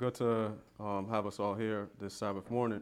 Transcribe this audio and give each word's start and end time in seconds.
good 0.00 0.14
to 0.14 0.50
um, 0.82 1.06
have 1.10 1.26
us 1.26 1.38
all 1.38 1.54
here 1.54 1.90
this 1.98 2.14
Sabbath 2.14 2.50
morning. 2.50 2.80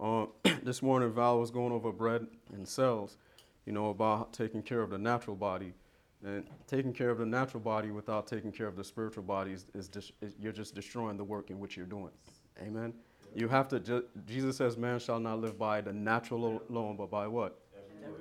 Um, 0.00 0.28
this 0.62 0.80
morning, 0.80 1.12
Val 1.12 1.38
was 1.38 1.50
going 1.50 1.70
over 1.70 1.92
bread 1.92 2.26
and 2.54 2.66
cells, 2.66 3.18
you 3.66 3.74
know, 3.74 3.90
about 3.90 4.32
taking 4.32 4.62
care 4.62 4.80
of 4.80 4.88
the 4.88 4.96
natural 4.96 5.36
body. 5.36 5.74
And 6.24 6.46
taking 6.66 6.94
care 6.94 7.10
of 7.10 7.18
the 7.18 7.26
natural 7.26 7.62
body 7.62 7.90
without 7.90 8.26
taking 8.26 8.52
care 8.52 8.66
of 8.66 8.74
the 8.74 8.82
spiritual 8.82 9.22
body 9.22 9.52
is, 9.52 9.66
is, 9.74 9.86
dis- 9.86 10.12
is 10.22 10.34
you're 10.40 10.54
just 10.54 10.74
destroying 10.74 11.18
the 11.18 11.24
work 11.24 11.50
in 11.50 11.60
which 11.60 11.76
you're 11.76 11.84
doing. 11.84 12.12
Amen. 12.62 12.94
You 13.34 13.46
have 13.48 13.68
to, 13.68 13.78
ju- 13.78 14.06
Jesus 14.24 14.56
says, 14.56 14.78
man 14.78 14.98
shall 14.98 15.20
not 15.20 15.42
live 15.42 15.58
by 15.58 15.82
the 15.82 15.92
natural 15.92 16.62
alone, 16.70 16.96
but 16.96 17.10
by 17.10 17.26
what? 17.26 17.58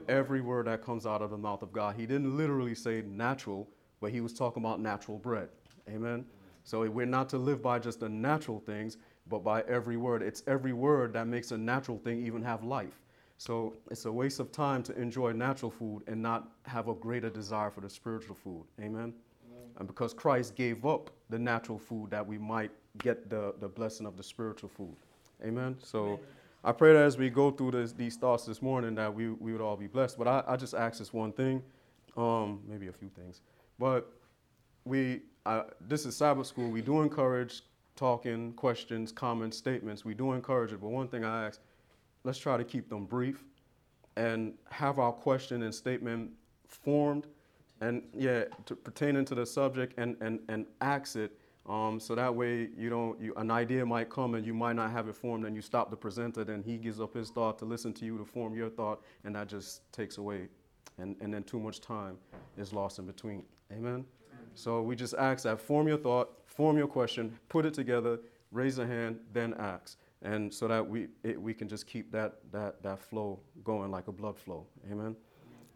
Every 0.10 0.42
word 0.42 0.68
that 0.68 0.84
comes 0.84 1.06
out 1.06 1.22
of 1.22 1.30
the 1.30 1.38
mouth 1.38 1.62
of 1.62 1.72
God. 1.72 1.96
He 1.96 2.06
didn't 2.06 2.36
literally 2.36 2.76
say 2.76 3.02
natural, 3.02 3.70
but 4.02 4.12
he 4.12 4.20
was 4.20 4.34
talking 4.34 4.62
about 4.62 4.82
natural 4.82 5.18
bread. 5.18 5.48
Amen. 5.90 6.26
So 6.70 6.88
we're 6.88 7.08
not 7.08 7.30
to 7.30 7.40
live 7.40 7.64
by 7.64 7.80
just 7.80 8.00
the 8.00 8.10
natural 8.10 8.60
things, 8.60 8.98
but 9.28 9.44
by 9.44 9.62
every 9.62 9.98
word. 9.98 10.22
It's 10.22 10.44
every 10.46 10.72
word 10.72 11.14
that 11.14 11.26
makes 11.26 11.50
a 11.50 11.58
natural 11.58 11.98
thing 11.98 12.24
even 12.24 12.44
have 12.44 12.64
life. 12.64 13.02
So 13.38 13.74
it's 13.90 14.06
a 14.06 14.12
waste 14.12 14.40
of 14.40 14.52
time 14.52 14.84
to 14.84 14.96
enjoy 14.96 15.32
natural 15.32 15.72
food 15.72 16.04
and 16.06 16.22
not 16.22 16.50
have 16.68 16.88
a 16.88 16.94
greater 16.94 17.32
desire 17.32 17.72
for 17.72 17.82
the 17.82 17.90
spiritual 17.90 18.36
food. 18.36 18.66
Amen. 18.80 19.16
And 19.80 19.88
because 19.88 20.14
Christ 20.14 20.56
gave 20.56 20.86
up 20.86 21.10
the 21.32 21.40
natural 21.40 21.80
food 21.80 22.12
that 22.12 22.28
we 22.28 22.38
might 22.38 22.70
get 23.00 23.32
the, 23.32 23.56
the 23.60 23.68
blessing 23.68 24.06
of 24.06 24.16
the 24.16 24.22
spiritual 24.22 24.70
food. 24.70 24.96
Amen. 25.44 25.76
So 25.82 26.20
I 26.64 26.72
pray 26.72 26.94
that 26.94 27.02
as 27.02 27.18
we 27.18 27.32
go 27.32 27.50
through 27.50 27.72
this, 27.72 27.94
these 27.94 28.16
thoughts 28.16 28.46
this 28.46 28.62
morning 28.62 28.94
that 28.94 29.12
we, 29.12 29.30
we 29.30 29.54
would 29.54 29.62
all 29.62 29.76
be 29.76 29.88
blessed. 29.88 30.20
But 30.20 30.28
I, 30.28 30.44
I 30.46 30.56
just 30.56 30.76
ask 30.76 31.00
this 31.00 31.14
one 31.14 31.32
thing, 31.32 31.64
um, 32.16 32.60
maybe 32.68 32.90
a 32.90 32.94
few 32.94 33.10
things. 33.10 33.42
But 33.80 34.12
we, 34.86 35.22
I, 35.46 35.64
this 35.82 36.06
is 36.06 36.16
Sabbath 36.16 36.48
school. 36.48 36.70
We 36.70 36.82
do 36.82 37.02
encourage 37.02 37.62
talking, 37.96 38.54
questions, 38.54 39.12
comments, 39.12 39.58
statements. 39.58 40.06
We 40.06 40.14
do 40.14 40.34
encourage 40.34 40.72
it. 40.72 40.82
But 40.82 40.90
one 40.90 41.08
thing 41.08 41.26
I 41.26 41.48
ask, 41.48 41.60
let's 42.24 42.40
try 42.40 42.58
to 42.58 42.64
keep 42.64 42.90
them 42.90 43.06
brief 43.06 43.44
and 44.16 44.54
have 44.70 45.00
our 45.00 45.12
question 45.12 45.64
and 45.64 45.74
statement 45.74 46.32
formed 46.68 47.28
and 47.82 48.04
yeah, 48.14 48.46
to, 48.66 48.76
pertaining 48.76 49.26
to 49.26 49.36
the 49.36 49.46
subject 49.46 49.98
and, 49.98 50.18
and, 50.22 50.40
and 50.50 50.66
ask 50.82 51.16
it 51.16 51.38
um, 51.68 52.00
so 52.00 52.16
that 52.16 52.34
way 52.34 52.70
you 52.76 52.90
don't, 52.90 53.22
you, 53.22 53.34
an 53.36 53.52
idea 53.52 53.86
might 53.86 54.10
come 54.10 54.34
and 54.36 54.46
you 54.46 54.54
might 54.54 54.74
not 54.74 54.92
have 54.92 55.08
it 55.08 55.16
formed 55.16 55.46
and 55.46 55.56
you 55.56 55.62
stop 55.62 55.90
the 55.90 55.96
presenter, 55.96 56.44
then 56.44 56.64
he 56.64 56.78
gives 56.78 57.00
up 57.00 57.14
his 57.14 57.30
thought 57.30 57.60
to 57.60 57.66
listen 57.66 57.94
to 57.94 58.06
you 58.06 58.18
to 58.18 58.26
form 58.26 58.56
your 58.56 58.70
thought 58.70 59.02
and 59.24 59.36
that 59.36 59.48
just 59.48 59.92
takes 59.94 60.18
away 60.18 60.48
and, 60.98 61.16
and 61.22 61.34
then 61.34 61.44
too 61.44 61.60
much 61.60 61.80
time 61.80 62.18
is 62.58 62.74
lost 62.74 63.00
in 63.00 63.06
between. 63.06 63.44
Amen? 63.72 64.04
So 64.60 64.82
we 64.82 64.98
just 64.98 65.14
ask 65.14 65.46
that 65.46 65.62
form 65.62 65.88
your 65.88 65.98
thought, 65.98 66.32
form 66.46 66.78
your 66.78 66.88
question, 66.88 67.40
put 67.48 67.66
it 67.66 67.74
together, 67.74 68.20
raise 68.52 68.78
a 68.78 68.86
hand, 68.86 69.18
then 69.32 69.54
ask. 69.54 69.98
And 70.22 70.54
so 70.54 70.68
that 70.68 70.86
we, 70.86 71.08
it, 71.24 71.42
we 71.42 71.54
can 71.54 71.70
just 71.70 71.88
keep 71.88 72.12
that, 72.12 72.40
that, 72.52 72.84
that 72.84 73.00
flow 73.00 73.40
going 73.64 73.90
like 73.90 74.10
a 74.10 74.12
blood 74.12 74.38
flow. 74.38 74.66
Amen? 74.92 75.16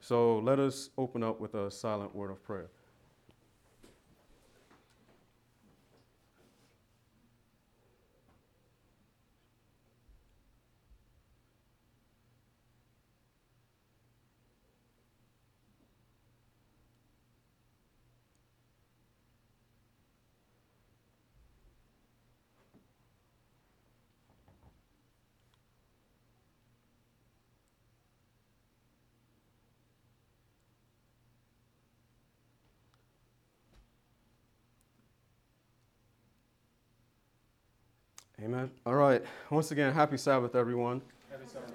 So 0.01 0.39
let 0.39 0.59
us 0.59 0.89
open 0.97 1.23
up 1.23 1.39
with 1.39 1.55
a 1.55 1.71
silent 1.71 2.13
word 2.13 2.29
of 2.29 2.43
prayer. 2.43 2.67
Amen. 38.43 38.69
All 38.85 38.95
right. 38.95 39.23
Once 39.49 39.71
again, 39.71 39.93
happy 39.93 40.17
Sabbath, 40.17 40.53
everyone. 40.53 41.01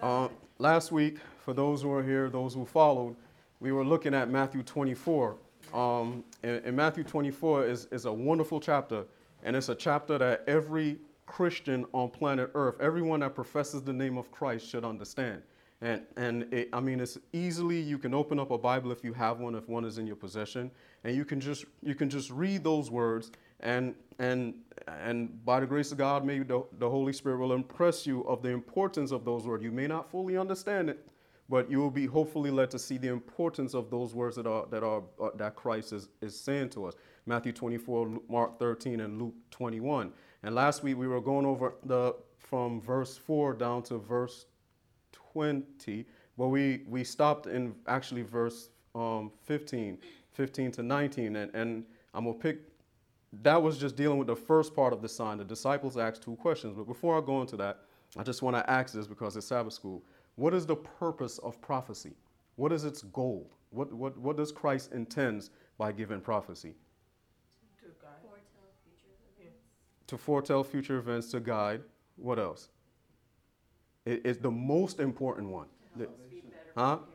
Uh, 0.03 0.29
last 0.59 0.93
week, 0.93 1.17
for 1.43 1.55
those 1.55 1.81
who 1.81 1.91
are 1.91 2.03
here, 2.03 2.29
those 2.29 2.53
who 2.53 2.67
followed, 2.67 3.17
we 3.59 3.73
were 3.73 3.87
looking 3.87 4.13
at 4.13 4.29
Matthew 4.29 4.63
24. 4.63 5.39
Um, 5.73 6.25
and, 6.43 6.63
and 6.63 6.77
Matthew 6.77 7.05
24 7.05 7.67
is, 7.67 7.89
is 7.91 8.05
a 8.05 8.13
wonderful 8.13 8.61
chapter, 8.61 9.07
and 9.45 9.57
it's 9.57 9.71
a 9.71 9.75
chapter 9.75 10.19
that 10.19 10.45
every 10.47 10.99
Christian 11.25 11.87
on 11.95 12.11
planet 12.11 12.51
Earth, 12.55 12.75
everyone 12.81 13.21
that 13.21 13.35
professes 13.35 13.81
the 13.81 13.95
name 13.95 14.19
of 14.19 14.31
Christ, 14.31 14.69
should 14.69 14.85
understand. 14.85 15.41
And, 15.81 16.03
and 16.19 16.53
it, 16.53 16.69
I 16.75 16.81
mean, 16.81 17.01
it's 17.01 17.17
easily, 17.33 17.81
you 17.81 17.97
can 17.97 18.13
open 18.13 18.39
up 18.39 18.51
a 18.51 18.59
Bible 18.59 18.93
if 18.93 19.03
you 19.03 19.15
have 19.15 19.41
one, 19.41 19.55
if 19.55 19.71
one 19.71 19.87
is 19.87 19.97
in 19.97 20.07
your 20.07 20.17
possession, 20.17 20.71
and 21.05 21.17
you 21.17 21.25
can 21.25 21.41
just, 21.41 21.65
you 21.83 21.95
can 21.95 22.11
just 22.11 22.31
read 22.31 22.63
those 22.63 22.91
words 22.91 23.31
and, 23.61 23.95
and, 24.19 24.55
and 24.87 25.45
by 25.45 25.61
the 25.61 25.67
grace 25.67 25.93
of 25.93 25.99
God, 25.99 26.25
maybe 26.25 26.45
the, 26.45 26.65
the 26.79 26.89
Holy 26.89 27.13
Spirit 27.13 27.39
will 27.39 27.53
impress 27.53 28.07
you 28.07 28.23
of 28.23 28.43
the 28.43 28.51
importance 28.51 29.11
of 29.11 29.25
those 29.25 29.47
words. 29.47 29.63
You 29.65 29.73
may 29.73 29.87
not 29.87 30.11
fully 30.11 30.37
understand 30.37 30.91
it, 30.91 31.09
but 31.49 31.71
you 31.71 31.79
will 31.79 31.91
be 31.91 32.07
hopefully 32.07 32.51
led 32.51 32.71
to 32.71 32.79
see 32.79 32.99
the 32.99 33.09
importance 33.09 33.75
of 33.75 33.91
those 33.91 34.15
words 34.15 34.37
that 34.37 34.47
are 34.47 34.67
that 34.67 34.83
are 34.83 35.03
uh, 35.21 35.31
that 35.37 35.57
Christ 35.57 35.93
is, 35.93 36.09
is 36.21 36.39
saying 36.39 36.71
to 36.71 36.85
us. 36.87 36.95
Matthew 37.27 37.53
24, 37.53 38.21
Mark 38.29 38.59
13, 38.59 39.01
and 39.01 39.21
Luke 39.21 39.35
21. 39.51 40.13
And 40.43 40.55
last 40.55 40.83
week 40.83 40.97
we 40.97 41.09
were 41.09 41.21
going 41.21 41.47
over 41.47 41.75
the 41.85 42.15
from 42.39 42.81
verse 42.81 43.17
4 43.17 43.55
down 43.55 43.83
to 43.85 43.99
verse 43.99 44.47
20, 45.13 46.07
but 46.37 46.49
we 46.49 46.83
we 46.87 47.03
stopped 47.05 47.47
in 47.47 47.75
actually 47.87 48.23
verse 48.23 48.71
um, 48.95 49.31
15, 49.45 49.99
15 50.33 50.73
to 50.73 50.83
19, 50.83 51.37
and, 51.37 51.55
and 51.55 51.85
I'm 52.15 52.25
gonna 52.25 52.37
pick 52.37 52.61
that 53.43 53.63
was 53.63 53.79
just 53.79 53.97
dealing 53.97 54.19
with 54.19 54.27
the 54.27 54.37
first 54.37 54.75
part 54.75 54.93
of 54.93 55.03
the 55.03 55.09
sign. 55.09 55.39
The 55.39 55.45
disciples 55.45 55.97
asked 55.97 56.23
two 56.23 56.37
questions. 56.37 56.75
But 56.77 56.87
before 56.87 57.17
I 57.21 57.25
go 57.25 57.41
into 57.41 57.57
that, 57.59 57.81
I 58.17 58.23
just 58.23 58.43
want 58.43 58.57
to 58.57 58.69
ask 58.71 58.95
this 58.95 59.07
because 59.07 59.37
it's 59.37 59.47
Sabbath 59.47 59.75
school. 59.75 60.03
What 60.37 60.55
is 60.55 60.65
the 60.67 60.77
purpose 60.77 61.39
of 61.39 61.61
prophecy? 61.61 62.13
What 62.57 62.73
is 62.73 62.85
its 62.85 63.03
goal? 63.03 63.51
What, 63.71 63.93
what, 63.93 64.17
what 64.17 64.37
does 64.37 64.51
Christ 64.51 64.93
intends 64.93 65.51
by 65.77 65.93
giving 65.93 66.21
prophecy? 66.21 66.75
To 67.81 67.87
God. 68.01 68.11
Foretell 68.23 68.73
future 68.85 69.09
events. 69.37 69.59
To 70.07 70.17
foretell 70.19 70.65
future 70.65 70.99
events, 70.99 71.31
to 71.33 71.41
guide. 71.41 71.83
What 72.17 72.39
else? 72.39 72.71
It- 74.07 74.23
it's 74.25 74.39
the 74.39 74.51
most 74.51 75.01
important 75.01 75.51
one. 75.51 75.67
The- 75.97 76.05
Help 76.07 76.19
us 76.21 76.27
be 76.31 76.41
better 76.41 76.73
Huh? 76.77 76.97
prepared. 76.97 77.15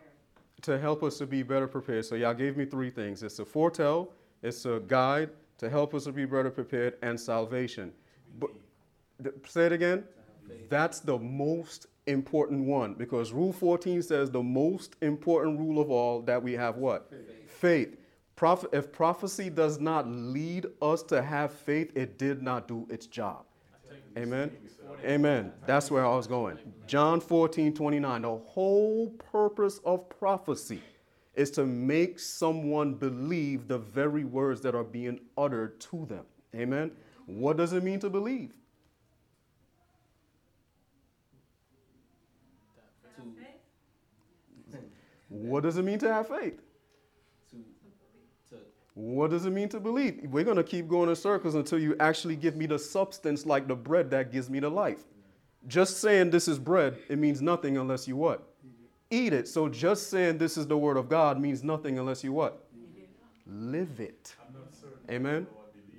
to 0.61 0.79
help 0.79 1.03
us 1.03 1.17
to 1.17 1.25
be 1.25 1.43
better 1.43 1.67
prepared. 1.67 2.05
So 2.05 2.15
y'all 2.15 2.33
gave 2.33 2.55
me 2.55 2.63
three 2.65 2.89
things. 2.89 3.21
It's 3.23 3.35
to 3.37 3.43
foretell, 3.45 4.13
it's 4.43 4.63
to 4.63 4.79
guide, 4.81 5.29
to 5.57 5.69
help 5.69 5.93
us 5.93 6.05
to 6.05 6.11
be 6.11 6.25
better 6.25 6.49
prepared, 6.49 6.95
and 7.01 7.19
salvation. 7.19 7.91
But 8.39 8.51
say 9.47 9.67
it 9.67 9.71
again. 9.71 10.03
That's 10.69 10.99
the 10.99 11.17
most 11.17 11.87
important 12.07 12.65
one 12.65 12.95
because 12.95 13.31
Rule 13.31 13.53
14 13.53 14.01
says 14.01 14.29
the 14.29 14.43
most 14.43 14.95
important 15.01 15.57
rule 15.59 15.81
of 15.81 15.89
all 15.89 16.21
that 16.23 16.41
we 16.41 16.53
have 16.53 16.77
what? 16.77 17.11
Faith. 17.47 17.97
Proph- 18.35 18.65
if 18.73 18.91
prophecy 18.91 19.49
does 19.49 19.79
not 19.79 20.07
lead 20.07 20.65
us 20.81 21.03
to 21.03 21.21
have 21.21 21.53
faith, 21.53 21.91
it 21.95 22.17
did 22.17 22.41
not 22.41 22.67
do 22.67 22.87
its 22.89 23.05
job. 23.05 23.45
Amen. 24.17 24.51
Amen. 25.05 25.53
That's 25.65 25.89
where 25.89 26.05
I 26.05 26.15
was 26.15 26.27
going. 26.27 26.57
John 26.87 27.19
14, 27.19 27.73
29. 27.73 28.21
The 28.21 28.35
whole 28.35 29.09
purpose 29.11 29.79
of 29.85 30.09
prophecy 30.09 30.81
is 31.35 31.49
to 31.51 31.65
make 31.65 32.19
someone 32.19 32.93
believe 32.93 33.67
the 33.67 33.77
very 33.77 34.23
words 34.23 34.61
that 34.61 34.75
are 34.75 34.83
being 34.83 35.19
uttered 35.37 35.79
to 35.79 36.05
them. 36.05 36.25
Amen. 36.55 36.91
What 37.25 37.57
does 37.57 37.73
it 37.73 37.83
mean 37.83 37.99
to 38.01 38.09
believe? 38.09 38.53
What 45.29 45.63
does 45.63 45.77
it 45.77 45.83
mean 45.83 45.97
to 45.99 46.13
have 46.13 46.27
faith? 46.27 46.61
What 48.93 49.31
does 49.31 49.47
it 49.47 49.49
mean 49.49 49.69
to 49.69 49.79
believe? 49.79 50.19
We're 50.29 50.43
going 50.43 50.57
to 50.57 50.63
keep 50.63 50.87
going 50.87 51.09
in 51.09 51.15
circles 51.15 51.55
until 51.55 51.79
you 51.79 51.95
actually 51.99 52.35
give 52.35 52.55
me 52.55 52.67
the 52.67 52.77
substance 52.77 53.43
like 53.43 53.67
the 53.67 53.75
bread 53.75 54.11
that 54.11 54.31
gives 54.31 54.49
me 54.49 54.59
the 54.59 54.69
life. 54.69 55.03
Just 55.67 55.99
saying 55.99 56.29
this 56.29 56.47
is 56.47 56.59
bread, 56.59 56.99
it 57.09 57.17
means 57.17 57.41
nothing 57.41 57.77
unless 57.77 58.07
you 58.07 58.15
what? 58.15 58.52
Eat 59.13 59.31
it. 59.31 59.47
So 59.47 59.69
just 59.69 60.09
saying 60.09 60.39
this 60.39 60.57
is 60.57 60.65
the 60.65 60.75
word 60.75 60.97
of 60.97 61.07
God 61.07 61.39
means 61.39 61.63
nothing 61.63 61.99
unless 61.99 62.23
you 62.23 62.33
what? 62.33 62.65
Live 63.45 63.99
it. 63.99 64.35
Amen. 65.07 65.45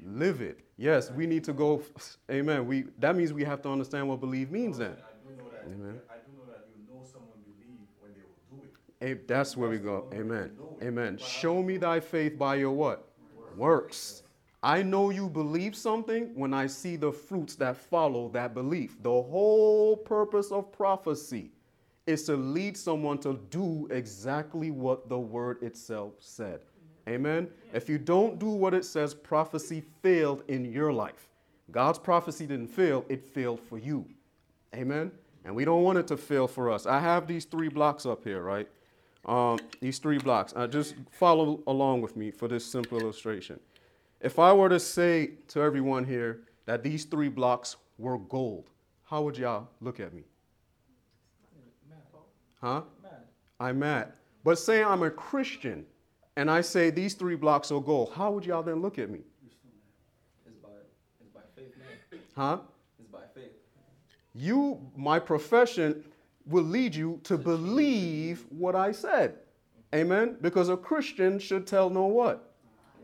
Live 0.04 0.40
it. 0.40 0.58
Yes, 0.76 1.12
we 1.12 1.24
need 1.24 1.44
to 1.44 1.52
go. 1.52 1.80
Amen. 2.28 2.66
We 2.66 2.86
that 2.98 3.14
means 3.14 3.32
we 3.32 3.44
have 3.44 3.62
to 3.62 3.68
understand 3.68 4.08
what 4.08 4.18
believe 4.18 4.50
means 4.50 4.78
then. 4.78 4.96
Amen. 5.66 6.00
I 6.10 6.16
do 6.26 6.32
know 6.36 6.44
that 6.48 6.66
you 6.74 6.92
know 6.92 7.04
someone 7.04 7.38
believe 7.44 7.86
when 8.00 8.12
they 8.14 8.22
will 8.50 8.58
do 8.58 9.12
it. 9.12 9.28
That's 9.28 9.56
where 9.56 9.70
we 9.70 9.78
go. 9.78 10.08
Amen. 10.12 10.50
Amen. 10.82 11.16
Show 11.18 11.62
me 11.62 11.76
thy 11.76 12.00
faith 12.00 12.36
by 12.36 12.56
your 12.56 12.72
what? 12.72 13.10
Works. 13.56 14.24
I 14.60 14.82
know 14.82 15.10
you 15.10 15.28
believe 15.28 15.76
something 15.76 16.34
when 16.34 16.52
I 16.52 16.66
see 16.66 16.96
the 16.96 17.12
fruits 17.12 17.54
that 17.56 17.76
follow 17.76 18.28
that 18.30 18.54
belief. 18.54 19.00
The 19.04 19.22
whole 19.22 19.96
purpose 19.96 20.50
of 20.50 20.72
prophecy 20.72 21.52
is 22.06 22.24
to 22.24 22.36
lead 22.36 22.76
someone 22.76 23.18
to 23.18 23.40
do 23.50 23.88
exactly 23.90 24.70
what 24.70 25.08
the 25.08 25.18
word 25.18 25.62
itself 25.62 26.14
said. 26.20 26.60
Amen. 27.08 27.48
If 27.72 27.88
you 27.88 27.98
don't 27.98 28.38
do 28.38 28.48
what 28.48 28.74
it 28.74 28.84
says, 28.84 29.14
prophecy 29.14 29.82
failed 30.02 30.42
in 30.48 30.70
your 30.70 30.92
life. 30.92 31.28
God's 31.70 31.98
prophecy 31.98 32.46
didn't 32.46 32.68
fail, 32.68 33.04
it 33.08 33.24
failed 33.24 33.60
for 33.60 33.78
you. 33.78 34.06
Amen. 34.74 35.10
And 35.44 35.54
we 35.54 35.64
don't 35.64 35.82
want 35.82 35.98
it 35.98 36.06
to 36.08 36.16
fail 36.16 36.46
for 36.46 36.70
us. 36.70 36.86
I 36.86 37.00
have 37.00 37.26
these 37.26 37.44
three 37.44 37.68
blocks 37.68 38.06
up 38.06 38.24
here, 38.24 38.42
right? 38.42 38.68
Um, 39.26 39.58
these 39.80 39.98
three 39.98 40.18
blocks. 40.18 40.52
Uh, 40.56 40.66
just 40.66 40.94
follow 41.10 41.62
along 41.66 42.02
with 42.02 42.16
me 42.16 42.30
for 42.30 42.48
this 42.48 42.64
simple 42.64 42.98
illustration. 43.00 43.60
If 44.20 44.38
I 44.38 44.52
were 44.52 44.68
to 44.68 44.80
say 44.80 45.32
to 45.48 45.62
everyone 45.62 46.04
here 46.04 46.40
that 46.66 46.82
these 46.82 47.04
three 47.04 47.28
blocks 47.28 47.76
were 47.98 48.18
gold, 48.18 48.70
how 49.04 49.22
would 49.22 49.36
y'all 49.36 49.68
look 49.80 50.00
at 50.00 50.14
me? 50.14 50.24
Huh? 52.64 52.80
I'm 53.60 53.78
mad. 53.80 54.14
But 54.42 54.58
say 54.58 54.82
I'm 54.82 55.02
a 55.02 55.10
Christian 55.10 55.84
and 56.36 56.50
I 56.50 56.62
say 56.62 56.88
these 56.88 57.12
three 57.12 57.36
blocks 57.36 57.70
are 57.70 57.78
gold, 57.80 58.12
how 58.14 58.30
would 58.32 58.46
y'all 58.46 58.62
then 58.62 58.80
look 58.80 58.98
at 58.98 59.10
me? 59.10 59.20
It's 60.46 60.56
by 60.62 60.70
it's 61.20 61.30
by 61.30 61.40
faith, 61.54 61.74
man. 61.78 62.20
Huh? 62.34 62.58
It's 62.98 63.08
by 63.08 63.18
faith. 63.34 63.52
You, 64.34 64.80
my 64.96 65.18
profession, 65.18 66.04
will 66.46 66.64
lead 66.64 66.94
you 66.94 67.20
to 67.24 67.36
believe 67.36 68.46
what 68.48 68.74
I 68.74 68.92
said. 68.92 69.34
Amen? 69.94 70.38
Because 70.40 70.70
a 70.70 70.76
Christian 70.76 71.38
should 71.38 71.66
tell 71.66 71.90
no 71.90 72.06
what? 72.06 72.54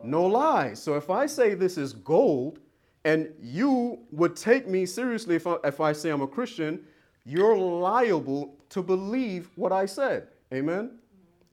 No 0.02 0.24
lies. 0.24 0.82
So 0.82 0.94
if 0.94 1.10
I 1.10 1.26
say 1.26 1.52
this 1.52 1.76
is 1.76 1.92
gold, 1.92 2.60
and 3.04 3.28
you 3.42 3.98
would 4.10 4.36
take 4.36 4.66
me 4.66 4.86
seriously 4.86 5.36
if 5.36 5.46
I, 5.46 5.56
if 5.64 5.80
I 5.80 5.92
say 5.92 6.08
I'm 6.08 6.22
a 6.22 6.26
Christian, 6.26 6.86
you're 7.25 7.56
liable 7.56 8.56
to 8.70 8.82
believe 8.82 9.50
what 9.56 9.72
I 9.72 9.87
said. 9.87 10.28
Amen? 10.52 10.99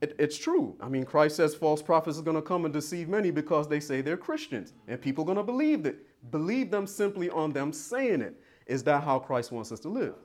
It, 0.01 0.15
it's 0.19 0.37
true. 0.37 0.75
I 0.79 0.89
mean, 0.89 1.05
Christ 1.05 1.35
says 1.35 1.55
false 1.55 1.81
prophets 1.81 2.19
are 2.19 2.21
going 2.21 2.35
to 2.35 2.41
come 2.41 2.65
and 2.65 2.73
deceive 2.73 3.09
many 3.09 3.31
because 3.31 3.67
they 3.67 3.79
say 3.79 4.01
they're 4.01 4.17
Christians, 4.17 4.73
and 4.87 5.01
people 5.01 5.23
are 5.23 5.27
going 5.27 5.37
to 5.37 5.43
believe 5.43 5.85
it. 5.85 6.05
Believe 6.31 6.69
them 6.69 6.85
simply 6.85 7.29
on 7.29 7.51
them 7.51 7.73
saying 7.73 8.21
it. 8.21 8.35
Is 8.67 8.83
that 8.83 9.03
how 9.03 9.17
Christ 9.17 9.51
wants 9.51 9.71
us 9.71 9.79
to 9.81 9.89
live? 9.89 10.15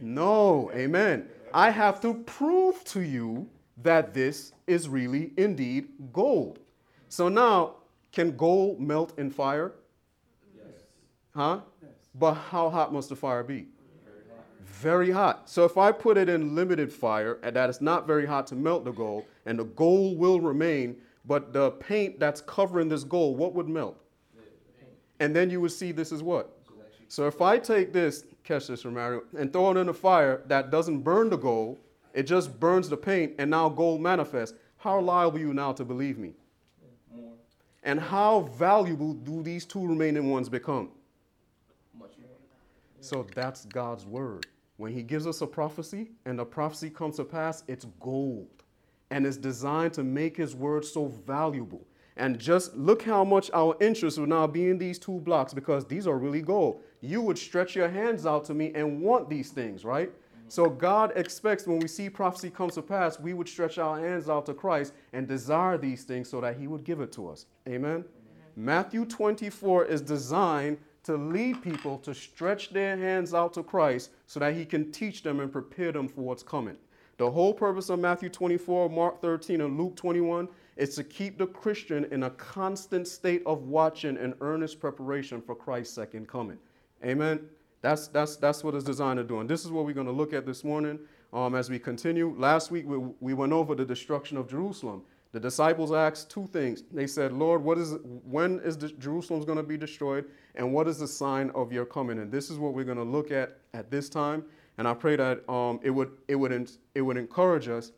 No. 0.00 0.70
Amen. 0.74 1.28
I 1.54 1.70
have 1.70 2.00
to 2.00 2.14
prove 2.14 2.82
to 2.84 3.00
you 3.00 3.48
that 3.82 4.12
this 4.12 4.52
is 4.66 4.88
really 4.88 5.32
indeed 5.36 5.88
gold. 6.12 6.58
So 7.08 7.28
now, 7.28 7.76
can 8.12 8.36
gold 8.36 8.80
melt 8.80 9.18
in 9.18 9.30
fire? 9.30 9.74
Yes. 10.54 10.64
Huh? 11.34 11.60
Yes. 11.82 11.90
But 12.14 12.34
how 12.34 12.70
hot 12.70 12.92
must 12.92 13.10
the 13.10 13.16
fire 13.16 13.44
be? 13.44 13.66
Very 14.66 15.10
hot. 15.10 15.48
So 15.48 15.64
if 15.64 15.78
I 15.78 15.92
put 15.92 16.18
it 16.18 16.28
in 16.28 16.54
limited 16.54 16.92
fire 16.92 17.38
and 17.42 17.54
that 17.56 17.70
is 17.70 17.80
not 17.80 18.06
very 18.06 18.26
hot 18.26 18.46
to 18.48 18.54
melt 18.54 18.84
the 18.84 18.92
gold, 18.92 19.24
and 19.46 19.58
the 19.58 19.64
gold 19.64 20.18
will 20.18 20.40
remain, 20.40 20.96
but 21.24 21.52
the 21.52 21.70
paint 21.72 22.20
that's 22.20 22.40
covering 22.40 22.88
this 22.88 23.04
gold, 23.04 23.38
what 23.38 23.54
would 23.54 23.68
melt? 23.68 23.96
The, 24.34 24.42
the 24.42 24.80
paint. 24.80 24.92
And 25.20 25.34
then 25.34 25.50
you 25.50 25.60
would 25.60 25.72
see 25.72 25.92
this 25.92 26.12
is 26.12 26.22
what? 26.22 26.58
Which 26.58 26.78
is 26.78 26.84
actually 26.84 27.06
So 27.08 27.26
if 27.26 27.40
I 27.40 27.58
take 27.58 27.92
this, 27.92 28.24
catch 28.44 28.66
this, 28.66 28.82
Romario, 28.82 29.22
and 29.38 29.52
throw 29.52 29.70
it 29.70 29.76
in 29.76 29.86
the 29.86 29.94
fire 29.94 30.42
that 30.46 30.70
doesn't 30.70 31.00
burn 31.00 31.30
the 31.30 31.38
gold, 31.38 31.78
it 32.12 32.24
just 32.24 32.58
burns 32.58 32.88
the 32.88 32.96
paint, 32.96 33.34
and 33.38 33.50
now 33.50 33.68
gold 33.68 34.00
manifests. 34.00 34.56
How 34.78 35.00
liable 35.00 35.38
are 35.38 35.40
you 35.40 35.54
now 35.54 35.72
to 35.72 35.84
believe 35.84 36.18
me? 36.18 36.34
more, 37.14 37.32
And 37.82 38.00
how 38.00 38.40
valuable 38.56 39.14
do 39.14 39.42
these 39.42 39.64
two 39.64 39.86
remaining 39.86 40.30
ones 40.30 40.48
become? 40.48 40.90
much. 41.98 42.12
So 43.00 43.26
that's 43.34 43.64
God's 43.66 44.06
word. 44.06 44.46
When 44.76 44.92
He 44.92 45.02
gives 45.02 45.26
us 45.26 45.40
a 45.40 45.46
prophecy 45.46 46.10
and 46.24 46.38
the 46.38 46.44
prophecy 46.44 46.90
comes 46.90 47.16
to 47.16 47.24
pass, 47.24 47.64
it's 47.66 47.86
gold. 48.00 48.48
And 49.10 49.26
it's 49.26 49.36
designed 49.36 49.92
to 49.94 50.04
make 50.04 50.36
His 50.36 50.54
word 50.54 50.84
so 50.84 51.06
valuable. 51.06 51.86
And 52.16 52.38
just 52.38 52.74
look 52.76 53.02
how 53.02 53.24
much 53.24 53.50
our 53.52 53.76
interest 53.80 54.18
will 54.18 54.26
now 54.26 54.46
be 54.46 54.68
in 54.68 54.78
these 54.78 54.98
two 54.98 55.20
blocks 55.20 55.52
because 55.52 55.84
these 55.84 56.06
are 56.06 56.16
really 56.16 56.40
gold. 56.40 56.80
You 57.00 57.20
would 57.20 57.36
stretch 57.36 57.76
your 57.76 57.88
hands 57.88 58.24
out 58.24 58.44
to 58.46 58.54
me 58.54 58.72
and 58.74 59.02
want 59.02 59.28
these 59.28 59.50
things, 59.50 59.84
right? 59.84 60.10
So 60.48 60.70
God 60.70 61.12
expects 61.16 61.66
when 61.66 61.80
we 61.80 61.88
see 61.88 62.08
prophecy 62.08 62.50
comes 62.50 62.74
to 62.74 62.82
pass, 62.82 63.18
we 63.18 63.34
would 63.34 63.48
stretch 63.48 63.78
our 63.78 63.98
hands 63.98 64.28
out 64.28 64.46
to 64.46 64.54
Christ 64.54 64.94
and 65.12 65.26
desire 65.26 65.76
these 65.76 66.04
things 66.04 66.30
so 66.30 66.40
that 66.40 66.56
He 66.56 66.68
would 66.68 66.84
give 66.84 67.00
it 67.00 67.12
to 67.12 67.28
us. 67.28 67.46
Amen. 67.68 68.04
Matthew 68.54 69.04
24 69.04 69.86
is 69.86 70.00
designed 70.00 70.78
to 71.06 71.16
lead 71.16 71.62
people 71.62 71.98
to 71.98 72.14
stretch 72.14 72.70
their 72.70 72.96
hands 72.96 73.32
out 73.32 73.54
to 73.54 73.62
Christ 73.62 74.10
so 74.26 74.40
that 74.40 74.54
he 74.54 74.64
can 74.64 74.92
teach 74.92 75.22
them 75.22 75.40
and 75.40 75.50
prepare 75.50 75.92
them 75.92 76.08
for 76.08 76.22
what's 76.22 76.42
coming. 76.42 76.76
The 77.18 77.30
whole 77.30 77.54
purpose 77.54 77.88
of 77.88 77.98
Matthew 77.98 78.28
24, 78.28 78.90
Mark 78.90 79.22
13, 79.22 79.62
and 79.62 79.78
Luke 79.78 79.96
21 79.96 80.48
is 80.76 80.94
to 80.96 81.04
keep 81.04 81.38
the 81.38 81.46
Christian 81.46 82.04
in 82.10 82.24
a 82.24 82.30
constant 82.30 83.08
state 83.08 83.42
of 83.46 83.62
watching 83.62 84.18
and 84.18 84.34
earnest 84.40 84.80
preparation 84.80 85.40
for 85.40 85.54
Christ's 85.54 85.94
second 85.94 86.28
coming. 86.28 86.58
Amen. 87.04 87.40
That's, 87.80 88.08
that's, 88.08 88.36
that's 88.36 88.64
what 88.64 88.74
it's 88.74 88.84
designed 88.84 89.18
to 89.18 89.24
do. 89.24 89.40
And 89.40 89.48
this 89.48 89.64
is 89.64 89.70
what 89.70 89.86
we're 89.86 89.94
going 89.94 90.06
to 90.06 90.12
look 90.12 90.32
at 90.32 90.44
this 90.44 90.64
morning 90.64 90.98
um, 91.32 91.54
as 91.54 91.70
we 91.70 91.78
continue. 91.78 92.34
Last 92.36 92.70
week, 92.70 92.84
we, 92.86 92.98
we 93.20 93.32
went 93.32 93.52
over 93.52 93.74
the 93.74 93.84
destruction 93.84 94.36
of 94.36 94.48
Jerusalem. 94.48 95.02
The 95.32 95.40
disciples 95.40 95.92
asked 95.92 96.30
two 96.30 96.46
things. 96.46 96.82
They 96.90 97.06
said, 97.06 97.32
Lord, 97.32 97.62
what 97.62 97.78
is, 97.78 97.96
when 98.24 98.60
is 98.60 98.78
the, 98.78 98.88
Jerusalem's 98.88 99.44
going 99.44 99.58
to 99.58 99.64
be 99.64 99.76
destroyed? 99.76 100.26
And 100.54 100.72
what 100.72 100.88
is 100.88 100.98
the 100.98 101.08
sign 101.08 101.50
of 101.50 101.72
your 101.72 101.84
coming? 101.84 102.18
And 102.20 102.32
this 102.32 102.50
is 102.50 102.58
what 102.58 102.74
we're 102.74 102.84
going 102.84 102.96
to 102.96 103.04
look 103.04 103.30
at 103.30 103.58
at 103.74 103.90
this 103.90 104.08
time. 104.08 104.44
And 104.78 104.86
I 104.86 104.94
pray 104.94 105.16
that 105.16 105.48
um, 105.50 105.80
it, 105.82 105.90
would, 105.90 106.12
it, 106.28 106.36
would, 106.36 106.70
it 106.94 107.02
would 107.02 107.16
encourage 107.16 107.68
us 107.68 107.92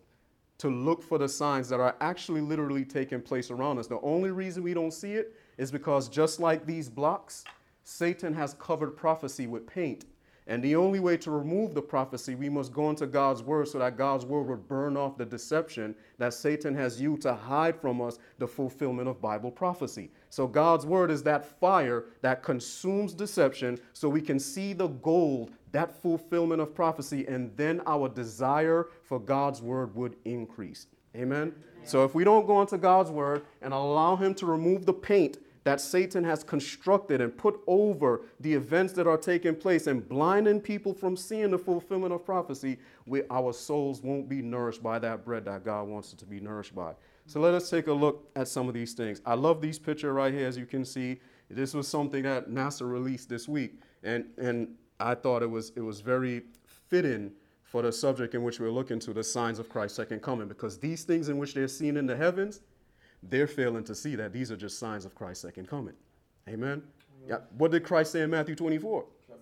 to 0.58 0.68
look 0.68 1.02
for 1.02 1.18
the 1.18 1.28
signs 1.28 1.68
that 1.68 1.80
are 1.80 1.96
actually 2.00 2.40
literally 2.40 2.84
taking 2.84 3.20
place 3.20 3.50
around 3.50 3.78
us. 3.78 3.86
The 3.86 4.00
only 4.00 4.30
reason 4.30 4.62
we 4.62 4.74
don't 4.74 4.92
see 4.92 5.12
it 5.12 5.34
is 5.56 5.70
because 5.70 6.08
just 6.08 6.40
like 6.40 6.66
these 6.66 6.88
blocks, 6.88 7.44
Satan 7.84 8.34
has 8.34 8.54
covered 8.54 8.96
prophecy 8.96 9.46
with 9.46 9.66
paint. 9.66 10.04
And 10.48 10.62
the 10.62 10.76
only 10.76 10.98
way 10.98 11.18
to 11.18 11.30
remove 11.30 11.74
the 11.74 11.82
prophecy, 11.82 12.34
we 12.34 12.48
must 12.48 12.72
go 12.72 12.88
into 12.88 13.06
God's 13.06 13.42
word 13.42 13.68
so 13.68 13.78
that 13.78 13.98
God's 13.98 14.24
word 14.24 14.48
would 14.48 14.66
burn 14.66 14.96
off 14.96 15.18
the 15.18 15.26
deception 15.26 15.94
that 16.16 16.32
Satan 16.32 16.74
has 16.74 16.98
used 16.98 17.20
to 17.22 17.34
hide 17.34 17.78
from 17.78 18.00
us 18.00 18.18
the 18.38 18.48
fulfillment 18.48 19.08
of 19.08 19.20
Bible 19.20 19.50
prophecy. 19.50 20.10
So 20.30 20.46
God's 20.46 20.86
word 20.86 21.10
is 21.10 21.22
that 21.24 21.44
fire 21.60 22.06
that 22.22 22.42
consumes 22.42 23.12
deception 23.12 23.78
so 23.92 24.08
we 24.08 24.22
can 24.22 24.38
see 24.40 24.72
the 24.72 24.88
gold, 24.88 25.50
that 25.72 26.00
fulfillment 26.00 26.62
of 26.62 26.74
prophecy, 26.74 27.26
and 27.26 27.54
then 27.54 27.82
our 27.86 28.08
desire 28.08 28.88
for 29.02 29.20
God's 29.20 29.60
word 29.60 29.94
would 29.94 30.16
increase. 30.24 30.86
Amen. 31.14 31.52
So 31.84 32.04
if 32.04 32.14
we 32.14 32.24
don't 32.24 32.46
go 32.46 32.62
into 32.62 32.78
God's 32.78 33.10
word 33.10 33.42
and 33.60 33.74
allow 33.74 34.16
him 34.16 34.34
to 34.36 34.46
remove 34.46 34.86
the 34.86 34.94
paint 34.94 35.38
that 35.68 35.82
Satan 35.82 36.24
has 36.24 36.42
constructed 36.42 37.20
and 37.20 37.36
put 37.36 37.60
over 37.66 38.22
the 38.40 38.54
events 38.54 38.94
that 38.94 39.06
are 39.06 39.18
taking 39.18 39.54
place 39.54 39.86
and 39.86 40.08
blinding 40.08 40.62
people 40.62 40.94
from 40.94 41.14
seeing 41.14 41.50
the 41.50 41.58
fulfillment 41.58 42.10
of 42.10 42.24
prophecy, 42.24 42.78
we, 43.04 43.20
our 43.28 43.52
souls 43.52 44.02
won't 44.02 44.30
be 44.30 44.40
nourished 44.40 44.82
by 44.82 44.98
that 44.98 45.26
bread 45.26 45.44
that 45.44 45.66
God 45.66 45.86
wants 45.86 46.08
us 46.08 46.14
to 46.20 46.24
be 46.24 46.40
nourished 46.40 46.74
by. 46.74 46.94
So 47.26 47.38
let 47.38 47.52
us 47.52 47.68
take 47.68 47.86
a 47.86 47.92
look 47.92 48.30
at 48.34 48.48
some 48.48 48.66
of 48.66 48.72
these 48.72 48.94
things. 48.94 49.20
I 49.26 49.34
love 49.34 49.60
these 49.60 49.78
picture 49.78 50.14
right 50.14 50.32
here, 50.32 50.46
as 50.46 50.56
you 50.56 50.64
can 50.64 50.86
see. 50.86 51.20
This 51.50 51.74
was 51.74 51.86
something 51.86 52.22
that 52.22 52.48
NASA 52.48 52.90
released 52.90 53.28
this 53.28 53.46
week, 53.46 53.74
and, 54.02 54.24
and 54.38 54.74
I 54.98 55.16
thought 55.16 55.42
it 55.42 55.50
was, 55.50 55.72
it 55.76 55.82
was 55.82 56.00
very 56.00 56.44
fitting 56.88 57.30
for 57.62 57.82
the 57.82 57.92
subject 57.92 58.34
in 58.34 58.42
which 58.42 58.58
we're 58.58 58.70
looking 58.70 58.98
to, 59.00 59.12
the 59.12 59.22
signs 59.22 59.58
of 59.58 59.68
Christ's 59.68 59.96
second 59.96 60.22
coming, 60.22 60.48
because 60.48 60.78
these 60.78 61.04
things 61.04 61.28
in 61.28 61.36
which 61.36 61.52
they're 61.52 61.68
seen 61.68 61.98
in 61.98 62.06
the 62.06 62.16
heavens, 62.16 62.60
they're 63.22 63.46
failing 63.46 63.84
to 63.84 63.94
see 63.94 64.14
that 64.16 64.32
these 64.32 64.50
are 64.50 64.56
just 64.56 64.78
signs 64.78 65.04
of 65.04 65.14
Christ's 65.14 65.42
second 65.42 65.68
coming. 65.68 65.94
Amen. 66.48 66.82
Yeah. 67.26 67.38
What 67.56 67.70
did 67.70 67.84
Christ 67.84 68.12
say 68.12 68.22
in 68.22 68.30
Matthew 68.30 68.54
24? 68.54 69.04
Be. 69.28 69.34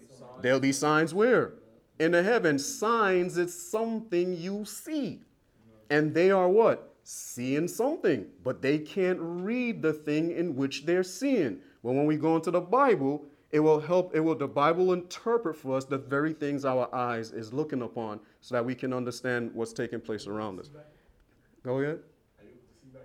There'll 0.42 0.60
be 0.60 0.72
signs 0.72 1.14
where? 1.14 1.52
In 1.98 2.12
the 2.12 2.22
heaven. 2.22 2.58
Signs 2.58 3.38
is 3.38 3.54
something 3.70 4.36
you 4.36 4.64
see. 4.64 5.20
And 5.90 6.12
they 6.14 6.30
are 6.30 6.48
what? 6.48 6.94
Seeing 7.04 7.68
something. 7.68 8.26
But 8.42 8.62
they 8.62 8.78
can't 8.78 9.18
read 9.20 9.82
the 9.82 9.92
thing 9.92 10.32
in 10.32 10.56
which 10.56 10.84
they're 10.84 11.04
seeing. 11.04 11.60
Well, 11.82 11.94
when 11.94 12.06
we 12.06 12.16
go 12.16 12.34
into 12.34 12.50
the 12.50 12.60
Bible, 12.60 13.24
it 13.52 13.60
will 13.60 13.78
help, 13.78 14.14
it 14.14 14.20
will 14.20 14.34
the 14.34 14.48
Bible 14.48 14.92
interpret 14.92 15.56
for 15.56 15.76
us 15.76 15.84
the 15.84 15.98
very 15.98 16.32
things 16.32 16.64
our 16.64 16.92
eyes 16.94 17.30
is 17.30 17.52
looking 17.52 17.82
upon 17.82 18.20
so 18.40 18.54
that 18.56 18.64
we 18.64 18.74
can 18.74 18.92
understand 18.92 19.50
what's 19.54 19.72
taking 19.72 20.00
place 20.00 20.26
around 20.26 20.58
us. 20.58 20.68
Go 21.62 21.78
ahead. 21.78 22.00
Are 22.38 22.42
you 22.42 22.50
able 22.50 22.60
to 22.60 22.74
see 22.82 22.88
back? 22.92 23.02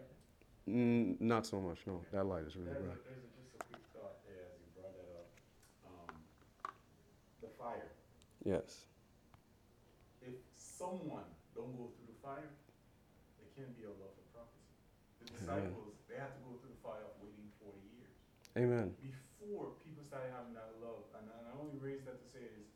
Mm, 0.70 1.20
not 1.20 1.46
so 1.46 1.60
much, 1.60 1.80
no. 1.88 2.02
That 2.14 2.26
light 2.26 2.46
is 2.46 2.56
really 2.56 2.70
bright. 2.78 3.02
there's 3.04 3.26
a, 3.26 3.32
just 3.34 3.56
a 3.58 3.62
quick 3.66 3.82
thought 3.98 4.22
there 4.30 4.46
as 4.46 4.62
you 4.62 4.70
brought 4.78 4.94
that 4.94 5.10
up. 5.18 5.30
Um, 5.90 6.14
the 7.42 7.50
fire. 7.58 7.90
Yes. 8.46 8.86
If 10.22 10.38
someone 10.56 11.26
don't 11.58 11.74
go 11.74 11.90
through 11.98 12.14
the 12.14 12.20
fire, 12.22 12.50
there 13.42 13.50
can't 13.58 13.74
be 13.74 13.90
a 13.90 13.94
love 13.98 14.14
for 14.14 14.26
prophecy. 14.38 14.70
The 15.22 15.26
Amen. 15.26 15.74
disciples, 15.74 15.98
they 16.06 16.18
have 16.22 16.34
to 16.38 16.42
go 16.46 16.54
through 16.62 16.78
the 16.78 16.84
fire 16.86 17.04
of 17.10 17.18
waiting 17.26 17.50
forty 17.58 17.82
years. 17.98 18.14
Amen. 18.54 18.94
before 19.02 19.74
people 19.82 20.04
started 20.06 20.30
having 20.36 20.54
that 20.54 20.78
love, 20.84 21.08
and, 21.18 21.26
and 21.26 21.44
I 21.50 21.52
only 21.58 21.80
raise 21.82 22.06
that 22.06 22.22
to 22.22 22.28
say 22.30 22.46
is, 22.46 22.70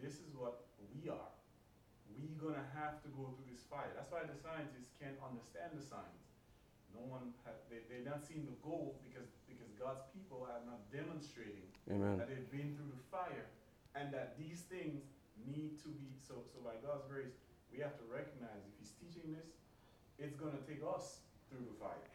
this 0.00 0.22
is 0.22 0.32
what 0.32 0.64
we 0.94 1.10
are. 1.12 1.32
We're 2.08 2.38
gonna 2.40 2.64
have 2.72 3.02
to 3.04 3.08
go 3.12 3.34
through 3.36 3.50
this 3.52 3.62
fire. 3.68 3.92
That's 3.94 4.08
why 4.10 4.24
the 4.24 4.34
scientists 4.34 4.94
can't 4.96 5.18
understand 5.20 5.76
the 5.76 5.84
science. 5.84 6.17
No 6.98 7.06
one 7.06 7.30
they, 7.70 7.84
they 7.86 8.02
not 8.02 8.26
seen 8.26 8.42
the 8.48 8.58
goal 8.58 8.98
because, 9.06 9.30
because 9.46 9.70
God's 9.78 10.02
people 10.10 10.42
are 10.42 10.62
not 10.66 10.82
demonstrating 10.90 11.68
Amen. 11.86 12.18
that 12.18 12.26
they've 12.26 12.50
been 12.50 12.74
through 12.74 12.90
the 12.90 13.04
fire 13.06 13.46
and 13.94 14.10
that 14.10 14.34
these 14.34 14.66
things 14.66 15.06
need 15.46 15.78
to 15.86 15.88
be, 15.94 16.18
so, 16.18 16.42
so 16.50 16.58
by 16.64 16.74
God's 16.82 17.06
grace, 17.06 17.38
we 17.70 17.78
have 17.78 17.94
to 18.02 18.04
recognize 18.10 18.66
if 18.66 18.74
he's 18.82 18.92
teaching 18.98 19.30
this, 19.30 19.54
it's 20.18 20.34
gonna 20.34 20.58
take 20.66 20.82
us 20.82 21.22
through 21.46 21.62
the 21.62 21.76
fire. 21.78 22.10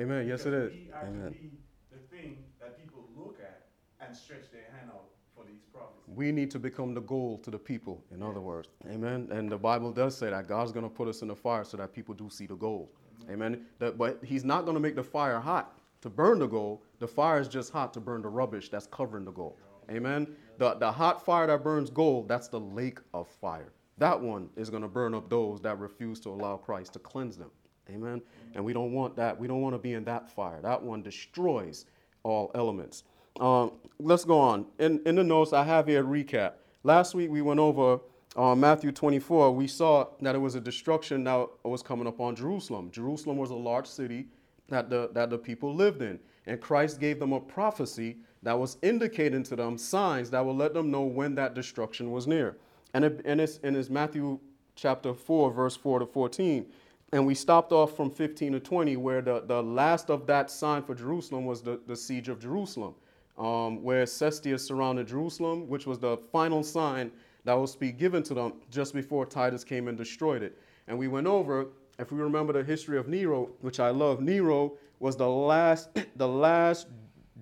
Amen. 0.00 0.26
Yes, 0.26 0.44
it 0.46 0.54
is. 0.54 0.74
We 0.74 0.90
are 0.90 1.06
to 1.06 1.14
Amen. 1.14 1.30
be 1.30 1.54
the 1.94 2.02
thing 2.10 2.42
that 2.58 2.74
people 2.74 3.06
look 3.14 3.38
at 3.38 3.70
and 4.02 4.10
stretch 4.10 4.50
their 4.50 4.66
hand 4.74 4.90
out 4.90 5.13
these. 5.54 5.82
We 6.06 6.32
need 6.32 6.50
to 6.50 6.58
become 6.58 6.94
the 6.94 7.00
goal 7.00 7.38
to 7.38 7.50
the 7.50 7.58
people, 7.58 8.02
in 8.12 8.22
other 8.22 8.40
words. 8.40 8.68
Amen. 8.90 9.28
And 9.30 9.50
the 9.50 9.56
Bible 9.56 9.90
does 9.90 10.16
say 10.16 10.30
that 10.30 10.46
God's 10.48 10.72
going 10.72 10.84
to 10.84 10.94
put 10.94 11.08
us 11.08 11.22
in 11.22 11.28
the 11.28 11.36
fire 11.36 11.64
so 11.64 11.76
that 11.78 11.92
people 11.92 12.14
do 12.14 12.28
see 12.28 12.46
the 12.46 12.56
gold. 12.56 12.88
Amen. 13.30 13.64
That, 13.78 13.96
but 13.96 14.20
He's 14.22 14.44
not 14.44 14.64
going 14.64 14.74
to 14.74 14.80
make 14.80 14.96
the 14.96 15.02
fire 15.02 15.40
hot 15.40 15.78
to 16.02 16.10
burn 16.10 16.38
the 16.38 16.46
gold. 16.46 16.80
The 16.98 17.08
fire 17.08 17.40
is 17.40 17.48
just 17.48 17.72
hot 17.72 17.94
to 17.94 18.00
burn 18.00 18.22
the 18.22 18.28
rubbish 18.28 18.68
that's 18.68 18.86
covering 18.86 19.24
the 19.24 19.32
gold. 19.32 19.56
Amen. 19.90 20.26
The, 20.58 20.74
the 20.74 20.90
hot 20.90 21.24
fire 21.24 21.46
that 21.46 21.64
burns 21.64 21.90
gold, 21.90 22.28
that's 22.28 22.48
the 22.48 22.60
lake 22.60 22.98
of 23.12 23.28
fire. 23.28 23.72
That 23.98 24.20
one 24.20 24.50
is 24.56 24.70
going 24.70 24.82
to 24.82 24.88
burn 24.88 25.14
up 25.14 25.30
those 25.30 25.60
that 25.62 25.78
refuse 25.78 26.20
to 26.20 26.30
allow 26.30 26.56
Christ 26.56 26.92
to 26.94 26.98
cleanse 26.98 27.36
them. 27.36 27.50
Amen. 27.90 28.22
And 28.54 28.64
we 28.64 28.72
don't 28.72 28.92
want 28.92 29.14
that. 29.16 29.38
We 29.38 29.46
don't 29.46 29.60
want 29.60 29.74
to 29.74 29.78
be 29.78 29.92
in 29.94 30.04
that 30.04 30.30
fire. 30.30 30.60
That 30.62 30.82
one 30.82 31.02
destroys 31.02 31.86
all 32.22 32.50
elements. 32.54 33.04
Um, 33.40 33.72
let's 33.98 34.24
go 34.24 34.38
on. 34.38 34.66
In, 34.78 35.00
in 35.06 35.16
the 35.16 35.24
notes, 35.24 35.52
I 35.52 35.64
have 35.64 35.86
here 35.86 36.02
a 36.02 36.04
recap. 36.04 36.52
Last 36.82 37.14
week 37.14 37.30
we 37.30 37.42
went 37.42 37.60
over 37.60 38.00
uh, 38.36 38.54
Matthew 38.54 38.92
24. 38.92 39.52
We 39.52 39.66
saw 39.66 40.08
that 40.20 40.34
it 40.34 40.38
was 40.38 40.54
a 40.54 40.60
destruction 40.60 41.24
that 41.24 41.48
was 41.64 41.82
coming 41.82 42.06
upon 42.06 42.36
Jerusalem. 42.36 42.90
Jerusalem 42.90 43.36
was 43.36 43.50
a 43.50 43.56
large 43.56 43.86
city 43.86 44.26
that 44.68 44.90
the, 44.90 45.10
that 45.12 45.30
the 45.30 45.38
people 45.38 45.74
lived 45.74 46.02
in. 46.02 46.18
And 46.46 46.60
Christ 46.60 47.00
gave 47.00 47.18
them 47.18 47.32
a 47.32 47.40
prophecy 47.40 48.18
that 48.42 48.58
was 48.58 48.76
indicating 48.82 49.42
to 49.44 49.56
them 49.56 49.78
signs 49.78 50.30
that 50.30 50.44
will 50.44 50.56
let 50.56 50.74
them 50.74 50.90
know 50.90 51.02
when 51.02 51.34
that 51.36 51.54
destruction 51.54 52.10
was 52.10 52.26
near. 52.26 52.56
And, 52.92 53.04
it, 53.04 53.22
and 53.24 53.40
it's, 53.40 53.58
and 53.62 53.76
it's 53.76 53.90
Matthew 53.90 54.38
chapter 54.76 55.14
4, 55.14 55.50
verse 55.50 55.76
4 55.76 56.00
to 56.00 56.06
14. 56.06 56.66
And 57.12 57.26
we 57.26 57.34
stopped 57.34 57.72
off 57.72 57.96
from 57.96 58.10
15 58.10 58.52
to 58.52 58.60
20, 58.60 58.96
where 58.96 59.22
the, 59.22 59.40
the 59.46 59.62
last 59.62 60.10
of 60.10 60.26
that 60.26 60.50
sign 60.50 60.82
for 60.82 60.94
Jerusalem 60.94 61.46
was 61.46 61.62
the, 61.62 61.80
the 61.86 61.96
siege 61.96 62.28
of 62.28 62.40
Jerusalem, 62.40 62.94
um, 63.38 63.82
where 63.82 64.04
Cestius 64.04 64.60
surrounded 64.60 65.08
Jerusalem, 65.08 65.68
which 65.68 65.86
was 65.86 65.98
the 65.98 66.16
final 66.32 66.62
sign 66.62 67.10
that 67.44 67.54
was 67.54 67.72
to 67.72 67.78
be 67.78 67.92
given 67.92 68.22
to 68.24 68.34
them 68.34 68.54
just 68.70 68.94
before 68.94 69.26
Titus 69.26 69.64
came 69.64 69.88
and 69.88 69.98
destroyed 69.98 70.42
it. 70.42 70.58
And 70.88 70.98
we 70.98 71.08
went 71.08 71.26
over, 71.26 71.68
if 71.98 72.10
we 72.10 72.18
remember 72.18 72.52
the 72.52 72.64
history 72.64 72.98
of 72.98 73.08
Nero, 73.08 73.50
which 73.60 73.80
I 73.80 73.90
love, 73.90 74.20
Nero 74.20 74.74
was 74.98 75.16
the 75.16 75.28
last, 75.28 75.90
the 76.16 76.28
last 76.28 76.86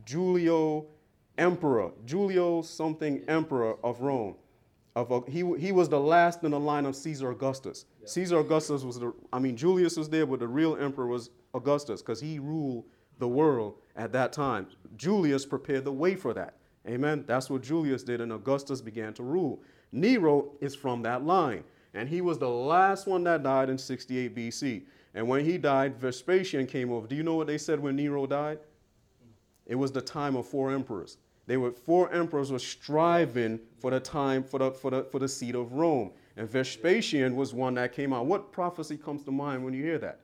Julio 0.08 0.86
emperor, 1.38 1.92
Julio 2.08 2.62
something 2.62 3.22
emperor 3.28 3.76
of 3.84 4.00
Rome. 4.00 4.34
Of 4.94 5.10
a, 5.10 5.20
he, 5.30 5.38
he 5.58 5.72
was 5.72 5.88
the 5.88 6.00
last 6.00 6.42
in 6.42 6.50
the 6.50 6.60
line 6.60 6.84
of 6.84 6.94
Caesar 6.94 7.30
Augustus. 7.30 7.86
Caesar 8.04 8.40
Augustus 8.40 8.82
was 8.82 8.98
the, 8.98 9.14
I 9.32 9.38
mean, 9.38 9.56
Julius 9.56 9.96
was 9.96 10.10
there, 10.10 10.26
but 10.26 10.40
the 10.40 10.48
real 10.48 10.76
emperor 10.76 11.06
was 11.06 11.30
Augustus 11.54 12.02
because 12.02 12.20
he 12.20 12.38
ruled 12.38 12.84
the 13.22 13.28
world 13.28 13.76
at 13.96 14.12
that 14.12 14.32
time. 14.32 14.66
Julius 14.96 15.46
prepared 15.46 15.84
the 15.84 15.92
way 15.92 16.14
for 16.14 16.34
that. 16.34 16.56
Amen. 16.86 17.24
That's 17.26 17.48
what 17.48 17.62
Julius 17.62 18.02
did, 18.02 18.20
and 18.20 18.32
Augustus 18.32 18.82
began 18.82 19.14
to 19.14 19.22
rule. 19.22 19.62
Nero 19.92 20.52
is 20.60 20.74
from 20.74 21.02
that 21.02 21.24
line, 21.24 21.64
and 21.94 22.08
he 22.08 22.20
was 22.20 22.38
the 22.38 22.48
last 22.48 23.06
one 23.06 23.24
that 23.24 23.42
died 23.42 23.70
in 23.70 23.78
68 23.78 24.34
BC. 24.34 24.82
And 25.14 25.28
when 25.28 25.44
he 25.44 25.58
died, 25.58 25.98
Vespasian 25.98 26.66
came 26.66 26.90
over. 26.90 27.06
Do 27.06 27.14
you 27.14 27.22
know 27.22 27.34
what 27.34 27.46
they 27.46 27.58
said 27.58 27.78
when 27.78 27.96
Nero 27.96 28.26
died? 28.26 28.58
It 29.66 29.76
was 29.76 29.92
the 29.92 30.00
time 30.00 30.34
of 30.34 30.46
four 30.46 30.72
emperors. 30.72 31.18
They 31.46 31.56
were 31.56 31.72
four 31.72 32.12
emperors 32.12 32.50
were 32.50 32.58
striving 32.58 33.60
for 33.78 33.90
the 33.90 34.00
time 34.00 34.42
for 34.42 34.58
the 34.58 34.70
for 34.70 34.90
the 34.90 35.04
for 35.04 35.18
the 35.18 35.28
seat 35.28 35.54
of 35.54 35.72
Rome. 35.72 36.12
And 36.36 36.48
Vespasian 36.48 37.36
was 37.36 37.52
one 37.52 37.74
that 37.74 37.92
came 37.92 38.12
out. 38.12 38.26
What 38.26 38.52
prophecy 38.52 38.96
comes 38.96 39.22
to 39.24 39.30
mind 39.30 39.64
when 39.64 39.74
you 39.74 39.82
hear 39.82 39.98
that? 39.98 40.20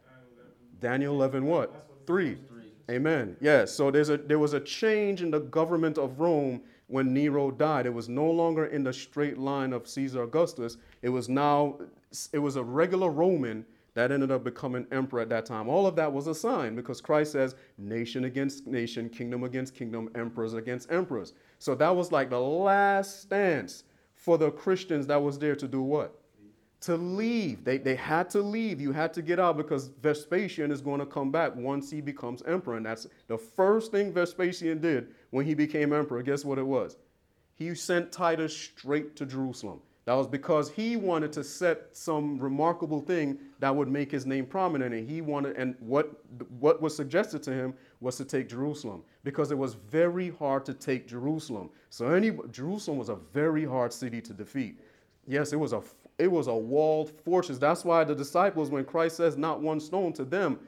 Daniel 0.81 1.15
11 1.15 1.45
what? 1.45 1.89
3. 2.07 2.35
Three. 2.49 2.58
Amen. 2.91 3.37
Yes. 3.41 3.73
So 3.73 3.91
there's 3.91 4.09
a 4.09 4.17
there 4.17 4.39
was 4.39 4.55
a 4.55 4.61
change 4.61 5.23
in 5.23 5.31
the 5.31 5.41
government 5.41 5.99
of 5.99 6.21
Rome 6.21 6.63
when 6.87 7.13
Nero 7.13 7.51
died. 7.51 7.87
It 7.87 7.93
was 7.93 8.09
no 8.09 8.31
longer 8.31 8.67
in 8.67 8.83
the 8.83 8.93
straight 8.93 9.37
line 9.37 9.73
of 9.73 9.87
Caesar 9.87 10.23
Augustus. 10.23 10.79
It 11.03 11.11
was 11.11 11.29
now 11.29 11.79
it 12.33 12.39
was 12.39 12.57
a 12.57 12.63
regular 12.63 13.11
Roman 13.11 13.67
that 13.95 14.13
ended 14.13 14.31
up 14.31 14.45
becoming 14.45 14.87
emperor 14.93 15.21
at 15.21 15.29
that 15.29 15.45
time. 15.45 15.69
All 15.69 15.87
of 15.87 15.97
that 15.97 16.13
was 16.13 16.29
a 16.29 16.35
sign 16.35 16.75
because 16.77 17.01
Christ 17.01 17.33
says 17.33 17.57
nation 17.77 18.25
against 18.25 18.67
nation, 18.67 19.09
kingdom 19.09 19.43
against 19.45 19.75
kingdom, 19.75 20.09
emperors 20.15 20.55
against 20.55 20.91
emperors. 20.91 21.35
So 21.59 21.75
that 21.75 21.95
was 21.95 22.13
like 22.13 22.31
the 22.31 22.41
last 22.41 23.23
stance 23.23 23.85
for 24.15 24.39
the 24.39 24.51
Christians 24.51 25.07
that 25.09 25.21
was 25.23 25.39
there 25.39 25.57
to 25.57 25.69
do 25.69 25.83
what? 25.83 26.18
To 26.81 26.97
leave. 26.97 27.65
They, 27.65 27.79
they 27.79 27.97
had 27.97 28.31
to 28.31 28.41
leave. 28.41 28.81
You 28.81 28.93
had 28.93 29.13
to 29.15 29.23
get 29.23 29.41
out 29.41 29.57
because 29.57 29.89
Vespasian 30.01 30.71
is 30.71 30.81
going 30.81 31.01
to 31.01 31.07
come 31.07 31.31
back 31.31 31.55
once 31.57 31.91
he 31.91 32.01
becomes 32.01 32.43
emperor. 32.43 32.77
And 32.77 32.87
that's 32.87 33.07
the 33.27 33.39
first 33.39 33.91
thing 33.91 34.13
Vespasian 34.13 34.81
did 34.81 35.09
when 35.31 35.45
he 35.45 35.55
became 35.55 35.93
emperor. 35.93 36.23
Guess 36.23 36.45
what 36.45 36.59
it 36.59 36.67
was? 36.67 36.97
He 37.57 37.75
sent 37.75 38.13
Titus 38.13 38.57
straight 38.57 39.17
to 39.17 39.27
Jerusalem. 39.27 39.81
That 40.05 40.15
was 40.15 40.27
because 40.27 40.71
he 40.71 40.97
wanted 40.97 41.33
to 41.33 41.45
set 41.45 41.89
some 41.93 42.39
remarkable 42.39 43.03
thing 43.03 43.39
that 43.59 43.75
would 43.75 43.89
make 43.89 44.11
his 44.11 44.25
name 44.25 44.47
prominent. 44.47 44.95
And 44.95 45.07
he 45.07 45.21
wanted, 45.21 45.57
and 45.57 45.75
what, 45.81 46.25
what 46.61 46.81
was 46.81 46.97
suggested 46.97 47.43
to 47.43 47.53
him 47.53 47.75
was 48.01 48.17
to 48.17 48.25
take 48.25 48.49
Jerusalem 48.49 49.03
because 49.25 49.51
it 49.51 49.59
was 49.59 49.75
very 49.75 50.31
hard 50.31 50.65
to 50.67 50.73
take 50.73 51.09
Jerusalem. 51.09 51.69
So 51.91 52.07
any, 52.07 52.31
Jerusalem 52.51 52.97
was 52.97 53.11
a 53.11 53.17
very 53.17 53.67
hard 53.67 53.93
city 53.93 54.23
to 54.23 54.33
defeat. 54.33 54.81
Yes, 55.27 55.53
it 55.53 55.57
was 55.61 55.75
a 55.75 55.83
it 56.19 56.31
was 56.31 56.49
a 56.49 56.55
walled 56.55 57.13
fortress. 57.25 57.59
That's 57.59 57.85
why 57.85 58.05
the 58.05 58.15
disciples, 58.15 58.71
when 58.71 58.85
Christ 58.85 59.17
says 59.17 59.37
not 59.37 59.61
one 59.61 59.81
stone 59.81 60.13
to 60.15 60.25
them, 60.25 60.59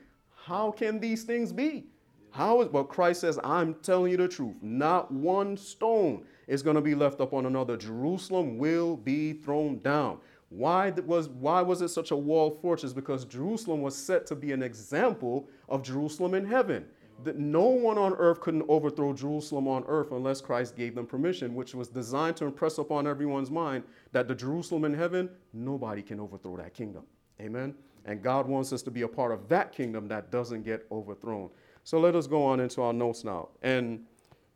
how 0.45 0.71
can 0.71 1.01
these 1.01 1.25
things 1.25 1.53
be? 1.53 1.87
How 2.31 2.61
is 2.63 2.69
but 2.69 2.85
Christ 2.85 3.21
says, 3.21 3.39
I'm 3.43 3.75
telling 3.75 4.13
you 4.13 4.17
the 4.17 4.29
truth. 4.29 4.55
Not 4.63 5.11
one 5.11 5.57
stone 5.57 6.25
is 6.47 6.63
going 6.63 6.77
to 6.77 6.83
be 6.83 6.95
left 6.95 7.21
upon 7.21 7.47
another. 7.47 7.77
Jerusalem 7.77 8.57
will 8.57 8.97
be 8.97 9.33
thrown 9.33 9.79
down. 9.81 10.19
Why 10.49 10.91
was 10.91 11.29
why 11.29 11.63
was 11.63 11.81
it 11.81 11.89
such 11.89 12.11
a 12.11 12.17
walled 12.17 12.61
fortress? 12.61 12.93
Because 12.93 13.25
Jerusalem 13.25 13.83
was 13.83 13.97
set 13.97 14.27
to 14.27 14.35
be 14.35 14.53
an 14.53 14.63
example 14.63 15.49
of 15.69 15.83
Jerusalem 15.83 16.35
in 16.35 16.45
heaven. 16.45 16.87
That 17.25 17.39
no 17.39 17.65
one 17.65 17.99
on 17.99 18.15
earth 18.15 18.41
couldn't 18.41 18.65
overthrow 18.69 19.13
Jerusalem 19.13 19.69
on 19.69 19.85
earth 19.87 20.11
unless 20.13 20.41
Christ 20.41 20.77
gave 20.77 20.95
them 20.95 21.07
permission, 21.07 21.55
which 21.55 21.75
was 21.75 21.89
designed 21.89 22.37
to 22.39 22.47
impress 22.47 22.79
upon 22.79 23.07
everyone's 23.07 23.51
mind 23.51 23.85
that 24.13 24.27
the 24.29 24.35
Jerusalem 24.35 24.85
in 24.85 24.95
heaven, 24.95 25.29
nobody 25.53 26.03
can 26.03 26.19
overthrow 26.21 26.57
that 26.57 26.73
kingdom. 26.73 27.05
Amen. 27.41 27.75
And 28.07 28.23
God 28.23 28.47
wants 28.49 28.73
us 28.73 28.83
to 28.83 28.91
be 28.91 29.03
a 29.03 29.09
part 29.09 29.33
of 29.33 29.49
that 29.49 29.73
kingdom 29.73 30.09
that 30.09 30.31
doesn't 30.31 30.63
get 30.63 30.87
overthrown. 30.91 31.51
So 31.85 31.99
let 32.01 32.15
us 32.15 32.27
go 32.27 32.43
on 32.45 32.61
into 32.61 32.81
our 32.83 32.93
notes 32.93 33.25
now. 33.25 33.49
And 33.63 34.05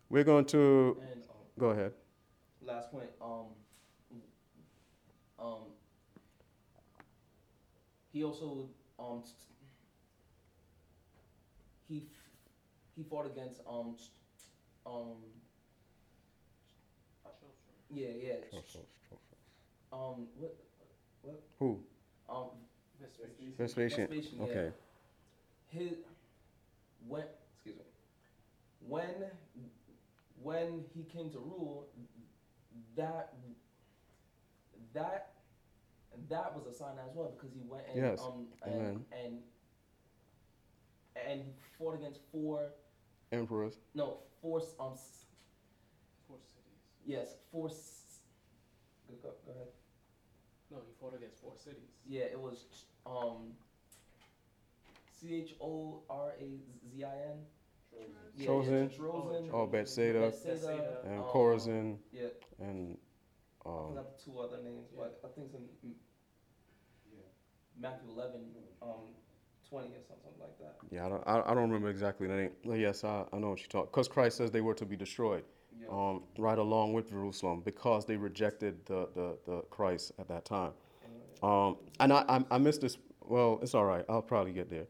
we're 0.09 0.23
going 0.23 0.45
to 0.45 0.97
And 1.11 1.21
um, 1.23 1.35
go 1.59 1.67
ahead. 1.69 1.93
last 2.63 2.91
point. 2.91 3.09
Um. 3.21 3.45
Um. 5.37 5.57
He 8.11 8.23
also 8.23 8.69
um. 8.97 9.23
He 11.87 12.07
he 12.95 13.03
fought 13.03 13.25
against 13.25 13.61
um 13.69 13.95
um. 14.85 15.15
Yeah, 17.91 18.07
yeah. 18.21 18.59
Um. 19.93 20.27
What? 20.37 20.55
what 21.21 21.41
Who? 21.59 21.79
Um. 22.29 22.49
Vespasian. 22.99 24.07
Vespasian, 24.07 24.07
yeah. 24.39 24.43
Okay. 24.45 24.71
his 25.67 25.93
when 27.07 27.23
excuse 27.53 27.75
me 27.77 27.83
when 28.87 29.13
when 30.41 30.83
he 30.93 31.03
came 31.03 31.29
to 31.29 31.39
rule 31.39 31.87
that 32.95 33.33
that 34.93 35.33
that 36.29 36.55
was 36.55 36.65
a 36.67 36.73
sign 36.73 36.95
as 37.07 37.13
well 37.13 37.33
because 37.37 37.53
he 37.53 37.61
went 37.67 37.83
and 37.93 37.97
Yes. 37.97 38.21
um 38.21 38.47
and, 38.63 38.73
Amen. 38.75 39.05
and 39.23 39.39
and 41.27 41.41
fought 41.77 41.95
against 41.95 42.21
four 42.31 42.69
Emperors. 43.31 43.79
no 43.93 44.19
four 44.41 44.61
um 44.79 44.93
s- 44.93 45.25
Four 46.27 46.37
cities. 46.39 46.79
yes 47.05 47.35
four 47.51 47.67
s- 47.69 48.19
go, 49.07 49.13
go, 49.21 49.29
go 49.45 49.51
ahead 49.51 49.67
No, 50.71 50.77
he 50.85 50.93
fought 50.99 51.15
against 51.15 51.39
four 51.41 51.55
cities. 51.55 51.89
yeah 52.05 52.23
it 52.25 52.39
was 52.39 52.65
um 53.05 53.53
C 55.19 55.33
H 55.35 55.55
O 55.61 56.03
R 56.09 56.33
A 56.39 56.49
Z 56.89 57.03
I 57.03 57.07
N 57.31 57.37
Yeah, 58.37 58.45
Chosen. 58.45 58.89
Yeah, 58.89 58.97
Trozen. 58.97 59.49
Oh, 59.53 59.65
Bethsaida 59.67 60.19
Bethsaida, 60.31 61.01
and 61.05 61.19
um, 61.19 61.25
Chorazin 61.25 61.97
Yeah, 62.11 62.27
and 62.59 62.97
I 63.65 63.69
um, 63.69 63.87
forgot 63.89 64.17
the 64.17 64.23
two 64.23 64.39
other 64.39 64.57
names, 64.63 64.89
but 64.95 65.19
I 65.23 65.27
think 65.29 65.47
it's 65.47 65.55
in 65.55 65.61
M- 65.83 65.95
Matthew 67.79 68.09
11, 68.11 68.41
um, 68.81 69.15
20 69.69 69.87
or 69.87 69.91
something 70.07 70.31
like 70.39 70.57
that. 70.59 70.75
yeah, 70.91 71.05
I 71.05 71.09
don't, 71.09 71.23
I, 71.27 71.51
I 71.51 71.53
don't 71.53 71.63
remember 71.63 71.89
exactly 71.89 72.27
the 72.27 72.35
name. 72.35 72.51
Yes, 72.63 73.03
I, 73.03 73.23
I 73.33 73.37
know 73.37 73.49
what 73.49 73.59
you're 73.59 73.67
talking. 73.67 73.89
Because 73.91 74.07
Christ 74.07 74.37
says 74.37 74.51
they 74.51 74.61
were 74.61 74.73
to 74.75 74.85
be 74.85 74.95
destroyed, 74.95 75.43
Yeah. 75.79 75.87
um, 75.91 76.23
right 76.37 76.57
along 76.57 76.93
with 76.93 77.09
Jerusalem, 77.09 77.61
because 77.65 78.05
they 78.05 78.17
rejected 78.17 78.85
the, 78.85 79.07
the, 79.15 79.37
the 79.45 79.61
Christ 79.69 80.11
at 80.19 80.27
that 80.27 80.45
time. 80.45 80.71
Um, 81.43 81.77
and 81.99 82.13
I, 82.13 82.23
I, 82.29 82.45
I 82.51 82.57
missed 82.57 82.81
this. 82.81 82.97
Well, 83.21 83.59
it's 83.61 83.73
all 83.75 83.85
right. 83.85 84.05
I'll 84.07 84.21
probably 84.21 84.53
get 84.53 84.69
there. 84.69 84.85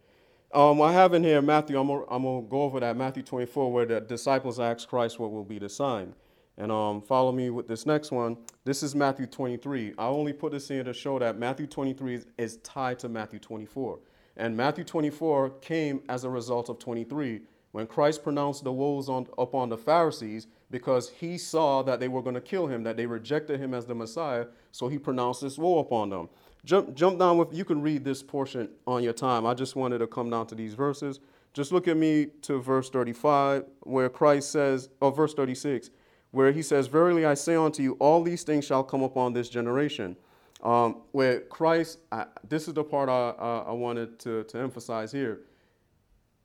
Um, 0.53 0.81
I 0.81 0.93
have 0.93 1.13
in 1.13 1.23
here 1.23 1.41
Matthew. 1.41 1.79
I'm 1.79 1.87
gonna, 1.87 2.03
I'm 2.09 2.23
gonna 2.23 2.45
go 2.47 2.61
over 2.61 2.79
that 2.79 2.95
Matthew 2.95 3.23
24, 3.23 3.71
where 3.71 3.85
the 3.85 3.99
disciples 4.01 4.59
asked 4.59 4.87
Christ 4.87 5.19
what 5.19 5.31
will 5.31 5.43
be 5.43 5.59
the 5.59 5.67
sign. 5.69 6.13
And 6.57 6.71
um, 6.71 7.01
follow 7.01 7.33
me 7.33 7.49
with 7.49 7.67
this 7.67 7.85
next 7.85 8.11
one. 8.11 8.37
This 8.63 8.81
is 8.83 8.95
Matthew 8.95 9.25
23. 9.25 9.95
I 9.97 10.05
only 10.05 10.31
put 10.31 10.53
this 10.53 10.69
in 10.71 10.85
to 10.85 10.93
show 10.93 11.19
that 11.19 11.37
Matthew 11.37 11.67
23 11.67 12.15
is, 12.15 12.27
is 12.37 12.57
tied 12.57 12.99
to 12.99 13.09
Matthew 13.09 13.39
24. 13.39 13.99
And 14.37 14.55
Matthew 14.57 14.83
24 14.83 15.49
came 15.61 16.01
as 16.09 16.23
a 16.23 16.29
result 16.29 16.69
of 16.69 16.79
23 16.79 17.41
when 17.75 17.87
Christ 17.87 18.23
pronounced 18.23 18.63
the 18.63 18.71
woes 18.71 19.09
on, 19.09 19.27
upon 19.37 19.67
the 19.67 19.77
Pharisees 19.77 20.47
because 20.71 21.09
he 21.09 21.37
saw 21.37 21.81
that 21.83 21.99
they 21.99 22.07
were 22.07 22.21
going 22.21 22.35
to 22.35 22.39
kill 22.39 22.67
him, 22.67 22.83
that 22.83 22.95
they 22.95 23.05
rejected 23.05 23.59
him 23.59 23.73
as 23.73 23.85
the 23.85 23.93
Messiah. 23.93 24.45
So 24.71 24.87
he 24.87 24.97
pronounced 24.97 25.41
this 25.41 25.57
woe 25.57 25.79
upon 25.79 26.09
them. 26.09 26.29
Jump, 26.63 26.95
jump 26.95 27.19
down 27.19 27.37
with, 27.37 27.53
you 27.53 27.65
can 27.65 27.81
read 27.81 28.05
this 28.05 28.23
portion 28.23 28.69
on 28.87 29.03
your 29.03 29.11
time. 29.11 29.45
I 29.45 29.53
just 29.53 29.75
wanted 29.75 29.97
to 29.97 30.07
come 30.07 30.29
down 30.29 30.47
to 30.47 30.55
these 30.55 30.73
verses. 30.73 31.19
Just 31.53 31.73
look 31.73 31.87
at 31.87 31.97
me 31.97 32.27
to 32.43 32.61
verse 32.61 32.89
35, 32.89 33.65
where 33.81 34.09
Christ 34.09 34.51
says, 34.51 34.89
or 35.01 35.11
verse 35.11 35.33
36, 35.33 35.89
where 36.31 36.53
he 36.53 36.61
says, 36.61 36.87
Verily 36.87 37.25
I 37.25 37.33
say 37.33 37.55
unto 37.55 37.83
you, 37.83 37.97
all 37.99 38.23
these 38.23 38.43
things 38.43 38.65
shall 38.65 38.83
come 38.83 39.03
upon 39.03 39.33
this 39.33 39.49
generation. 39.49 40.15
Um, 40.63 41.01
where 41.11 41.41
Christ, 41.41 41.99
I, 42.11 42.25
this 42.47 42.67
is 42.67 42.73
the 42.73 42.83
part 42.83 43.09
I, 43.09 43.33
I, 43.37 43.57
I 43.67 43.71
wanted 43.71 44.17
to, 44.19 44.43
to 44.45 44.57
emphasize 44.57 45.11
here. 45.11 45.41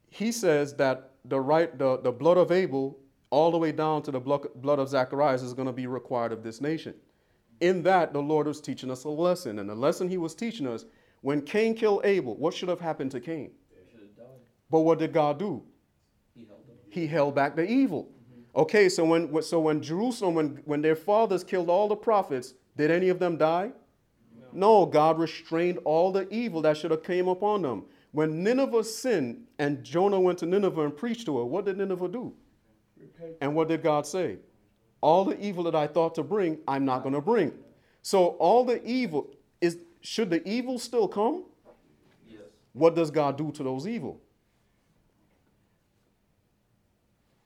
He 0.08 0.32
says 0.32 0.74
that 0.74 1.12
the 1.24 1.40
right, 1.40 1.78
the, 1.78 1.98
the 1.98 2.12
blood 2.12 2.36
of 2.36 2.50
Abel, 2.50 2.98
all 3.30 3.50
the 3.50 3.58
way 3.58 3.72
down 3.72 4.02
to 4.02 4.10
the 4.10 4.20
blood, 4.20 4.48
blood 4.56 4.78
of 4.78 4.88
Zacharias, 4.88 5.42
is 5.42 5.54
going 5.54 5.66
to 5.66 5.72
be 5.72 5.86
required 5.86 6.32
of 6.32 6.42
this 6.42 6.60
nation. 6.60 6.94
In 7.60 7.82
that, 7.84 8.12
the 8.12 8.20
Lord 8.20 8.46
was 8.46 8.60
teaching 8.60 8.90
us 8.90 9.04
a 9.04 9.08
lesson. 9.08 9.58
And 9.60 9.68
the 9.68 9.74
lesson 9.74 10.08
he 10.08 10.18
was 10.18 10.34
teaching 10.34 10.66
us 10.66 10.84
when 11.20 11.42
Cain 11.42 11.74
killed 11.74 12.00
Abel, 12.04 12.36
what 12.36 12.54
should 12.54 12.68
have 12.68 12.80
happened 12.80 13.10
to 13.12 13.20
Cain? 13.20 13.52
They 13.70 13.90
should 13.90 14.00
have 14.00 14.16
died. 14.16 14.40
But 14.70 14.80
what 14.80 14.98
did 14.98 15.12
God 15.12 15.38
do? 15.38 15.62
He 16.34 16.46
held. 16.46 16.60
He 16.88 17.06
held 17.06 17.34
back 17.34 17.54
the 17.56 17.68
evil. 17.68 18.08
Okay, 18.56 18.88
so 18.88 19.04
when 19.04 19.42
so 19.42 19.60
when 19.60 19.80
Jerusalem, 19.80 20.34
when, 20.34 20.60
when 20.64 20.82
their 20.82 20.96
fathers 20.96 21.44
killed 21.44 21.70
all 21.70 21.86
the 21.86 21.94
prophets, 21.96 22.54
did 22.76 22.90
any 22.90 23.08
of 23.08 23.20
them 23.20 23.36
die? 23.36 23.70
No, 24.52 24.86
God 24.86 25.18
restrained 25.18 25.78
all 25.84 26.12
the 26.12 26.28
evil 26.32 26.62
that 26.62 26.76
should 26.76 26.90
have 26.90 27.02
came 27.02 27.28
upon 27.28 27.62
them. 27.62 27.84
When 28.12 28.42
Nineveh 28.42 28.84
sinned 28.84 29.44
and 29.58 29.84
Jonah 29.84 30.20
went 30.20 30.38
to 30.38 30.46
Nineveh 30.46 30.84
and 30.84 30.96
preached 30.96 31.26
to 31.26 31.38
her, 31.38 31.44
what 31.44 31.64
did 31.64 31.78
Nineveh 31.78 32.08
do? 32.08 32.34
And 33.40 33.54
what 33.54 33.68
did 33.68 33.82
God 33.82 34.06
say? 34.06 34.38
All 35.00 35.24
the 35.24 35.38
evil 35.40 35.64
that 35.64 35.74
I 35.74 35.86
thought 35.86 36.14
to 36.16 36.22
bring, 36.22 36.58
I'm 36.66 36.84
not 36.84 37.02
going 37.02 37.14
to 37.14 37.20
bring. 37.20 37.52
So 38.02 38.28
all 38.38 38.64
the 38.64 38.84
evil 38.84 39.30
is 39.60 39.78
should 40.00 40.30
the 40.30 40.46
evil 40.48 40.78
still 40.78 41.06
come? 41.06 41.44
Yes. 42.26 42.40
What 42.72 42.94
does 42.94 43.10
God 43.10 43.36
do 43.36 43.52
to 43.52 43.62
those 43.62 43.86
evil? 43.86 44.20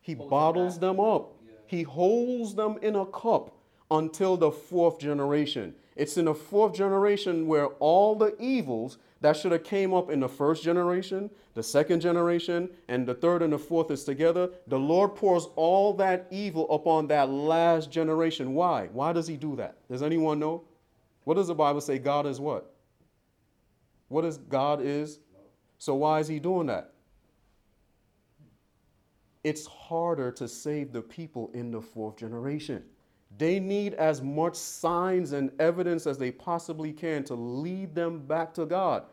He 0.00 0.14
Holds 0.14 0.30
bottles 0.30 0.78
them 0.78 1.00
up. 1.00 1.32
Yeah. 1.44 1.52
He 1.66 1.82
holds 1.82 2.54
them 2.54 2.78
in 2.82 2.94
a 2.94 3.06
cup 3.06 3.53
until 3.94 4.36
the 4.36 4.50
fourth 4.50 4.98
generation. 4.98 5.74
It's 5.96 6.16
in 6.16 6.24
the 6.24 6.34
fourth 6.34 6.74
generation 6.74 7.46
where 7.46 7.68
all 7.78 8.16
the 8.16 8.34
evils 8.40 8.98
that 9.20 9.36
should 9.36 9.52
have 9.52 9.64
came 9.64 9.94
up 9.94 10.10
in 10.10 10.20
the 10.20 10.28
first 10.28 10.62
generation, 10.62 11.30
the 11.54 11.62
second 11.62 12.00
generation, 12.00 12.68
and 12.88 13.06
the 13.06 13.14
third 13.14 13.42
and 13.42 13.52
the 13.52 13.58
fourth 13.58 13.90
is 13.90 14.04
together. 14.04 14.50
The 14.66 14.78
Lord 14.78 15.14
pours 15.14 15.46
all 15.54 15.94
that 15.94 16.26
evil 16.30 16.70
upon 16.70 17.06
that 17.08 17.30
last 17.30 17.90
generation. 17.90 18.54
Why? 18.54 18.88
Why 18.92 19.12
does 19.12 19.28
he 19.28 19.36
do 19.36 19.54
that? 19.56 19.76
Does 19.88 20.02
anyone 20.02 20.40
know? 20.40 20.64
What 21.22 21.34
does 21.34 21.46
the 21.46 21.54
Bible 21.54 21.80
say? 21.80 21.98
God 21.98 22.26
is 22.26 22.40
what? 22.40 22.74
What 24.08 24.24
is 24.24 24.36
God 24.36 24.80
is? 24.82 25.20
So 25.78 25.94
why 25.94 26.18
is 26.18 26.28
he 26.28 26.38
doing 26.38 26.66
that? 26.66 26.92
It's 29.44 29.66
harder 29.66 30.32
to 30.32 30.48
save 30.48 30.92
the 30.92 31.02
people 31.02 31.50
in 31.54 31.70
the 31.70 31.80
fourth 31.80 32.16
generation. 32.16 32.82
They 33.36 33.58
need 33.58 33.94
as 33.94 34.22
much 34.22 34.54
signs 34.54 35.32
and 35.32 35.50
evidence 35.58 36.06
as 36.06 36.18
they 36.18 36.30
possibly 36.30 36.92
can 36.92 37.24
to 37.24 37.34
lead 37.34 37.94
them 37.94 38.20
back 38.20 38.54
to 38.54 38.66
God. 38.66 39.04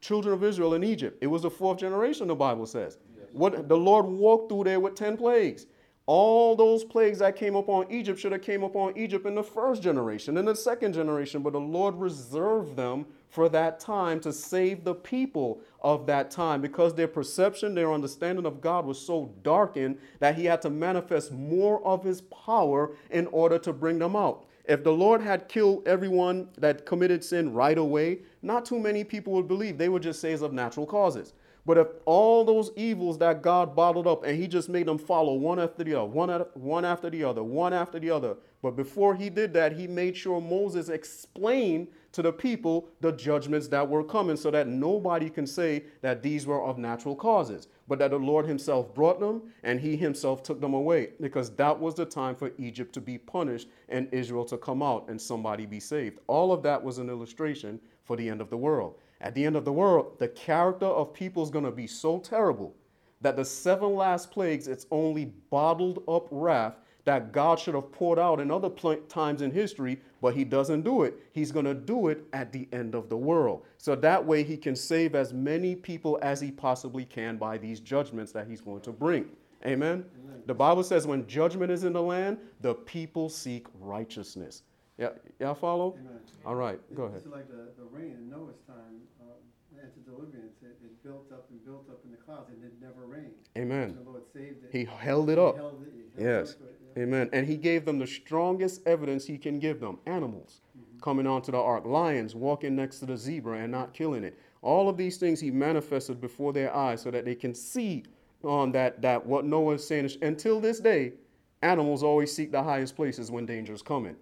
Children 0.00 0.34
of 0.34 0.42
Israel 0.42 0.74
in 0.74 0.82
Egypt, 0.82 1.18
it 1.20 1.26
was 1.26 1.42
the 1.42 1.50
fourth 1.50 1.78
generation, 1.78 2.28
the 2.28 2.34
Bible 2.34 2.66
says. 2.66 2.98
What 3.32 3.68
the 3.68 3.76
Lord 3.76 4.06
walked 4.06 4.50
through 4.50 4.64
there 4.64 4.80
with 4.80 4.94
10 4.94 5.16
plagues. 5.16 5.66
All 6.06 6.56
those 6.56 6.82
plagues 6.82 7.20
that 7.20 7.36
came 7.36 7.54
upon 7.54 7.90
Egypt 7.90 8.18
should 8.18 8.32
have 8.32 8.42
came 8.42 8.64
upon 8.64 8.96
Egypt 8.96 9.24
in 9.24 9.36
the 9.36 9.42
first 9.42 9.82
generation, 9.82 10.36
in 10.36 10.44
the 10.44 10.56
second 10.56 10.94
generation, 10.94 11.42
but 11.42 11.52
the 11.52 11.60
Lord 11.60 11.94
reserved 11.94 12.76
them 12.76 13.06
for 13.32 13.48
that 13.48 13.80
time 13.80 14.20
to 14.20 14.30
save 14.30 14.84
the 14.84 14.94
people 14.94 15.62
of 15.80 16.06
that 16.06 16.30
time 16.30 16.60
because 16.60 16.94
their 16.94 17.08
perception, 17.08 17.74
their 17.74 17.90
understanding 17.90 18.44
of 18.44 18.60
God 18.60 18.84
was 18.84 19.00
so 19.00 19.32
darkened 19.42 19.96
that 20.18 20.34
he 20.34 20.44
had 20.44 20.60
to 20.62 20.70
manifest 20.70 21.32
more 21.32 21.82
of 21.82 22.04
his 22.04 22.20
power 22.20 22.94
in 23.10 23.26
order 23.28 23.58
to 23.58 23.72
bring 23.72 23.98
them 23.98 24.14
out. 24.14 24.44
If 24.66 24.84
the 24.84 24.92
Lord 24.92 25.22
had 25.22 25.48
killed 25.48 25.88
everyone 25.88 26.50
that 26.58 26.84
committed 26.84 27.24
sin 27.24 27.54
right 27.54 27.78
away, 27.78 28.18
not 28.42 28.66
too 28.66 28.78
many 28.78 29.02
people 29.02 29.32
would 29.32 29.48
believe. 29.48 29.78
They 29.78 29.88
would 29.88 30.02
just 30.02 30.20
say 30.20 30.32
it's 30.32 30.42
of 30.42 30.52
natural 30.52 30.84
causes. 30.84 31.32
But 31.64 31.78
if 31.78 31.86
all 32.04 32.44
those 32.44 32.70
evils 32.76 33.16
that 33.18 33.40
God 33.40 33.74
bottled 33.74 34.06
up 34.06 34.24
and 34.24 34.36
he 34.36 34.46
just 34.46 34.68
made 34.68 34.86
them 34.86 34.98
follow 34.98 35.34
one 35.34 35.58
after 35.58 35.84
the 35.84 35.94
other, 35.94 36.06
one, 36.06 36.28
at, 36.28 36.54
one 36.54 36.84
after 36.84 37.08
the 37.08 37.24
other, 37.24 37.42
one 37.42 37.72
after 37.72 37.98
the 37.98 38.10
other. 38.10 38.36
But 38.60 38.76
before 38.76 39.14
he 39.14 39.30
did 39.30 39.54
that, 39.54 39.72
he 39.72 39.86
made 39.86 40.16
sure 40.16 40.40
Moses 40.40 40.90
explained 40.90 41.88
to 42.12 42.22
the 42.22 42.32
people 42.32 42.88
the 43.00 43.12
judgments 43.12 43.68
that 43.68 43.88
were 43.88 44.04
coming 44.04 44.36
so 44.36 44.50
that 44.50 44.68
nobody 44.68 45.28
can 45.28 45.46
say 45.46 45.84
that 46.00 46.22
these 46.22 46.46
were 46.46 46.62
of 46.62 46.78
natural 46.78 47.16
causes, 47.16 47.68
but 47.88 47.98
that 47.98 48.10
the 48.10 48.18
Lord 48.18 48.46
himself 48.46 48.94
brought 48.94 49.18
them 49.18 49.42
and 49.62 49.80
he 49.80 49.96
himself 49.96 50.42
took 50.42 50.60
them 50.60 50.74
away 50.74 51.10
because 51.20 51.50
that 51.56 51.78
was 51.78 51.94
the 51.94 52.04
time 52.04 52.34
for 52.34 52.52
Egypt 52.58 52.92
to 52.94 53.00
be 53.00 53.18
punished 53.18 53.68
and 53.88 54.08
Israel 54.12 54.44
to 54.46 54.58
come 54.58 54.82
out 54.82 55.08
and 55.08 55.20
somebody 55.20 55.66
be 55.66 55.80
saved. 55.80 56.18
All 56.26 56.52
of 56.52 56.62
that 56.62 56.82
was 56.82 56.98
an 56.98 57.08
illustration 57.08 57.80
for 58.04 58.16
the 58.16 58.28
end 58.28 58.40
of 58.40 58.50
the 58.50 58.56
world. 58.56 58.96
At 59.20 59.34
the 59.34 59.44
end 59.44 59.56
of 59.56 59.64
the 59.64 59.72
world, 59.72 60.18
the 60.18 60.28
character 60.28 60.86
of 60.86 61.14
people 61.14 61.42
is 61.42 61.50
going 61.50 61.64
to 61.64 61.70
be 61.70 61.86
so 61.86 62.18
terrible 62.18 62.74
that 63.20 63.36
the 63.36 63.44
seven 63.44 63.94
last 63.94 64.32
plagues, 64.32 64.66
it's 64.66 64.86
only 64.90 65.26
bottled 65.48 66.02
up 66.08 66.26
wrath 66.30 66.74
that 67.04 67.32
God 67.32 67.58
should 67.58 67.74
have 67.74 67.90
poured 67.92 68.18
out 68.18 68.40
in 68.40 68.50
other 68.50 68.70
pl- 68.70 68.96
times 69.08 69.42
in 69.42 69.50
history, 69.50 70.00
but 70.20 70.34
he 70.34 70.44
doesn't 70.44 70.82
do 70.82 71.02
it. 71.02 71.14
He's 71.32 71.50
going 71.50 71.64
to 71.64 71.74
do 71.74 72.08
it 72.08 72.24
at 72.32 72.52
the 72.52 72.68
end 72.72 72.94
of 72.94 73.08
the 73.08 73.16
world. 73.16 73.64
So 73.78 73.96
that 73.96 74.24
way 74.24 74.42
he 74.44 74.56
can 74.56 74.76
save 74.76 75.14
as 75.16 75.32
many 75.32 75.74
people 75.74 76.18
as 76.22 76.40
he 76.40 76.52
possibly 76.52 77.04
can 77.04 77.36
by 77.38 77.58
these 77.58 77.80
judgments 77.80 78.30
that 78.32 78.46
he's 78.46 78.60
going 78.60 78.82
to 78.82 78.92
bring. 78.92 79.26
Amen. 79.66 80.04
The 80.46 80.54
Bible 80.54 80.82
says 80.82 81.06
when 81.06 81.26
judgment 81.26 81.70
is 81.70 81.84
in 81.84 81.92
the 81.92 82.02
land, 82.02 82.38
the 82.60 82.74
people 82.74 83.28
seek 83.28 83.66
righteousness. 83.80 84.62
Yeah, 84.98 85.10
y'all 85.40 85.54
follow? 85.54 85.94
Amen. 85.98 86.18
All 86.44 86.54
right, 86.56 86.78
go 86.94 87.04
ahead. 87.04 87.18
It's 87.18 87.26
like 87.26 87.48
the, 87.48 87.70
the 87.78 87.84
rain 87.90 88.12
in 88.18 88.28
Noah's 88.28 88.58
time, 88.66 89.00
um, 89.20 89.38
antediluvians, 89.78 90.50
it, 90.62 90.76
it 90.84 91.02
built 91.02 91.30
up 91.32 91.46
and 91.50 91.64
built 91.64 91.88
up 91.90 92.00
in 92.04 92.10
the 92.10 92.16
clouds 92.16 92.50
and 92.50 92.62
it 92.64 92.72
never 92.80 93.06
rained. 93.06 93.32
Amen. 93.56 93.96
The 94.04 94.10
Lord 94.10 94.22
saved 94.32 94.64
it. 94.64 94.70
He 94.72 94.84
held 94.84 95.30
it 95.30 95.38
He 95.38 95.44
up. 95.44 95.56
held 95.56 95.82
it- 95.82 95.92
he 96.16 96.22
held 96.24 96.46
Yes. 96.46 96.50
it. 96.52 96.58
Amen. 96.98 97.30
And 97.32 97.46
he 97.46 97.56
gave 97.56 97.84
them 97.84 97.98
the 97.98 98.06
strongest 98.06 98.86
evidence 98.86 99.26
he 99.26 99.38
can 99.38 99.58
give 99.58 99.80
them 99.80 99.98
animals 100.06 100.60
coming 101.02 101.26
onto 101.26 101.52
the 101.52 101.58
ark, 101.58 101.84
lions 101.84 102.34
walking 102.34 102.76
next 102.76 103.00
to 103.00 103.06
the 103.06 103.16
zebra 103.16 103.58
and 103.58 103.72
not 103.72 103.92
killing 103.92 104.24
it. 104.24 104.38
All 104.62 104.88
of 104.88 104.96
these 104.96 105.16
things 105.16 105.40
he 105.40 105.50
manifested 105.50 106.20
before 106.20 106.52
their 106.52 106.74
eyes 106.74 107.02
so 107.02 107.10
that 107.10 107.24
they 107.24 107.34
can 107.34 107.54
see 107.54 108.04
on 108.44 108.72
that, 108.72 109.02
that 109.02 109.24
what 109.26 109.44
Noah 109.44 109.74
is 109.74 109.86
saying. 109.86 110.04
is- 110.06 110.18
Until 110.22 110.60
this 110.60 110.80
day, 110.80 111.14
animals 111.62 112.02
always 112.02 112.34
seek 112.34 112.52
the 112.52 112.62
highest 112.62 112.94
places 112.96 113.30
when 113.30 113.46
danger 113.46 113.72
is 113.72 113.82
coming. 113.82 114.16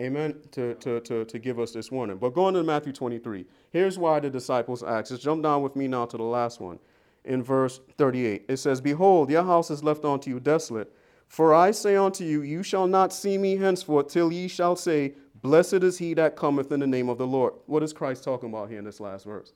Amen. 0.00 0.36
To, 0.52 0.74
to, 0.76 1.00
to, 1.00 1.24
to 1.26 1.38
give 1.38 1.58
us 1.58 1.72
this 1.72 1.90
warning. 1.90 2.16
But 2.16 2.34
going 2.34 2.54
to 2.54 2.62
Matthew 2.62 2.92
23, 2.92 3.44
here's 3.70 3.98
why 3.98 4.20
the 4.20 4.30
disciples 4.30 4.82
asked. 4.82 5.10
Just 5.10 5.22
jump 5.22 5.42
down 5.42 5.62
with 5.62 5.76
me 5.76 5.88
now 5.88 6.06
to 6.06 6.16
the 6.16 6.22
last 6.22 6.60
one. 6.60 6.78
In 7.24 7.42
verse 7.42 7.80
38, 7.98 8.46
it 8.48 8.56
says, 8.56 8.80
Behold, 8.80 9.30
your 9.30 9.44
house 9.44 9.70
is 9.70 9.84
left 9.84 10.04
unto 10.04 10.30
you 10.30 10.40
desolate. 10.40 10.90
For 11.30 11.54
I 11.54 11.70
say 11.70 11.94
unto 11.94 12.24
you, 12.24 12.42
you 12.42 12.64
shall 12.64 12.88
not 12.88 13.12
see 13.12 13.38
me 13.38 13.56
henceforth 13.56 14.08
till 14.08 14.32
ye 14.32 14.48
shall 14.48 14.74
say, 14.74 15.14
Blessed 15.40 15.74
is 15.74 15.96
he 15.96 16.12
that 16.14 16.34
cometh 16.34 16.72
in 16.72 16.80
the 16.80 16.88
name 16.88 17.08
of 17.08 17.18
the 17.18 17.26
Lord. 17.26 17.54
What 17.66 17.84
is 17.84 17.92
Christ 17.92 18.24
talking 18.24 18.48
about 18.48 18.68
here 18.68 18.80
in 18.80 18.84
this 18.84 18.98
last 18.98 19.26
verse? 19.26 19.52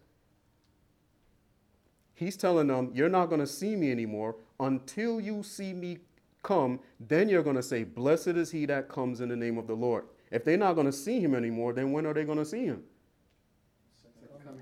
He's 2.14 2.36
telling 2.36 2.68
them, 2.68 2.92
You're 2.94 3.08
not 3.08 3.26
going 3.26 3.40
to 3.40 3.46
see 3.46 3.74
me 3.74 3.90
anymore 3.90 4.36
until 4.60 5.20
you 5.20 5.42
see 5.42 5.72
me 5.72 5.98
come, 6.44 6.78
then 7.00 7.28
you're 7.28 7.42
going 7.42 7.56
to 7.56 7.62
say, 7.62 7.82
Blessed 7.82 8.28
is 8.28 8.52
he 8.52 8.66
that 8.66 8.88
comes 8.88 9.20
in 9.20 9.28
the 9.28 9.36
name 9.36 9.58
of 9.58 9.66
the 9.66 9.74
Lord. 9.74 10.04
If 10.30 10.44
they're 10.44 10.56
not 10.56 10.74
going 10.74 10.86
to 10.86 10.92
see 10.92 11.18
him 11.18 11.34
anymore, 11.34 11.72
then 11.72 11.90
when 11.90 12.06
are 12.06 12.14
they 12.14 12.22
going 12.22 12.38
to 12.38 12.44
see 12.44 12.66
him? 12.66 12.84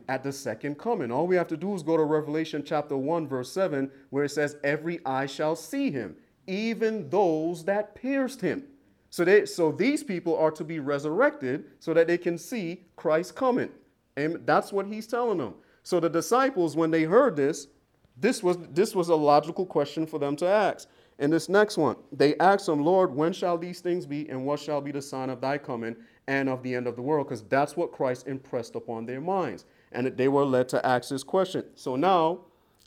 At 0.09 0.25
the 0.25 0.33
second 0.33 0.79
coming. 0.79 1.13
All 1.13 1.27
we 1.27 1.37
have 1.37 1.49
to 1.49 1.59
do 1.59 1.75
is 1.75 1.83
go 1.83 1.99
to 1.99 2.05
Revelation 2.05 2.63
chapter 2.65 2.97
1, 2.97 3.29
verse 3.29 3.53
7, 3.53 3.91
where 4.09 4.25
it 4.25 4.31
says, 4.31 4.57
Every 4.65 5.05
eye 5.05 5.27
shall 5.27 5.55
see 5.55 5.91
him, 5.91 6.17
even 6.47 7.09
those 7.11 7.65
that 7.65 7.95
pierced 7.95 8.41
him. 8.41 8.65
So, 9.11 9.25
they, 9.25 9.45
so 9.45 9.73
these 9.73 10.03
people 10.03 10.37
are 10.37 10.51
to 10.53 10.65
be 10.65 10.79
resurrected 10.79 11.65
so 11.81 11.93
that 11.95 12.07
they 12.07 12.19
can 12.19 12.39
see 12.39 12.85
Christ 12.97 13.35
coming. 13.35 13.71
And 14.17 14.47
that's 14.47 14.73
what 14.73 14.87
he's 14.87 15.07
telling 15.07 15.39
them. 15.39 15.55
So 15.83 16.01
the 16.01 16.09
disciples, 16.09 16.77
when 16.77 16.91
they 16.91 17.03
heard 17.03 17.37
this, 17.37 17.69
this 18.17 18.43
was, 18.43 18.57
this 18.71 18.95
was 18.95 19.09
a 19.09 19.15
logical 19.15 19.67
question 19.67 20.07
for 20.07 20.19
them 20.19 20.37
to 20.37 20.47
ask. 20.47 20.89
And 21.19 21.33
this 21.33 21.49
next 21.49 21.77
one, 21.77 21.97
they 22.11 22.37
asked 22.39 22.69
him, 22.69 22.85
Lord, 22.85 23.15
when 23.15 23.33
shall 23.33 23.59
these 23.59 23.81
things 23.81 24.07
be, 24.07 24.29
and 24.29 24.45
what 24.45 24.61
shall 24.61 24.81
be 24.81 24.93
the 24.93 25.03
sign 25.03 25.31
of 25.31 25.41
thy 25.41 25.59
coming 25.59 25.97
and 26.27 26.49
of 26.49 26.63
the 26.63 26.75
end 26.75 26.87
of 26.87 26.97
the 26.97 27.03
world? 27.03 27.27
Because 27.27 27.43
that's 27.43 27.77
what 27.77 27.93
Christ 27.93 28.27
impressed 28.27 28.75
upon 28.77 29.07
their 29.07 29.21
minds. 29.21 29.65
And 29.93 30.07
they 30.17 30.29
were 30.29 30.45
led 30.45 30.69
to 30.71 30.85
ask 30.87 31.11
this 31.11 31.23
question. 31.23 31.65
So 31.75 31.97
now, 31.97 32.41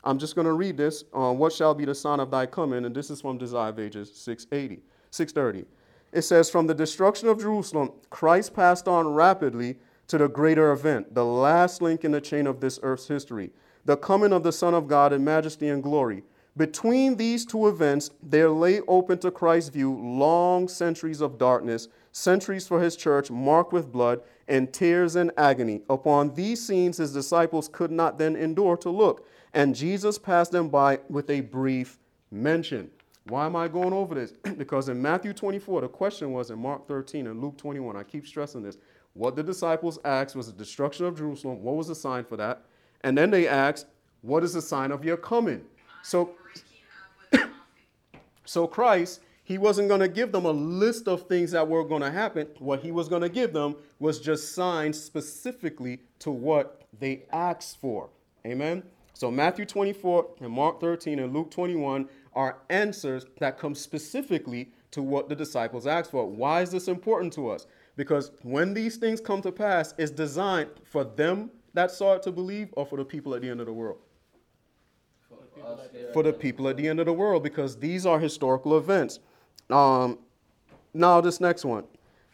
I'm 0.06 0.18
just 0.18 0.36
going 0.36 0.46
to 0.46 0.52
read 0.52 0.76
this. 0.76 1.02
Uh, 1.12 1.32
what 1.32 1.52
shall 1.52 1.74
be 1.74 1.84
the 1.84 1.94
sign 1.94 2.20
of 2.20 2.30
thy 2.30 2.46
coming? 2.46 2.84
And 2.84 2.94
this 2.94 3.10
is 3.10 3.20
from 3.20 3.38
Desire 3.38 3.70
of 3.70 3.80
Ages 3.80 4.14
680, 4.14 4.80
630. 5.10 5.66
It 6.12 6.22
says, 6.22 6.48
From 6.48 6.68
the 6.68 6.74
destruction 6.74 7.28
of 7.28 7.40
Jerusalem, 7.40 7.90
Christ 8.08 8.54
passed 8.54 8.86
on 8.86 9.08
rapidly 9.08 9.76
to 10.06 10.16
the 10.16 10.28
greater 10.28 10.70
event, 10.70 11.12
the 11.12 11.24
last 11.24 11.82
link 11.82 12.04
in 12.04 12.12
the 12.12 12.20
chain 12.20 12.46
of 12.46 12.60
this 12.60 12.78
earth's 12.84 13.08
history, 13.08 13.50
the 13.84 13.96
coming 13.96 14.32
of 14.32 14.44
the 14.44 14.52
Son 14.52 14.74
of 14.74 14.86
God 14.86 15.12
in 15.12 15.24
majesty 15.24 15.68
and 15.68 15.82
glory. 15.82 16.22
Between 16.56 17.16
these 17.16 17.44
two 17.44 17.66
events, 17.66 18.10
there 18.22 18.48
lay 18.48 18.80
open 18.82 19.18
to 19.18 19.32
Christ's 19.32 19.70
view 19.70 19.92
long 19.92 20.68
centuries 20.68 21.20
of 21.20 21.36
darkness, 21.36 21.88
centuries 22.12 22.66
for 22.66 22.80
his 22.80 22.96
church 22.96 23.30
marked 23.30 23.72
with 23.72 23.92
blood 23.92 24.20
and 24.48 24.72
tears 24.72 25.16
and 25.16 25.32
agony. 25.36 25.82
Upon 25.90 26.32
these 26.34 26.64
scenes, 26.64 26.96
his 26.96 27.12
disciples 27.12 27.68
could 27.68 27.90
not 27.90 28.18
then 28.18 28.36
endure 28.36 28.76
to 28.78 28.88
look, 28.88 29.26
and 29.56 29.74
Jesus 29.74 30.18
passed 30.18 30.52
them 30.52 30.68
by 30.68 31.00
with 31.08 31.30
a 31.30 31.40
brief 31.40 31.98
mention. 32.30 32.90
Why 33.28 33.46
am 33.46 33.56
I 33.56 33.68
going 33.68 33.94
over 33.94 34.14
this? 34.14 34.32
because 34.58 34.90
in 34.90 35.00
Matthew 35.00 35.32
24, 35.32 35.80
the 35.80 35.88
question 35.88 36.32
was 36.32 36.50
in 36.50 36.58
Mark 36.58 36.86
13 36.86 37.26
and 37.26 37.40
Luke 37.40 37.56
21. 37.56 37.96
I 37.96 38.02
keep 38.02 38.26
stressing 38.26 38.62
this. 38.62 38.76
What 39.14 39.34
the 39.34 39.42
disciples 39.42 39.98
asked 40.04 40.36
was 40.36 40.48
the 40.48 40.52
destruction 40.52 41.06
of 41.06 41.16
Jerusalem. 41.16 41.62
What 41.62 41.74
was 41.74 41.88
the 41.88 41.94
sign 41.94 42.24
for 42.24 42.36
that? 42.36 42.66
And 43.00 43.16
then 43.16 43.30
they 43.30 43.48
asked, 43.48 43.86
What 44.20 44.44
is 44.44 44.52
the 44.52 44.60
sign 44.60 44.92
of 44.92 45.06
your 45.06 45.16
coming? 45.16 45.64
So 46.02 46.34
so 48.44 48.66
Christ, 48.66 49.20
he 49.42 49.56
wasn't 49.56 49.88
going 49.88 50.00
to 50.00 50.08
give 50.08 50.32
them 50.32 50.44
a 50.44 50.50
list 50.50 51.08
of 51.08 51.26
things 51.28 51.52
that 51.52 51.66
were 51.66 51.82
going 51.82 52.02
to 52.02 52.10
happen. 52.10 52.46
What 52.58 52.80
he 52.80 52.92
was 52.92 53.08
going 53.08 53.22
to 53.22 53.30
give 53.30 53.54
them 53.54 53.76
was 54.00 54.20
just 54.20 54.54
signs 54.54 55.02
specifically 55.02 56.00
to 56.18 56.30
what 56.30 56.82
they 57.00 57.24
asked 57.32 57.80
for. 57.80 58.10
Amen. 58.44 58.82
So 59.16 59.30
Matthew 59.30 59.64
24 59.64 60.26
and 60.42 60.52
Mark 60.52 60.78
13 60.78 61.18
and 61.18 61.32
Luke 61.32 61.50
21 61.50 62.06
are 62.34 62.58
answers 62.68 63.24
that 63.38 63.58
come 63.58 63.74
specifically 63.74 64.72
to 64.90 65.00
what 65.00 65.30
the 65.30 65.34
disciples 65.34 65.86
asked 65.86 66.10
for. 66.10 66.28
Why 66.28 66.60
is 66.60 66.70
this 66.70 66.86
important 66.86 67.32
to 67.32 67.48
us? 67.48 67.66
Because 67.96 68.30
when 68.42 68.74
these 68.74 68.98
things 68.98 69.22
come 69.22 69.40
to 69.40 69.50
pass, 69.50 69.94
it's 69.96 70.10
designed 70.10 70.68
for 70.84 71.02
them 71.02 71.50
that 71.72 71.90
saw 71.90 72.12
it 72.16 72.22
to 72.24 72.30
believe 72.30 72.68
or 72.72 72.84
for 72.84 72.98
the 72.98 73.06
people 73.06 73.34
at 73.34 73.40
the 73.40 73.48
end 73.48 73.60
of 73.60 73.66
the 73.66 73.72
world 73.72 74.00
for 76.12 76.22
the 76.22 76.32
people 76.32 76.68
at 76.68 76.76
the 76.76 76.86
end 76.86 77.00
of 77.00 77.06
the 77.06 77.12
world 77.12 77.42
because 77.42 77.76
these 77.78 78.04
are 78.04 78.20
historical 78.20 78.76
events. 78.76 79.18
Um, 79.70 80.18
now, 80.92 81.22
this 81.22 81.40
next 81.40 81.64
one. 81.64 81.84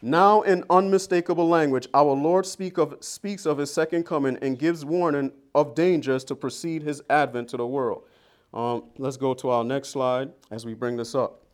Now, 0.05 0.41
in 0.41 0.65
unmistakable 0.69 1.47
language, 1.47 1.87
our 1.93 2.11
Lord 2.11 2.45
speak 2.45 2.77
of, 2.77 2.97
speaks 2.99 3.45
of 3.45 3.57
his 3.57 3.73
second 3.73 4.05
coming 4.05 4.37
and 4.41 4.59
gives 4.59 4.83
warning 4.83 5.31
of 5.55 5.75
dangers 5.75 6.25
to 6.25 6.35
precede 6.35 6.83
his 6.83 7.01
advent 7.09 7.47
to 7.51 7.57
the 7.57 7.65
world. 7.65 8.03
Um, 8.53 8.83
let's 8.97 9.15
go 9.15 9.33
to 9.35 9.49
our 9.49 9.63
next 9.63 9.91
slide 9.91 10.33
as 10.51 10.65
we 10.65 10.73
bring 10.73 10.97
this 10.97 11.15
up. 11.15 11.45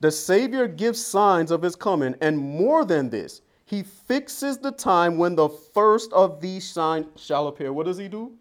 The 0.00 0.10
Savior 0.10 0.68
gives 0.68 1.02
signs 1.02 1.50
of 1.50 1.62
his 1.62 1.74
coming, 1.74 2.14
and 2.20 2.36
more 2.36 2.84
than 2.84 3.08
this, 3.08 3.40
he 3.64 3.82
fixes 3.82 4.58
the 4.58 4.72
time 4.72 5.16
when 5.16 5.34
the 5.34 5.48
first 5.48 6.12
of 6.12 6.42
these 6.42 6.70
signs 6.70 7.06
shall 7.16 7.48
appear. 7.48 7.72
What 7.72 7.86
does 7.86 7.96
he 7.96 8.08
do? 8.08 8.34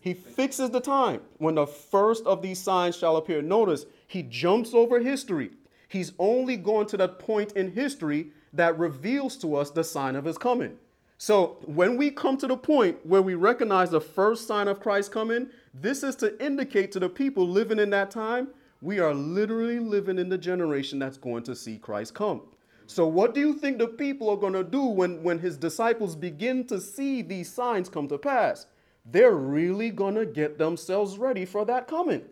He 0.00 0.14
fixes 0.14 0.70
the 0.70 0.80
time 0.80 1.22
when 1.38 1.56
the 1.56 1.66
first 1.66 2.24
of 2.24 2.40
these 2.40 2.60
signs 2.60 2.96
shall 2.96 3.16
appear. 3.16 3.42
Notice, 3.42 3.86
he 4.06 4.22
jumps 4.22 4.74
over 4.74 5.00
history. 5.00 5.50
He's 5.88 6.12
only 6.20 6.56
going 6.56 6.86
to 6.86 6.96
that 6.98 7.18
point 7.18 7.52
in 7.52 7.72
history 7.72 8.30
that 8.54 8.78
reveals 8.78 9.36
to 9.38 9.56
us 9.56 9.70
the 9.70 9.84
sign 9.84 10.16
of 10.16 10.24
his 10.24 10.38
coming. 10.38 10.78
So 11.18 11.58
when 11.66 11.96
we 11.96 12.10
come 12.10 12.36
to 12.38 12.46
the 12.46 12.56
point 12.56 13.04
where 13.04 13.22
we 13.22 13.34
recognize 13.34 13.90
the 13.90 14.00
first 14.00 14.46
sign 14.46 14.68
of 14.68 14.80
Christ 14.80 15.12
coming, 15.12 15.48
this 15.72 16.02
is 16.02 16.16
to 16.16 16.42
indicate 16.44 16.92
to 16.92 17.00
the 17.00 17.08
people 17.08 17.48
living 17.48 17.78
in 17.78 17.90
that 17.90 18.10
time, 18.10 18.48
we 18.80 18.98
are 18.98 19.14
literally 19.14 19.78
living 19.78 20.18
in 20.18 20.28
the 20.28 20.38
generation 20.38 20.98
that's 20.98 21.16
going 21.16 21.42
to 21.44 21.54
see 21.54 21.78
Christ 21.78 22.14
come. 22.14 22.42
So 22.86 23.06
what 23.06 23.34
do 23.34 23.40
you 23.40 23.54
think 23.54 23.78
the 23.78 23.88
people 23.88 24.28
are 24.28 24.36
going 24.36 24.52
to 24.52 24.64
do 24.64 24.82
when, 24.82 25.22
when 25.22 25.38
his 25.38 25.56
disciples 25.56 26.16
begin 26.16 26.66
to 26.66 26.80
see 26.80 27.22
these 27.22 27.50
signs 27.52 27.88
come 27.88 28.08
to 28.08 28.18
pass? 28.18 28.66
they're 29.04 29.32
really 29.32 29.90
going 29.90 30.14
to 30.14 30.26
get 30.26 30.58
themselves 30.58 31.18
ready 31.18 31.44
for 31.44 31.64
that 31.66 31.86
coming. 31.86 32.22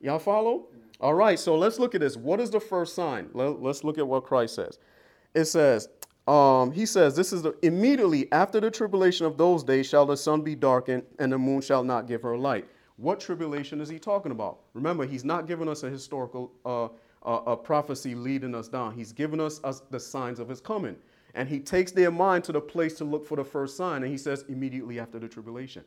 Y'all 0.00 0.18
follow? 0.18 0.66
All 1.00 1.14
right, 1.14 1.38
so 1.38 1.56
let's 1.56 1.78
look 1.78 1.94
at 1.94 2.00
this. 2.00 2.16
What 2.16 2.40
is 2.40 2.50
the 2.50 2.60
first 2.60 2.94
sign? 2.94 3.28
Let, 3.34 3.62
us 3.62 3.84
look 3.84 3.98
at 3.98 4.06
what 4.06 4.24
Christ 4.24 4.54
says. 4.54 4.78
It 5.34 5.46
says, 5.46 5.88
um, 6.26 6.72
He 6.72 6.86
says, 6.86 7.16
This 7.16 7.32
is 7.32 7.42
the 7.42 7.54
immediately 7.62 8.30
after 8.32 8.60
the 8.60 8.70
tribulation 8.70 9.26
of 9.26 9.36
those 9.36 9.64
days 9.64 9.88
shall 9.88 10.06
the 10.06 10.16
sun 10.16 10.42
be 10.42 10.54
darkened 10.54 11.04
and 11.18 11.32
the 11.32 11.38
moon 11.38 11.60
shall 11.60 11.84
not 11.84 12.06
give 12.06 12.22
her 12.22 12.36
light. 12.36 12.66
What 12.96 13.18
tribulation 13.18 13.80
is 13.80 13.88
he 13.88 13.98
talking 13.98 14.30
about? 14.30 14.60
Remember, 14.72 15.04
he's 15.04 15.24
not 15.24 15.46
giving 15.48 15.68
us 15.68 15.82
a 15.82 15.90
historical 15.90 16.52
uh, 16.64 16.88
uh, 17.24 17.40
a 17.46 17.56
prophecy 17.56 18.14
leading 18.14 18.54
us 18.54 18.68
down. 18.68 18.94
He's 18.94 19.12
giving 19.12 19.40
us, 19.40 19.60
us 19.64 19.82
the 19.90 19.98
signs 19.98 20.38
of 20.38 20.48
his 20.48 20.60
coming. 20.60 20.96
And 21.34 21.48
he 21.48 21.58
takes 21.58 21.90
their 21.90 22.10
mind 22.10 22.44
to 22.44 22.52
the 22.52 22.60
place 22.60 22.94
to 22.98 23.04
look 23.04 23.26
for 23.26 23.36
the 23.36 23.44
first 23.44 23.76
sign, 23.76 24.02
and 24.02 24.12
he 24.12 24.18
says, 24.18 24.44
immediately 24.48 25.00
after 25.00 25.18
the 25.18 25.28
tribulation. 25.28 25.82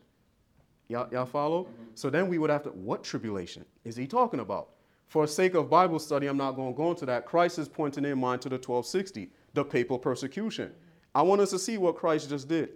Y'all, 0.88 1.08
y'all 1.12 1.26
follow? 1.26 1.64
Mm-hmm. 1.64 1.84
So 1.94 2.10
then 2.10 2.28
we 2.28 2.38
would 2.38 2.50
have 2.50 2.64
to, 2.64 2.70
what 2.70 3.02
tribulation 3.02 3.64
is 3.84 3.96
he 3.96 4.06
talking 4.06 4.40
about? 4.40 4.70
For 5.06 5.26
sake 5.26 5.54
of 5.54 5.70
Bible 5.70 5.98
study, 5.98 6.26
I'm 6.26 6.36
not 6.36 6.52
going 6.52 6.72
to 6.72 6.76
go 6.76 6.90
into 6.90 7.06
that. 7.06 7.24
Christ 7.24 7.58
is 7.58 7.68
pointing 7.68 8.02
their 8.02 8.16
mind 8.16 8.42
to 8.42 8.48
the 8.50 8.56
1260, 8.56 9.30
the 9.58 9.64
papal 9.64 9.98
persecution. 9.98 10.72
I 11.14 11.22
want 11.22 11.40
us 11.40 11.50
to 11.50 11.58
see 11.58 11.78
what 11.78 11.96
Christ 11.96 12.30
just 12.30 12.48
did. 12.48 12.70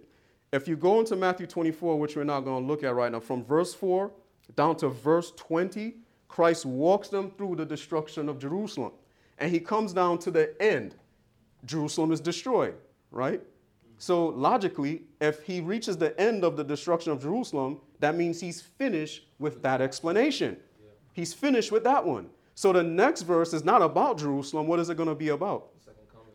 If 0.51 0.67
you 0.67 0.75
go 0.75 0.99
into 0.99 1.15
Matthew 1.15 1.47
24, 1.47 1.97
which 1.97 2.15
we're 2.15 2.25
not 2.25 2.41
going 2.41 2.61
to 2.61 2.67
look 2.67 2.83
at 2.83 2.93
right 2.93 3.11
now, 3.11 3.21
from 3.21 3.43
verse 3.43 3.73
4 3.73 4.11
down 4.55 4.75
to 4.77 4.89
verse 4.89 5.31
20, 5.37 5.95
Christ 6.27 6.65
walks 6.65 7.07
them 7.07 7.31
through 7.37 7.55
the 7.55 7.65
destruction 7.65 8.27
of 8.27 8.37
Jerusalem. 8.37 8.91
And 9.39 9.49
he 9.49 9.59
comes 9.59 9.93
down 9.93 10.19
to 10.19 10.31
the 10.31 10.61
end. 10.61 10.95
Jerusalem 11.65 12.11
is 12.11 12.19
destroyed, 12.19 12.75
right? 13.11 13.41
So 13.97 14.27
logically, 14.27 15.03
if 15.21 15.43
he 15.43 15.61
reaches 15.61 15.95
the 15.95 16.19
end 16.19 16.43
of 16.43 16.57
the 16.57 16.63
destruction 16.63 17.13
of 17.13 17.21
Jerusalem, 17.21 17.79
that 17.99 18.15
means 18.15 18.41
he's 18.41 18.61
finished 18.61 19.25
with 19.39 19.61
that 19.61 19.81
explanation. 19.81 20.57
He's 21.13 21.33
finished 21.33 21.71
with 21.71 21.85
that 21.85 22.05
one. 22.05 22.29
So 22.55 22.73
the 22.73 22.83
next 22.83 23.21
verse 23.21 23.53
is 23.53 23.63
not 23.63 23.81
about 23.81 24.17
Jerusalem. 24.17 24.67
What 24.67 24.79
is 24.79 24.89
it 24.89 24.97
going 24.97 25.09
to 25.09 25.15
be 25.15 25.29
about? 25.29 25.69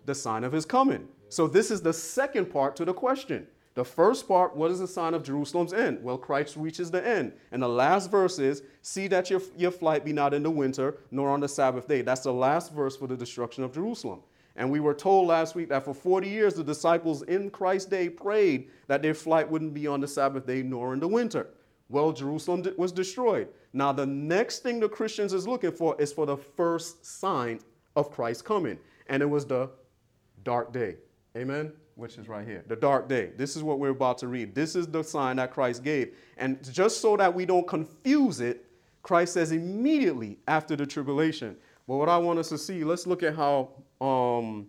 The 0.08 0.14
sign 0.14 0.42
of 0.42 0.52
his 0.52 0.64
coming. 0.64 1.06
So 1.28 1.46
this 1.46 1.70
is 1.70 1.82
the 1.82 1.92
second 1.92 2.46
part 2.46 2.76
to 2.76 2.86
the 2.86 2.94
question. 2.94 3.46
The 3.74 3.84
first 3.84 4.26
part, 4.26 4.56
what 4.56 4.70
is 4.70 4.78
the 4.78 4.88
sign 4.88 5.12
of 5.12 5.22
Jerusalem's 5.22 5.74
end? 5.74 6.02
Well, 6.02 6.16
Christ 6.16 6.56
reaches 6.56 6.90
the 6.90 7.06
end. 7.06 7.34
And 7.52 7.62
the 7.62 7.68
last 7.68 8.10
verse 8.10 8.38
is, 8.38 8.62
see 8.80 9.06
that 9.08 9.28
your, 9.28 9.42
your 9.58 9.70
flight 9.70 10.06
be 10.06 10.14
not 10.14 10.32
in 10.32 10.42
the 10.42 10.50
winter, 10.50 10.96
nor 11.10 11.28
on 11.28 11.40
the 11.40 11.46
Sabbath 11.46 11.86
day. 11.86 12.00
That's 12.00 12.22
the 12.22 12.32
last 12.32 12.72
verse 12.72 12.96
for 12.96 13.06
the 13.06 13.18
destruction 13.18 13.62
of 13.64 13.74
Jerusalem. 13.74 14.22
And 14.56 14.70
we 14.70 14.80
were 14.80 14.94
told 14.94 15.28
last 15.28 15.54
week 15.54 15.68
that 15.68 15.84
for 15.84 15.92
40 15.92 16.26
years, 16.26 16.54
the 16.54 16.64
disciples 16.64 17.20
in 17.24 17.50
Christ's 17.50 17.90
day 17.90 18.08
prayed 18.08 18.70
that 18.86 19.02
their 19.02 19.12
flight 19.12 19.50
wouldn't 19.50 19.74
be 19.74 19.86
on 19.86 20.00
the 20.00 20.08
Sabbath 20.08 20.46
day 20.46 20.62
nor 20.62 20.94
in 20.94 21.00
the 21.00 21.06
winter. 21.06 21.48
Well, 21.90 22.12
Jerusalem 22.12 22.64
was 22.78 22.92
destroyed. 22.92 23.48
Now, 23.74 23.92
the 23.92 24.06
next 24.06 24.60
thing 24.60 24.80
the 24.80 24.88
Christians 24.88 25.34
is 25.34 25.46
looking 25.46 25.72
for 25.72 26.00
is 26.00 26.14
for 26.14 26.24
the 26.24 26.38
first 26.38 27.04
sign 27.04 27.60
of 27.94 28.10
Christ 28.10 28.46
coming. 28.46 28.78
And 29.08 29.22
it 29.22 29.26
was 29.26 29.46
the 29.46 29.70
dark 30.48 30.72
day. 30.72 30.96
Amen? 31.36 31.72
Which 31.94 32.16
is 32.16 32.26
right 32.26 32.46
here. 32.46 32.64
The 32.68 32.74
dark 32.74 33.06
day. 33.06 33.32
This 33.36 33.54
is 33.54 33.62
what 33.62 33.78
we're 33.78 33.90
about 33.90 34.16
to 34.18 34.28
read. 34.28 34.54
This 34.54 34.74
is 34.74 34.86
the 34.86 35.02
sign 35.02 35.36
that 35.36 35.52
Christ 35.52 35.84
gave. 35.84 36.14
And 36.38 36.56
just 36.72 37.02
so 37.02 37.18
that 37.18 37.34
we 37.34 37.44
don't 37.44 37.68
confuse 37.68 38.40
it, 38.40 38.64
Christ 39.02 39.34
says 39.34 39.52
immediately 39.52 40.38
after 40.48 40.74
the 40.74 40.86
tribulation. 40.86 41.54
But 41.86 41.96
what 41.96 42.08
I 42.08 42.16
want 42.16 42.38
us 42.38 42.48
to 42.48 42.56
see, 42.56 42.82
let's 42.82 43.06
look 43.06 43.22
at 43.22 43.36
how, 43.36 43.68
um, 44.00 44.68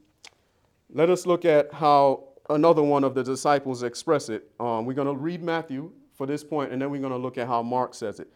let 0.93 1.09
us 1.09 1.25
look 1.25 1.45
at 1.45 1.71
how 1.71 2.25
another 2.49 2.83
one 2.83 3.05
of 3.05 3.15
the 3.15 3.23
disciples 3.23 3.83
express 3.83 4.27
it. 4.27 4.51
Um, 4.59 4.85
we're 4.85 4.95
going 4.95 5.07
to 5.07 5.15
read 5.15 5.41
Matthew 5.41 5.93
for 6.13 6.25
this 6.25 6.43
point, 6.43 6.73
and 6.73 6.81
then 6.81 6.91
we're 6.91 6.99
going 6.99 7.13
to 7.13 7.17
look 7.17 7.37
at 7.37 7.47
how 7.47 7.63
Mark 7.63 7.93
says 7.93 8.19
it. 8.19 8.27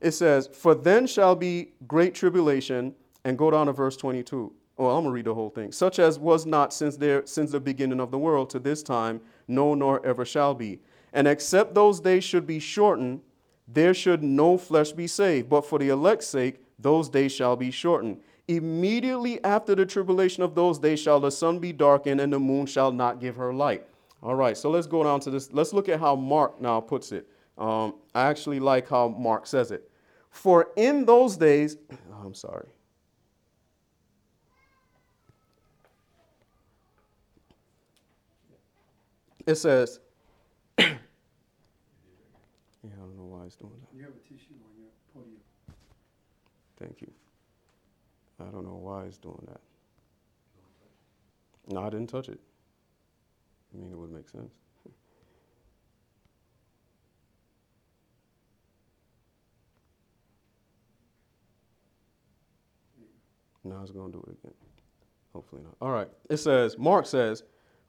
It 0.00 0.12
says, 0.12 0.48
For 0.52 0.76
then 0.76 1.08
shall 1.08 1.34
be 1.34 1.72
great 1.88 2.14
tribulation, 2.14 2.94
and 3.24 3.36
go 3.36 3.50
down 3.50 3.66
to 3.66 3.72
verse 3.72 3.96
22. 3.96 4.52
Well, 4.76 4.96
I'm 4.96 5.04
gonna 5.04 5.14
read 5.14 5.26
the 5.26 5.34
whole 5.34 5.50
thing. 5.50 5.70
Such 5.72 5.98
as 5.98 6.18
was 6.18 6.46
not 6.46 6.72
since 6.72 6.96
there 6.96 7.24
since 7.26 7.52
the 7.52 7.60
beginning 7.60 8.00
of 8.00 8.10
the 8.10 8.18
world 8.18 8.50
to 8.50 8.58
this 8.58 8.82
time, 8.82 9.20
no 9.46 9.74
nor 9.74 10.04
ever 10.04 10.24
shall 10.24 10.54
be. 10.54 10.80
And 11.12 11.28
except 11.28 11.74
those 11.74 12.00
days 12.00 12.24
should 12.24 12.46
be 12.46 12.58
shortened, 12.58 13.20
there 13.68 13.94
should 13.94 14.22
no 14.22 14.58
flesh 14.58 14.92
be 14.92 15.06
saved. 15.06 15.48
But 15.48 15.64
for 15.64 15.78
the 15.78 15.90
elect's 15.90 16.26
sake, 16.26 16.56
those 16.78 17.08
days 17.08 17.32
shall 17.32 17.56
be 17.56 17.70
shortened. 17.70 18.20
Immediately 18.48 19.42
after 19.44 19.74
the 19.74 19.86
tribulation 19.86 20.42
of 20.42 20.54
those 20.54 20.78
days 20.78 21.00
shall 21.00 21.20
the 21.20 21.30
sun 21.30 21.60
be 21.60 21.72
darkened, 21.72 22.20
and 22.20 22.32
the 22.32 22.38
moon 22.38 22.66
shall 22.66 22.92
not 22.92 23.20
give 23.20 23.36
her 23.36 23.54
light. 23.54 23.86
All 24.22 24.34
right, 24.34 24.56
so 24.56 24.70
let's 24.70 24.86
go 24.86 25.04
down 25.04 25.20
to 25.20 25.30
this. 25.30 25.50
Let's 25.52 25.72
look 25.72 25.88
at 25.88 26.00
how 26.00 26.16
Mark 26.16 26.60
now 26.60 26.80
puts 26.80 27.12
it. 27.12 27.28
Um, 27.56 27.94
I 28.14 28.24
actually 28.24 28.58
like 28.58 28.88
how 28.88 29.08
Mark 29.08 29.46
says 29.46 29.70
it. 29.70 29.88
For 30.30 30.70
in 30.76 31.04
those 31.04 31.36
days, 31.36 31.76
I'm 32.24 32.34
sorry. 32.34 32.68
It 39.46 39.56
says, 39.56 40.00
yeah, 40.78 40.86
I 40.86 40.88
don't 42.88 43.16
know 43.16 43.24
why 43.24 43.44
it's 43.44 43.56
doing 43.56 43.72
that. 43.80 43.96
You 43.96 44.04
have 44.04 44.12
a 44.12 44.28
tissue 44.28 44.54
on 44.54 44.72
your 44.78 44.88
podium. 45.12 45.40
Thank 46.78 47.02
you. 47.02 47.10
I 48.40 48.44
don't 48.44 48.64
know 48.64 48.78
why 48.80 49.04
it's 49.04 49.18
doing 49.18 49.46
that. 49.48 49.60
No, 51.68 51.82
I 51.82 51.90
didn't 51.90 52.08
touch 52.08 52.28
it. 52.28 52.40
I 53.74 53.78
mean, 53.78 53.92
it 53.92 53.96
would 53.96 54.12
make 54.12 54.28
sense. 54.28 54.52
Now 63.66 63.80
it's 63.80 63.92
going 63.92 64.12
to 64.12 64.18
do 64.18 64.24
it 64.28 64.36
again. 64.42 64.52
Hopefully 65.32 65.62
not. 65.62 65.74
All 65.80 65.90
right. 65.90 66.08
It 66.28 66.36
says, 66.36 66.76
Mark 66.76 67.06
says, 67.06 67.42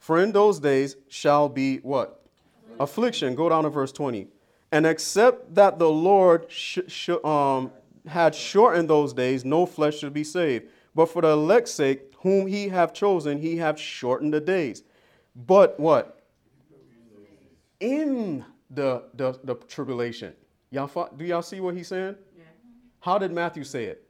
For 0.05 0.21
in 0.21 0.33
those 0.33 0.59
days 0.59 0.97
shall 1.07 1.49
be 1.49 1.77
what? 1.77 2.21
Affliction. 2.79 3.33
Go 3.33 3.49
down 3.49 3.63
to 3.63 3.71
verse 3.71 3.91
20. 3.91 4.27
And 4.71 4.85
except 4.85 5.55
that 5.55 5.79
the 5.79 5.89
Lord 5.89 6.45
sh- 6.47 6.81
sh- 6.85 7.09
um, 7.23 7.71
had 8.05 8.35
shortened 8.35 8.87
those 8.87 9.13
days, 9.13 9.43
no 9.43 9.65
flesh 9.65 9.97
should 9.97 10.13
be 10.13 10.23
saved. 10.23 10.65
But 10.93 11.07
for 11.07 11.23
the 11.23 11.29
elect's 11.29 11.71
sake, 11.71 12.13
whom 12.19 12.45
he 12.45 12.67
have 12.67 12.93
chosen, 12.93 13.39
he 13.39 13.57
have 13.57 13.79
shortened 13.79 14.31
the 14.31 14.39
days. 14.39 14.83
But 15.35 15.79
what? 15.79 16.21
In 17.79 18.45
the, 18.69 19.05
the, 19.15 19.39
the 19.43 19.55
tribulation. 19.55 20.33
Y'all, 20.69 20.85
fo- 20.85 21.09
do 21.17 21.25
y'all 21.25 21.41
see 21.41 21.61
what 21.61 21.75
he's 21.75 21.87
saying? 21.87 22.15
Yeah. 22.37 22.43
How 22.99 23.17
did 23.17 23.31
Matthew 23.31 23.63
say 23.63 23.85
it? 23.85 24.07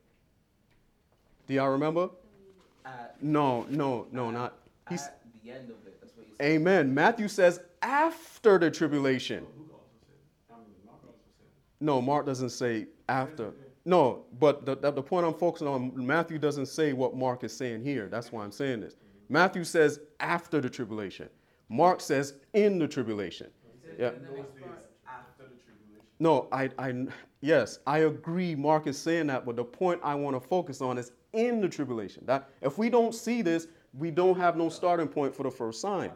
Do 1.47 1.53
y'all 1.53 1.69
remember? 1.69 2.10
At, 2.86 3.15
No, 3.21 3.65
no, 3.69 4.08
no, 4.12 4.29
not. 4.29 4.55
He's, 4.89 5.03
at 5.03 5.21
the 5.41 5.51
end 5.51 5.69
of 5.69 5.85
amen. 6.41 6.93
Matthew 6.93 7.28
says 7.28 7.60
after 7.82 8.58
the 8.58 8.71
tribulation. 8.71 9.45
Luke 9.58 9.71
also 9.74 9.86
said, 10.02 10.56
I 10.56 10.58
mean, 10.58 10.76
Mark 10.86 11.00
also 11.06 11.15
said. 11.38 11.48
No, 11.80 12.02
Mark 12.02 12.26
doesn't 12.26 12.50
say 12.50 12.88
after. 13.10 13.54
No, 13.86 14.26
but 14.39 14.65
the, 14.65 14.76
the, 14.76 15.04
point 15.04 15.28
I'm 15.28 15.36
focusing 15.36 15.67
on, 15.67 15.93
Matthew 15.95 16.39
doesn't 16.39 16.65
say 16.65 16.93
what 16.93 17.15
Mark 17.15 17.43
is 17.43 17.56
saying 17.56 17.84
here. 17.84 18.08
That's 18.10 18.32
why 18.32 18.43
I'm 18.43 18.52
saying 18.52 18.82
this. 18.82 18.95
Matthew 19.30 19.63
says 19.63 20.00
after 20.19 20.60
the 20.60 20.69
tribulation. 20.69 21.30
Mark 21.69 22.02
says 22.02 22.34
in 22.54 22.80
the 22.80 22.88
tribulation. 22.88 23.48
Yeah. 24.00 24.10
In 24.10 24.24
those 24.24 24.36
days 24.36 24.88
after 25.08 25.43
the 25.43 25.62
tribulation. 25.63 26.04
No, 26.19 26.48
I, 26.52 26.69
I, 26.80 27.06
yes, 27.41 27.80
I 27.86 28.00
agree. 28.00 28.56
Mark 28.56 28.88
is 28.88 28.98
saying 28.98 29.28
that, 29.28 29.45
but 29.45 29.56
the 29.56 29.63
point 29.63 30.02
I 30.04 30.15
want 30.15 30.36
to 30.36 30.39
focus 30.39 30.82
on 30.82 30.98
is 30.98 31.12
in 31.34 31.62
the 31.62 31.69
tribulation. 31.69 32.24
That 32.26 32.50
if 32.62 32.80
we 32.80 32.89
don't 32.89 33.13
see 33.13 33.43
this, 33.43 33.67
we 33.93 34.12
don't 34.12 34.38
have 34.38 34.58
no 34.58 34.69
starting 34.69 35.08
point 35.08 35.36
for 35.36 35.43
the 35.43 35.52
first 35.52 35.80
sign. 35.80 36.12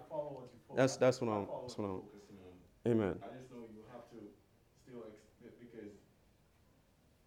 That's 0.80 0.96
that's 0.96 1.20
what 1.20 1.30
I'm. 1.30 1.46
That's 1.62 1.78
what 1.78 1.88
I'm. 1.90 2.00
focusing 2.00 2.38
on. 2.86 2.92
Amen. 2.92 3.16
I 3.22 3.28
just 3.38 3.52
know 3.52 3.58
you 3.76 3.84
have 3.92 4.10
to 4.12 4.16
still, 4.82 5.04
ex- 5.10 5.52
because 5.60 5.92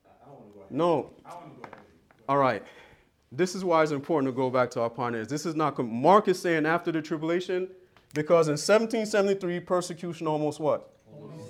I 0.06 0.24
I 0.24 0.28
don't 0.30 0.40
want 0.40 0.48
to 0.48 0.54
go 0.54 0.60
ahead. 0.60 0.72
No, 0.72 1.10
I 1.26 1.34
want 1.34 1.56
to 1.56 1.60
go 1.60 1.68
ahead. 1.68 1.84
All 2.30 2.38
right. 2.38 2.62
This 3.30 3.54
is 3.54 3.62
why 3.62 3.82
it's 3.82 3.92
important 3.92 4.32
to 4.32 4.34
go 4.34 4.48
back 4.48 4.70
to 4.70 4.80
our 4.80 4.88
pioneers. 4.88 5.28
This 5.28 5.44
is 5.44 5.54
not, 5.54 5.78
Mark 5.78 6.28
is 6.28 6.40
saying 6.40 6.64
after 6.64 6.92
the 6.92 7.02
tribulation, 7.02 7.68
because 8.14 8.48
in 8.48 8.52
1773, 8.52 9.60
persecution 9.60 10.26
almost 10.26 10.58
what? 10.58 10.90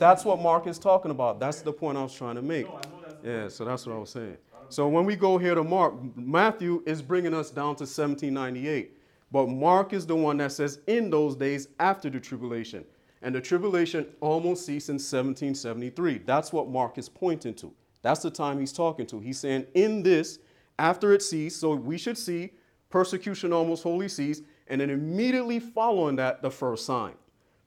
That's 0.00 0.24
what 0.24 0.40
Mark 0.40 0.66
is 0.66 0.80
talking 0.80 1.12
about. 1.12 1.38
That's 1.38 1.62
the 1.62 1.72
point 1.72 1.98
I 1.98 2.02
was 2.02 2.14
trying 2.14 2.34
to 2.34 2.42
make. 2.42 2.66
No, 2.66 2.72
I 2.72 2.88
know 2.88 3.00
that's. 3.04 3.24
Yeah, 3.24 3.48
so 3.48 3.64
that's 3.64 3.86
what 3.86 3.94
I 3.94 3.98
was 4.00 4.10
saying. 4.10 4.38
So 4.70 4.88
when 4.88 5.04
we 5.04 5.14
go 5.14 5.38
here 5.38 5.54
to 5.54 5.62
Mark, 5.62 5.94
Matthew 6.16 6.82
is 6.84 7.00
bringing 7.00 7.32
us 7.32 7.50
down 7.50 7.76
to 7.76 7.84
1798. 7.84 8.98
But 9.32 9.48
Mark 9.48 9.92
is 9.92 10.06
the 10.06 10.14
one 10.14 10.36
that 10.36 10.52
says 10.52 10.78
in 10.86 11.10
those 11.10 11.34
days 11.34 11.68
after 11.80 12.08
the 12.08 12.20
tribulation. 12.20 12.84
And 13.22 13.34
the 13.34 13.40
tribulation 13.40 14.06
almost 14.20 14.66
ceased 14.66 14.88
in 14.88 14.94
1773. 14.94 16.18
That's 16.18 16.52
what 16.52 16.68
Mark 16.68 16.98
is 16.98 17.08
pointing 17.08 17.54
to. 17.54 17.72
That's 18.02 18.20
the 18.20 18.30
time 18.30 18.60
he's 18.60 18.72
talking 18.72 19.06
to. 19.06 19.20
He's 19.20 19.38
saying 19.38 19.66
in 19.74 20.02
this, 20.02 20.38
after 20.78 21.12
it 21.12 21.22
ceased, 21.22 21.60
so 21.60 21.74
we 21.74 21.98
should 21.98 22.18
see 22.18 22.50
persecution 22.90 23.52
almost 23.52 23.82
wholly 23.82 24.08
ceased, 24.08 24.44
and 24.68 24.80
then 24.80 24.90
immediately 24.90 25.58
following 25.58 26.16
that, 26.16 26.42
the 26.42 26.50
first 26.50 26.84
sign. 26.84 27.14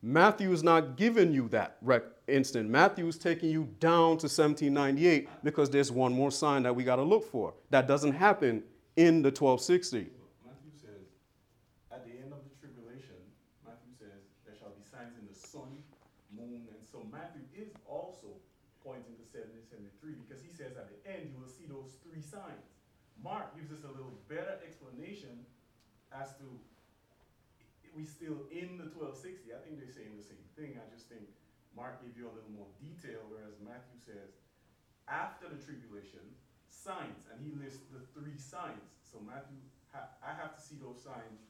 Matthew 0.02 0.52
is 0.52 0.62
not 0.64 0.98
giving 0.98 1.34
you 1.34 1.50
that 1.50 1.78
rec- 1.82 2.04
instant. 2.28 2.70
Matthew 2.70 3.08
is 3.08 3.18
taking 3.18 3.50
you 3.50 3.68
down 3.80 4.18
to 4.22 4.30
1798 4.30 5.28
because 5.44 5.70
there's 5.70 5.92
one 5.92 6.14
more 6.14 6.32
sign 6.32 6.64
that 6.64 6.76
we 6.76 6.84
got 6.84 6.98
to 6.98 7.04
look 7.04 7.30
for. 7.30 7.54
That 7.72 7.88
doesn't 7.88 8.14
happen 8.14 8.64
in 8.96 9.22
the 9.22 9.34
1260. 9.34 10.10
Matthew 10.46 10.74
says, 10.78 11.10
at 11.92 12.06
the 12.06 12.14
end 12.22 12.34
of 12.34 12.46
the 12.46 12.54
tribulation, 12.62 13.18
Matthew 13.66 13.94
says, 13.98 14.30
there 14.46 14.54
shall 14.58 14.74
be 14.78 14.86
signs 14.86 15.18
in 15.18 15.26
the 15.26 15.34
sun, 15.38 15.74
moon, 16.30 16.70
and 16.70 16.82
so 16.86 17.02
Matthew 17.12 17.42
is 17.58 17.74
also 17.90 18.30
pointing 18.86 19.18
to 19.18 19.26
1773 19.34 20.22
because 20.22 20.42
he 20.42 20.54
says 20.54 20.78
at 20.78 20.90
the 20.90 21.02
end 21.10 21.34
you 21.34 21.38
will 21.42 21.50
see 21.50 21.66
those 21.66 21.98
three 22.06 22.22
signs. 22.22 22.70
Mark 23.26 23.58
gives 23.58 23.74
us 23.74 23.82
a 23.86 23.92
little 23.92 24.15
better 24.28 24.58
explanation 24.66 25.46
as 26.14 26.34
to 26.40 26.46
we 27.96 28.04
still 28.04 28.44
in 28.52 28.76
the 28.76 28.92
1260. 28.92 29.56
I 29.56 29.60
think 29.64 29.80
they're 29.80 29.88
saying 29.92 30.12
the 30.20 30.26
same 30.26 30.44
thing. 30.60 30.76
I 30.76 30.84
just 30.92 31.08
think 31.08 31.24
Mark 31.76 32.04
gave 32.04 32.12
you 32.20 32.28
a 32.28 32.34
little 32.36 32.52
more 32.52 32.68
detail, 32.84 33.24
whereas 33.32 33.56
Matthew 33.64 33.96
says 33.96 34.36
after 35.08 35.48
the 35.48 35.56
tribulation, 35.56 36.20
signs, 36.68 37.24
and 37.32 37.40
he 37.40 37.56
lists 37.56 37.88
the 37.94 38.04
three 38.12 38.36
signs. 38.38 39.00
So 39.08 39.24
Matthew, 39.24 39.58
ha- 39.96 40.12
I 40.20 40.36
have 40.36 40.56
to 40.56 40.62
see 40.62 40.76
those 40.76 41.00
signs 41.00 41.48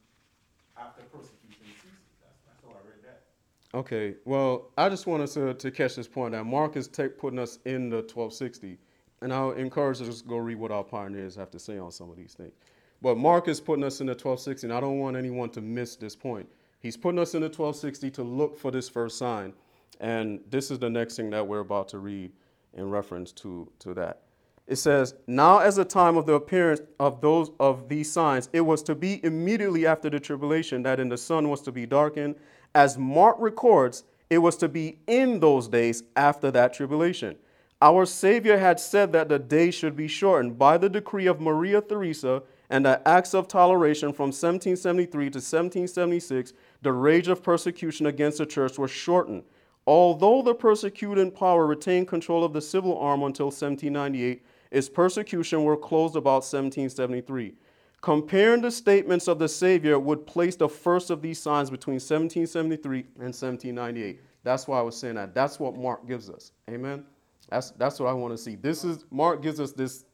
after 0.77 1.01
persecution 1.09 1.65
ceases. 1.65 2.05
That's, 2.21 2.39
that's 2.45 2.61
how 2.61 2.77
I 2.77 2.81
read 2.85 3.01
that. 3.03 3.25
Okay, 3.73 4.15
well, 4.25 4.71
I 4.77 4.89
just 4.89 5.07
wanted 5.07 5.27
to, 5.33 5.53
to 5.55 5.71
catch 5.71 5.95
this 5.95 6.07
point 6.07 6.31
that 6.33 6.43
Mark 6.45 6.77
is 6.77 6.87
ta- 6.87 7.09
putting 7.17 7.39
us 7.39 7.59
in 7.65 7.89
the 7.89 8.05
1260. 8.05 8.77
And 9.21 9.33
I'll 9.33 9.51
encourage 9.51 10.01
us 10.01 10.21
to 10.21 10.27
go 10.27 10.37
read 10.37 10.57
what 10.57 10.71
our 10.71 10.83
pioneers 10.83 11.35
have 11.35 11.51
to 11.51 11.59
say 11.59 11.77
on 11.77 11.91
some 11.91 12.09
of 12.09 12.17
these 12.17 12.33
things. 12.33 12.53
But 13.01 13.17
Mark 13.17 13.47
is 13.47 13.59
putting 13.59 13.83
us 13.83 14.01
in 14.01 14.07
the 14.07 14.11
1260, 14.11 14.67
and 14.67 14.73
I 14.73 14.79
don't 14.79 14.99
want 14.99 15.15
anyone 15.15 15.49
to 15.51 15.61
miss 15.61 15.95
this 15.95 16.15
point. 16.15 16.47
He's 16.79 16.97
putting 16.97 17.19
us 17.19 17.33
in 17.33 17.41
the 17.41 17.47
1260 17.47 18.11
to 18.11 18.23
look 18.23 18.57
for 18.57 18.71
this 18.71 18.89
first 18.89 19.17
sign. 19.17 19.53
And 19.99 20.39
this 20.49 20.71
is 20.71 20.79
the 20.79 20.89
next 20.89 21.15
thing 21.15 21.29
that 21.31 21.47
we're 21.47 21.59
about 21.59 21.87
to 21.89 21.99
read 21.99 22.31
in 22.73 22.89
reference 22.89 23.31
to, 23.33 23.69
to 23.79 23.93
that. 23.93 24.21
It 24.67 24.77
says, 24.77 25.13
Now 25.27 25.59
as 25.59 25.75
the 25.75 25.85
time 25.85 26.17
of 26.17 26.25
the 26.25 26.33
appearance 26.33 26.81
of 26.99 27.21
those 27.21 27.51
of 27.59 27.87
these 27.87 28.11
signs, 28.11 28.49
it 28.51 28.61
was 28.61 28.81
to 28.83 28.95
be 28.95 29.23
immediately 29.23 29.85
after 29.85 30.09
the 30.09 30.19
tribulation 30.19 30.83
that 30.83 30.99
in 30.99 31.09
the 31.09 31.17
sun 31.17 31.49
was 31.49 31.61
to 31.63 31.71
be 31.71 31.85
darkened. 31.85 32.35
As 32.73 32.97
Mark 32.97 33.37
records, 33.39 34.03
it 34.29 34.39
was 34.39 34.57
to 34.57 34.67
be 34.67 34.99
in 35.07 35.39
those 35.39 35.67
days 35.67 36.03
after 36.15 36.51
that 36.51 36.73
tribulation. 36.73 37.35
Our 37.81 38.05
Savior 38.05 38.57
had 38.57 38.79
said 38.79 39.11
that 39.11 39.27
the 39.27 39.39
day 39.39 39.69
should 39.69 39.95
be 39.95 40.07
shortened 40.07 40.57
by 40.57 40.77
the 40.77 40.89
decree 40.89 41.27
of 41.27 41.41
Maria 41.41 41.81
Theresa 41.81 42.43
and 42.69 42.85
the 42.85 43.05
acts 43.07 43.33
of 43.33 43.47
toleration 43.47 44.13
from 44.13 44.27
1773 44.27 45.11
to 45.25 45.37
1776. 45.37 46.53
The 46.81 46.91
rage 46.93 47.27
of 47.27 47.43
persecution 47.43 48.05
against 48.05 48.37
the 48.37 48.45
church 48.45 48.77
was 48.77 48.91
shortened. 48.91 49.43
Although 49.85 50.41
the 50.41 50.55
persecuting 50.55 51.31
power 51.31 51.67
retained 51.67 52.07
control 52.07 52.43
of 52.43 52.53
the 52.53 52.61
civil 52.61 52.97
arm 52.97 53.23
until 53.23 53.47
1798, 53.47 54.43
its 54.71 54.89
persecution 54.89 55.63
were 55.63 55.77
closed 55.77 56.15
about 56.15 56.43
1773. 56.43 57.53
Comparing 58.01 58.61
the 58.61 58.71
statements 58.71 59.27
of 59.27 59.37
the 59.37 59.49
Savior 59.49 59.99
would 59.99 60.25
place 60.25 60.55
the 60.55 60.69
first 60.69 61.09
of 61.09 61.21
these 61.21 61.41
signs 61.41 61.69
between 61.69 61.95
1773 61.95 62.99
and 62.99 63.33
1798. 63.33 64.21
That's 64.43 64.67
why 64.67 64.79
I 64.79 64.81
was 64.81 64.97
saying 64.97 65.15
that. 65.15 65.33
That's 65.33 65.59
what 65.59 65.75
Mark 65.75 66.07
gives 66.07 66.29
us. 66.29 66.51
Amen. 66.69 67.03
That's 67.49 67.71
that's 67.71 67.99
what 67.99 68.09
I 68.09 68.13
want 68.13 68.33
to 68.33 68.37
see. 68.37 68.55
This 68.55 68.83
is 68.83 69.05
Mark 69.11 69.41
gives 69.41 69.59
us 69.59 69.71
this 69.71 70.05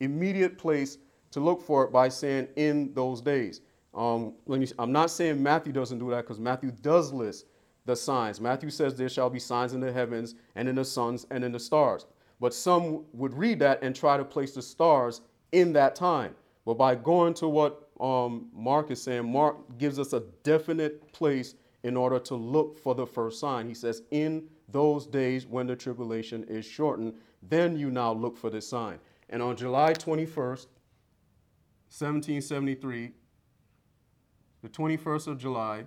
immediate 0.00 0.58
place 0.58 0.98
to 1.30 1.40
look 1.40 1.62
for 1.62 1.84
it 1.84 1.92
by 1.92 2.08
saying 2.08 2.48
in 2.56 2.92
those 2.94 3.20
days. 3.20 3.60
Um, 3.94 4.34
I'm 4.78 4.92
not 4.92 5.10
saying 5.10 5.42
Matthew 5.42 5.72
doesn't 5.72 5.98
do 5.98 6.10
that 6.10 6.22
because 6.22 6.40
Matthew 6.40 6.70
does 6.70 7.12
list 7.12 7.46
the 7.86 7.94
signs. 7.94 8.40
Matthew 8.40 8.70
says 8.70 8.94
there 8.94 9.08
shall 9.08 9.30
be 9.30 9.38
signs 9.38 9.72
in 9.72 9.80
the 9.80 9.92
heavens 9.92 10.34
and 10.56 10.68
in 10.68 10.74
the 10.74 10.84
suns 10.84 11.26
and 11.30 11.44
in 11.44 11.52
the 11.52 11.60
stars. 11.60 12.06
But 12.40 12.54
some 12.54 13.04
would 13.12 13.34
read 13.34 13.60
that 13.60 13.82
and 13.82 13.94
try 13.94 14.16
to 14.16 14.24
place 14.24 14.52
the 14.52 14.62
stars 14.62 15.20
in 15.52 15.72
that 15.74 15.94
time. 15.94 16.34
But 16.64 16.74
by 16.74 16.94
going 16.94 17.34
to 17.34 17.48
what 17.48 17.88
um, 18.00 18.48
Mark 18.52 18.90
is 18.90 19.02
saying, 19.02 19.30
Mark 19.30 19.78
gives 19.78 19.98
us 19.98 20.12
a 20.12 20.20
definite 20.42 21.12
place 21.12 21.54
in 21.84 21.96
order 21.96 22.18
to 22.18 22.34
look 22.34 22.78
for 22.78 22.94
the 22.94 23.06
first 23.06 23.38
sign. 23.38 23.68
He 23.68 23.74
says, 23.74 24.02
In 24.10 24.48
those 24.74 25.06
days 25.06 25.46
when 25.46 25.68
the 25.68 25.76
tribulation 25.76 26.44
is 26.48 26.66
shortened, 26.66 27.14
then 27.40 27.78
you 27.78 27.92
now 27.92 28.12
look 28.12 28.36
for 28.36 28.50
this 28.50 28.68
sign. 28.68 28.98
And 29.30 29.40
on 29.40 29.56
July 29.56 29.94
21st, 29.94 30.66
1773, 31.96 33.12
the 34.62 34.68
21st 34.68 35.28
of 35.28 35.38
July, 35.38 35.84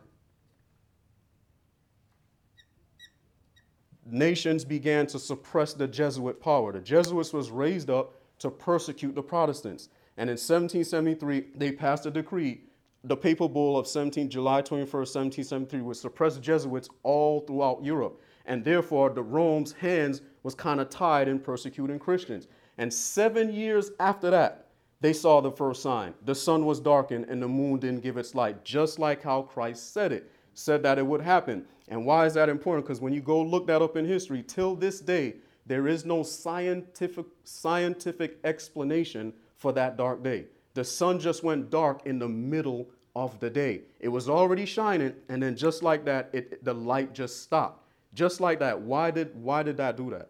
nations 4.05 4.63
began 4.63 5.05
to 5.07 5.19
suppress 5.19 5.73
the 5.73 5.87
Jesuit 5.87 6.39
power. 6.39 6.71
The 6.71 6.79
Jesuits 6.79 7.33
was 7.33 7.51
raised 7.51 7.89
up 7.89 8.13
to 8.39 8.49
persecute 8.49 9.15
the 9.15 9.23
Protestants. 9.23 9.89
And 10.15 10.29
in 10.29 10.35
1773, 10.35 11.47
they 11.55 11.73
passed 11.73 12.05
a 12.05 12.11
decree, 12.11 12.61
the 13.03 13.15
papal 13.15 13.47
bull 13.47 13.77
of 13.77 13.87
17, 13.87 14.29
July 14.29 14.61
21st, 14.61 14.91
1773, 14.91 15.81
would 15.81 15.97
suppress 15.97 16.37
Jesuits 16.37 16.89
all 17.03 17.41
throughout 17.41 17.83
Europe. 17.83 18.21
And 18.45 18.63
therefore, 18.63 19.09
the 19.09 19.23
Rome's 19.23 19.73
hands 19.73 20.21
was 20.43 20.55
kind 20.55 20.79
of 20.79 20.89
tied 20.89 21.27
in 21.27 21.39
persecuting 21.39 21.99
Christians. 21.99 22.47
And 22.77 22.93
seven 22.93 23.53
years 23.53 23.91
after 23.99 24.29
that, 24.31 24.67
they 24.99 25.13
saw 25.13 25.41
the 25.41 25.51
first 25.51 25.83
sign. 25.83 26.13
The 26.25 26.33
sun 26.33 26.65
was 26.65 26.79
darkened 26.79 27.25
and 27.25 27.41
the 27.41 27.47
moon 27.47 27.79
didn't 27.79 28.01
give 28.01 28.17
its 28.17 28.33
light, 28.33 28.63
just 28.63 28.97
like 28.97 29.21
how 29.21 29.43
Christ 29.43 29.93
said 29.93 30.11
it, 30.11 30.31
said 30.53 30.81
that 30.83 30.97
it 30.97 31.05
would 31.05 31.21
happen. 31.21 31.65
And 31.87 32.05
why 32.05 32.25
is 32.25 32.33
that 32.33 32.49
important? 32.49 32.85
Because 32.85 33.01
when 33.01 33.13
you 33.13 33.21
go 33.21 33.41
look 33.41 33.67
that 33.67 33.81
up 33.81 33.95
in 33.95 34.05
history, 34.05 34.43
till 34.43 34.75
this 34.75 34.99
day, 34.99 35.35
there 35.65 35.87
is 35.87 36.05
no 36.05 36.23
scientific 36.23 37.25
scientific 37.43 38.37
explanation 38.43 39.33
for 39.55 39.71
that 39.73 39.97
dark 39.97 40.23
day. 40.23 40.45
The 40.77 40.83
sun 40.83 41.19
just 41.19 41.41
went 41.41 41.71
dark 41.71 42.05
in 42.05 42.19
the 42.19 42.27
middle 42.27 42.87
of 43.15 43.39
the 43.39 43.49
day. 43.49 43.81
It 43.99 44.09
was 44.09 44.29
already 44.29 44.67
shining, 44.67 45.15
and 45.27 45.41
then 45.41 45.55
just 45.55 45.81
like 45.81 46.05
that, 46.05 46.29
it, 46.33 46.63
the 46.63 46.71
light 46.75 47.15
just 47.15 47.41
stopped. 47.41 47.83
Just 48.13 48.39
like 48.41 48.59
that. 48.59 48.79
Why 48.79 49.09
did 49.09 49.31
why 49.41 49.63
did 49.63 49.77
that 49.77 49.97
do 49.97 50.11
that? 50.11 50.29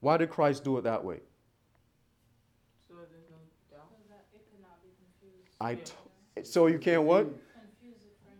Why 0.00 0.18
did 0.18 0.28
Christ 0.28 0.62
do 0.62 0.76
it 0.76 0.84
that 0.84 1.02
way? 1.02 1.20
So 2.86 2.96
there's 3.10 3.24
no 3.30 3.38
doubt. 3.74 3.88
That 4.10 4.26
it 4.34 4.44
could 4.50 4.60
not 4.60 4.82
be 4.82 4.90
confused. 5.00 5.56
I 5.58 5.76
t- 5.76 6.44
so 6.44 6.66
you 6.66 6.78
can't 6.78 7.04
what? 7.04 7.24
Confuse 7.24 8.02
it 8.02 8.12
for 8.22 8.32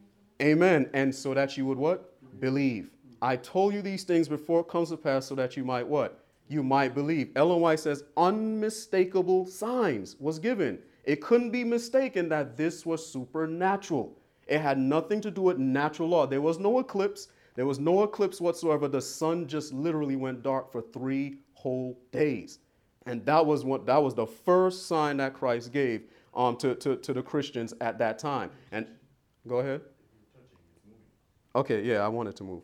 anything. 0.42 0.52
Amen. 0.52 0.90
And 0.92 1.14
so 1.14 1.33
that 1.33 1.57
you 1.57 1.64
would 1.64 1.79
what? 1.79 2.12
Believe. 2.40 2.90
I 3.22 3.37
told 3.37 3.72
you 3.72 3.81
these 3.81 4.05
things 4.05 4.29
before 4.29 4.61
it 4.61 4.68
comes 4.68 4.90
to 4.90 4.98
pass 4.98 5.24
so 5.24 5.35
that 5.37 5.57
you 5.57 5.64
might 5.64 5.87
what? 5.87 6.26
You 6.46 6.62
might 6.62 6.94
believe. 6.94 7.31
Ellen 7.37 7.62
White 7.62 7.81
says 7.81 8.05
unmistakable 8.18 9.46
signs 9.46 10.16
was 10.20 10.38
given. 10.38 10.79
It 11.06 11.22
couldn't 11.22 11.50
be 11.52 11.64
mistaken 11.64 12.28
that 12.30 12.56
this 12.56 12.84
was 12.84 13.10
supernatural. 13.10 14.18
It 14.46 14.60
had 14.60 14.76
nothing 14.76 15.20
to 15.22 15.30
do 15.30 15.42
with 15.42 15.58
natural 15.58 16.08
law. 16.08 16.26
There 16.26 16.40
was 16.40 16.58
no 16.58 16.80
eclipse. 16.80 17.28
There 17.54 17.64
was 17.64 17.78
no 17.78 18.02
eclipse 18.02 18.40
whatsoever. 18.40 18.88
The 18.88 19.00
sun 19.00 19.46
just 19.46 19.72
literally 19.72 20.16
went 20.16 20.42
dark 20.42 20.70
for 20.70 20.82
three 20.82 21.38
whole 21.54 21.98
days. 22.10 22.58
And 23.06 23.24
that 23.24 23.46
was 23.46 23.64
what 23.64 23.86
that 23.86 24.02
was 24.02 24.14
the 24.14 24.26
first 24.26 24.86
sign 24.86 25.16
that 25.18 25.32
Christ 25.32 25.72
gave 25.72 26.02
um, 26.34 26.56
to, 26.58 26.74
to, 26.74 26.96
to 26.96 27.12
the 27.12 27.22
Christians 27.22 27.72
at 27.80 27.98
that 27.98 28.18
time. 28.18 28.50
And 28.72 28.86
go 29.46 29.60
ahead. 29.60 29.80
Okay, 31.54 31.82
yeah, 31.82 32.04
I 32.04 32.08
wanted 32.08 32.36
to 32.36 32.44
move. 32.44 32.62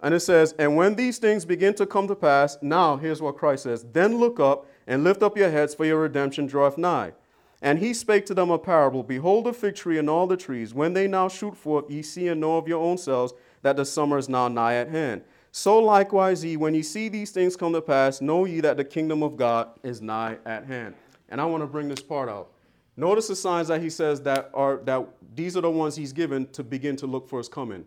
And 0.00 0.14
it 0.14 0.20
says, 0.20 0.54
And 0.58 0.76
when 0.76 0.94
these 0.94 1.18
things 1.18 1.44
begin 1.44 1.74
to 1.74 1.86
come 1.86 2.06
to 2.06 2.14
pass, 2.14 2.58
now 2.62 2.96
here's 2.96 3.20
what 3.20 3.36
Christ 3.36 3.64
says 3.64 3.84
Then 3.92 4.18
look 4.18 4.38
up 4.38 4.66
and 4.86 5.04
lift 5.04 5.22
up 5.22 5.36
your 5.36 5.50
heads, 5.50 5.74
for 5.74 5.86
your 5.86 6.00
redemption 6.00 6.46
draweth 6.46 6.78
nigh. 6.78 7.12
And 7.60 7.78
he 7.80 7.92
spake 7.92 8.24
to 8.26 8.34
them 8.34 8.50
a 8.50 8.58
parable 8.58 9.02
Behold, 9.02 9.46
the 9.46 9.52
fig 9.52 9.74
tree 9.74 9.98
and 9.98 10.08
all 10.08 10.26
the 10.26 10.36
trees, 10.36 10.72
when 10.72 10.92
they 10.92 11.08
now 11.08 11.28
shoot 11.28 11.56
forth, 11.56 11.90
ye 11.90 12.02
see 12.02 12.28
and 12.28 12.40
know 12.40 12.56
of 12.56 12.68
your 12.68 12.82
own 12.82 12.98
selves 12.98 13.32
that 13.62 13.76
the 13.76 13.84
summer 13.84 14.18
is 14.18 14.28
now 14.28 14.48
nigh 14.48 14.74
at 14.74 14.88
hand. 14.88 15.22
So 15.50 15.78
likewise, 15.78 16.44
ye, 16.44 16.56
when 16.56 16.74
ye 16.74 16.82
see 16.82 17.08
these 17.08 17.30
things 17.30 17.56
come 17.56 17.72
to 17.72 17.80
pass, 17.82 18.20
know 18.20 18.44
ye 18.44 18.60
that 18.60 18.76
the 18.76 18.84
kingdom 18.84 19.22
of 19.22 19.36
God 19.36 19.70
is 19.82 20.00
nigh 20.00 20.38
at 20.44 20.66
hand. 20.66 20.94
And 21.28 21.40
I 21.40 21.44
want 21.46 21.62
to 21.62 21.66
bring 21.66 21.88
this 21.88 22.00
part 22.00 22.28
out. 22.28 22.52
Notice 22.96 23.28
the 23.28 23.36
signs 23.36 23.68
that 23.68 23.80
he 23.80 23.90
says 23.90 24.22
that 24.22 24.50
are 24.54 24.78
that 24.84 25.06
these 25.34 25.56
are 25.56 25.60
the 25.60 25.70
ones 25.70 25.94
he's 25.94 26.12
given 26.12 26.46
to 26.48 26.64
begin 26.64 26.96
to 26.96 27.06
look 27.06 27.28
for 27.28 27.38
his 27.38 27.48
coming. 27.48 27.84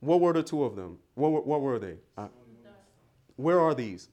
What 0.00 0.20
were 0.20 0.32
the 0.32 0.42
two 0.42 0.64
of 0.64 0.76
them? 0.76 0.98
What, 1.14 1.32
were- 1.32 1.40
what 1.42 1.60
were 1.60 1.78
they? 1.78 1.96
Uh, 2.16 2.28
where 3.36 3.60
are 3.60 3.74
these? 3.74 4.08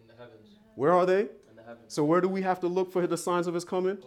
In 0.00 0.06
the 0.06 0.14
heavens. 0.14 0.48
Where 0.74 0.92
are 0.92 1.04
they? 1.04 1.20
In 1.20 1.56
the 1.56 1.62
heavens. 1.62 1.92
So 1.92 2.04
where 2.04 2.20
do 2.20 2.28
we 2.28 2.42
have 2.42 2.58
to 2.60 2.68
look 2.68 2.90
for 2.90 3.06
the 3.06 3.16
signs 3.16 3.46
of 3.46 3.54
his 3.54 3.64
coming? 3.64 3.98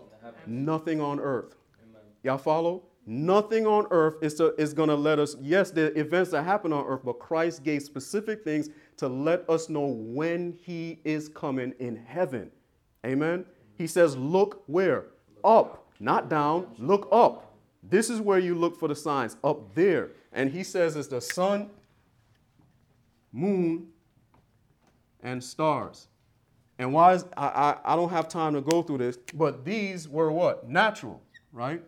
In. 0.49 0.65
Nothing 0.65 0.99
on 1.01 1.19
earth. 1.19 1.55
Amen. 1.81 2.01
Y'all 2.23 2.37
follow? 2.37 2.83
Nothing 3.05 3.65
on 3.65 3.87
earth 3.89 4.17
is, 4.21 4.35
to, 4.35 4.53
is 4.61 4.73
going 4.73 4.89
to 4.89 4.95
let 4.95 5.17
us, 5.17 5.35
yes, 5.41 5.71
the 5.71 5.97
events 5.99 6.29
that 6.29 6.43
happen 6.43 6.71
on 6.71 6.85
earth, 6.85 7.01
but 7.03 7.17
Christ 7.17 7.63
gave 7.63 7.81
specific 7.81 8.43
things 8.43 8.69
to 8.97 9.07
let 9.07 9.49
us 9.49 9.67
know 9.67 9.87
when 9.87 10.55
he 10.61 10.99
is 11.03 11.27
coming 11.27 11.73
in 11.79 11.95
heaven. 11.95 12.51
Amen? 13.03 13.45
He 13.77 13.87
says, 13.87 14.15
look 14.15 14.63
where? 14.67 15.05
Up, 15.43 15.87
not 15.99 16.29
down, 16.29 16.67
look 16.77 17.07
up. 17.11 17.55
This 17.81 18.11
is 18.11 18.21
where 18.21 18.37
you 18.37 18.53
look 18.53 18.77
for 18.77 18.87
the 18.87 18.95
signs, 18.95 19.37
up 19.43 19.73
there. 19.73 20.11
And 20.31 20.51
he 20.51 20.63
says 20.63 20.95
it's 20.95 21.07
the 21.07 21.21
sun, 21.21 21.71
moon, 23.31 23.87
and 25.23 25.43
stars. 25.43 26.08
And 26.79 26.93
why 26.93 27.13
is, 27.13 27.25
I, 27.35 27.47
I, 27.47 27.93
I 27.93 27.95
don't 27.97 28.09
have 28.09 28.29
time 28.29 28.53
to 28.53 28.61
go 28.61 28.81
through 28.81 28.99
this, 28.99 29.17
but 29.33 29.65
these 29.65 30.07
were 30.07 30.31
what? 30.31 30.67
Natural, 30.67 31.21
right? 31.51 31.83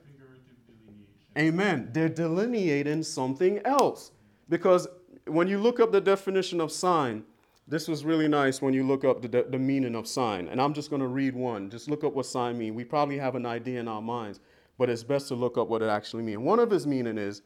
Amen. 1.37 1.89
They're 1.93 2.09
delineating 2.09 3.03
something 3.03 3.59
else. 3.65 4.11
Because 4.49 4.87
when 5.25 5.47
you 5.47 5.59
look 5.59 5.79
up 5.79 5.93
the 5.93 6.01
definition 6.01 6.59
of 6.59 6.73
sign, 6.73 7.23
this 7.69 7.87
was 7.87 8.03
really 8.03 8.27
nice 8.27 8.61
when 8.61 8.73
you 8.73 8.85
look 8.85 9.05
up 9.05 9.21
the, 9.21 9.45
the 9.49 9.57
meaning 9.57 9.95
of 9.95 10.07
sign. 10.07 10.49
And 10.49 10.61
I'm 10.61 10.73
just 10.73 10.89
going 10.89 11.01
to 11.01 11.07
read 11.07 11.35
one. 11.35 11.69
Just 11.69 11.89
look 11.89 12.03
up 12.03 12.13
what 12.13 12.25
sign 12.25 12.57
mean. 12.57 12.75
We 12.75 12.83
probably 12.83 13.17
have 13.17 13.35
an 13.35 13.45
idea 13.45 13.79
in 13.79 13.87
our 13.87 14.01
minds, 14.01 14.41
but 14.77 14.89
it's 14.89 15.03
best 15.03 15.29
to 15.29 15.35
look 15.35 15.57
up 15.57 15.69
what 15.69 15.81
it 15.81 15.89
actually 15.89 16.23
means. 16.23 16.39
One 16.39 16.59
of 16.59 16.69
his 16.69 16.85
meaning 16.85 17.17
is, 17.17 17.43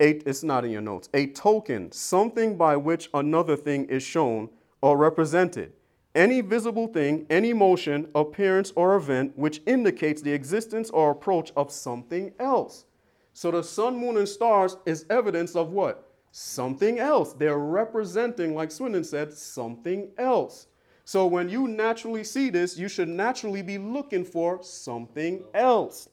a, 0.00 0.10
it's 0.26 0.42
not 0.42 0.64
in 0.64 0.70
your 0.70 0.80
notes, 0.80 1.10
a 1.12 1.26
token, 1.26 1.92
something 1.92 2.56
by 2.56 2.76
which 2.76 3.10
another 3.12 3.56
thing 3.56 3.84
is 3.86 4.02
shown 4.02 4.48
or 4.80 4.96
represented. 4.96 5.74
Any 6.18 6.40
visible 6.40 6.88
thing, 6.88 7.26
any 7.30 7.52
motion, 7.52 8.08
appearance, 8.12 8.72
or 8.74 8.96
event 8.96 9.38
which 9.38 9.62
indicates 9.66 10.20
the 10.20 10.32
existence 10.32 10.90
or 10.90 11.12
approach 11.12 11.52
of 11.56 11.70
something 11.70 12.32
else. 12.40 12.86
So 13.34 13.52
the 13.52 13.62
sun, 13.62 13.96
moon, 13.96 14.16
and 14.16 14.28
stars 14.28 14.76
is 14.84 15.06
evidence 15.10 15.54
of 15.54 15.70
what? 15.70 16.10
Something 16.32 16.98
else. 16.98 17.34
They're 17.34 17.58
representing, 17.58 18.56
like 18.56 18.72
Swindon 18.72 19.04
said, 19.04 19.32
something 19.32 20.10
else. 20.18 20.66
So 21.04 21.24
when 21.28 21.48
you 21.48 21.68
naturally 21.68 22.24
see 22.24 22.50
this, 22.50 22.76
you 22.76 22.88
should 22.88 23.08
naturally 23.08 23.62
be 23.62 23.78
looking 23.78 24.24
for 24.24 24.60
something 24.60 25.44
else. 25.54 26.08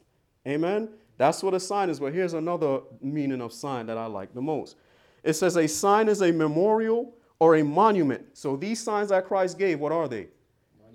Amen? 0.48 0.88
That's 1.18 1.42
what 1.42 1.56
a 1.56 1.60
sign 1.60 1.90
is. 1.90 2.00
But 2.00 2.14
here's 2.14 2.36
another 2.36 2.82
meaning 3.02 3.42
of 3.42 3.52
sign 3.52 3.88
that 3.88 3.98
I 3.98 4.06
like 4.06 4.36
the 4.36 4.42
most. 4.42 4.76
It 5.24 5.34
says 5.34 5.56
a 5.56 5.68
sign 5.68 6.10
is 6.10 6.22
a 6.22 6.32
memorial 6.32 7.12
or 7.40 7.56
a 7.58 7.64
monument. 7.64 8.26
So 8.34 8.56
these 8.56 8.82
signs 8.82 9.10
that 9.10 9.26
Christ 9.26 9.58
gave, 9.58 9.80
what 9.80 9.92
are 9.92 10.08
they? 10.08 10.28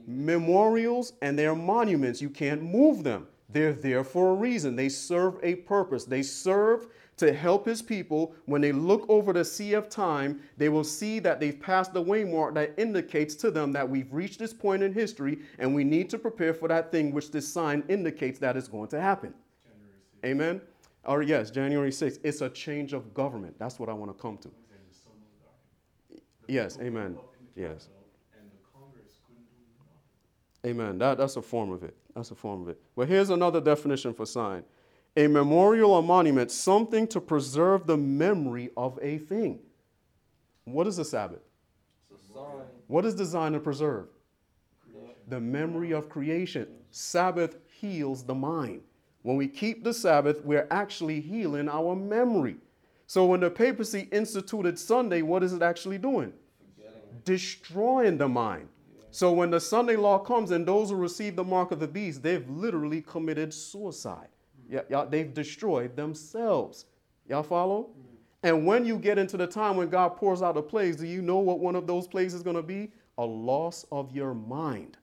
Memorials 0.06 1.12
and 1.22 1.38
they're 1.38 1.54
monuments. 1.54 2.22
You 2.22 2.30
can't 2.30 2.62
move 2.62 3.04
them. 3.04 3.26
They're 3.52 3.72
there 3.72 4.04
for 4.04 4.30
a 4.30 4.34
reason. 4.34 4.76
They 4.76 4.88
serve 4.88 5.38
a 5.42 5.56
purpose. 5.56 6.04
They 6.04 6.22
serve 6.22 6.86
to 7.16 7.32
help 7.32 7.66
his 7.66 7.82
people. 7.82 8.34
When 8.46 8.60
they 8.60 8.72
look 8.72 9.04
over 9.08 9.32
the 9.32 9.44
sea 9.44 9.74
of 9.74 9.88
time, 9.88 10.40
they 10.56 10.68
will 10.68 10.84
see 10.84 11.18
that 11.18 11.40
they've 11.40 11.58
passed 11.60 11.92
the 11.92 12.02
waymark 12.02 12.54
that 12.54 12.74
indicates 12.78 13.34
to 13.36 13.50
them 13.50 13.72
that 13.72 13.88
we've 13.88 14.12
reached 14.12 14.38
this 14.38 14.54
point 14.54 14.82
in 14.82 14.92
history 14.92 15.40
and 15.58 15.74
we 15.74 15.84
need 15.84 16.08
to 16.10 16.18
prepare 16.18 16.54
for 16.54 16.68
that 16.68 16.90
thing 16.92 17.12
which 17.12 17.30
this 17.30 17.46
sign 17.46 17.82
indicates 17.88 18.38
that 18.38 18.56
is 18.56 18.68
going 18.68 18.88
to 18.88 19.00
happen. 19.00 19.34
Amen? 20.24 20.60
Or 21.04 21.22
yes, 21.22 21.50
January 21.50 21.90
6th. 21.90 22.20
It's 22.22 22.40
a 22.40 22.48
change 22.48 22.92
of 22.92 23.12
government. 23.14 23.56
That's 23.58 23.78
what 23.78 23.88
I 23.88 23.92
want 23.92 24.16
to 24.16 24.22
come 24.22 24.38
to. 24.38 24.50
Yes, 26.50 26.78
amen. 26.80 27.16
Yes. 27.54 27.88
Amen. 30.66 30.98
That, 30.98 31.16
that's 31.16 31.36
a 31.36 31.42
form 31.42 31.70
of 31.72 31.84
it. 31.84 31.96
That's 32.14 32.32
a 32.32 32.34
form 32.34 32.62
of 32.62 32.68
it. 32.68 32.80
But 32.96 33.08
here's 33.08 33.30
another 33.30 33.60
definition 33.60 34.12
for 34.12 34.26
sign 34.26 34.64
a 35.16 35.26
memorial 35.26 35.92
or 35.92 36.02
monument, 36.02 36.50
something 36.50 37.06
to 37.08 37.20
preserve 37.20 37.86
the 37.86 37.96
memory 37.96 38.70
of 38.76 38.98
a 39.02 39.18
thing. 39.18 39.60
What 40.64 40.86
is 40.86 40.98
a 40.98 41.04
Sabbath? 41.04 41.40
What 42.86 43.04
is 43.04 43.14
designed 43.14 43.54
to 43.54 43.60
preserve? 43.60 44.06
The 45.28 45.40
memory 45.40 45.92
of 45.92 46.08
creation. 46.08 46.66
Sabbath 46.90 47.56
heals 47.80 48.24
the 48.24 48.34
mind. 48.34 48.82
When 49.22 49.36
we 49.36 49.46
keep 49.46 49.84
the 49.84 49.94
Sabbath, 49.94 50.44
we're 50.44 50.66
actually 50.70 51.20
healing 51.20 51.68
our 51.68 51.94
memory. 51.94 52.56
So 53.10 53.26
when 53.26 53.40
the 53.40 53.50
papacy 53.50 54.06
instituted 54.12 54.78
Sunday, 54.78 55.22
what 55.22 55.42
is 55.42 55.52
it 55.52 55.62
actually 55.62 55.98
doing? 55.98 56.32
Destroying 57.24 58.18
the 58.18 58.28
mind. 58.28 58.68
So 59.10 59.32
when 59.32 59.50
the 59.50 59.58
Sunday 59.58 59.96
law 59.96 60.20
comes 60.20 60.52
and 60.52 60.64
those 60.64 60.90
who 60.90 60.94
receive 60.94 61.34
the 61.34 61.42
mark 61.42 61.72
of 61.72 61.80
the 61.80 61.88
beast, 61.88 62.22
they've 62.22 62.48
literally 62.48 63.02
committed 63.02 63.52
suicide. 63.52 64.28
Yeah, 64.68 64.82
y'all, 64.88 65.08
they've 65.08 65.34
destroyed 65.34 65.96
themselves. 65.96 66.84
Y'all 67.28 67.42
follow? 67.42 67.88
Mm-hmm. 67.90 68.14
And 68.44 68.64
when 68.64 68.84
you 68.86 68.96
get 68.96 69.18
into 69.18 69.36
the 69.36 69.48
time 69.48 69.76
when 69.76 69.88
God 69.88 70.10
pours 70.10 70.40
out 70.40 70.54
the 70.54 70.62
plagues, 70.62 70.98
do 70.98 71.06
you 71.08 71.20
know 71.20 71.38
what 71.38 71.58
one 71.58 71.74
of 71.74 71.88
those 71.88 72.06
plagues 72.06 72.32
is 72.32 72.44
going 72.44 72.54
to 72.54 72.62
be? 72.62 72.92
A 73.18 73.24
loss 73.24 73.84
of 73.90 74.14
your 74.14 74.34
mind. 74.34 74.98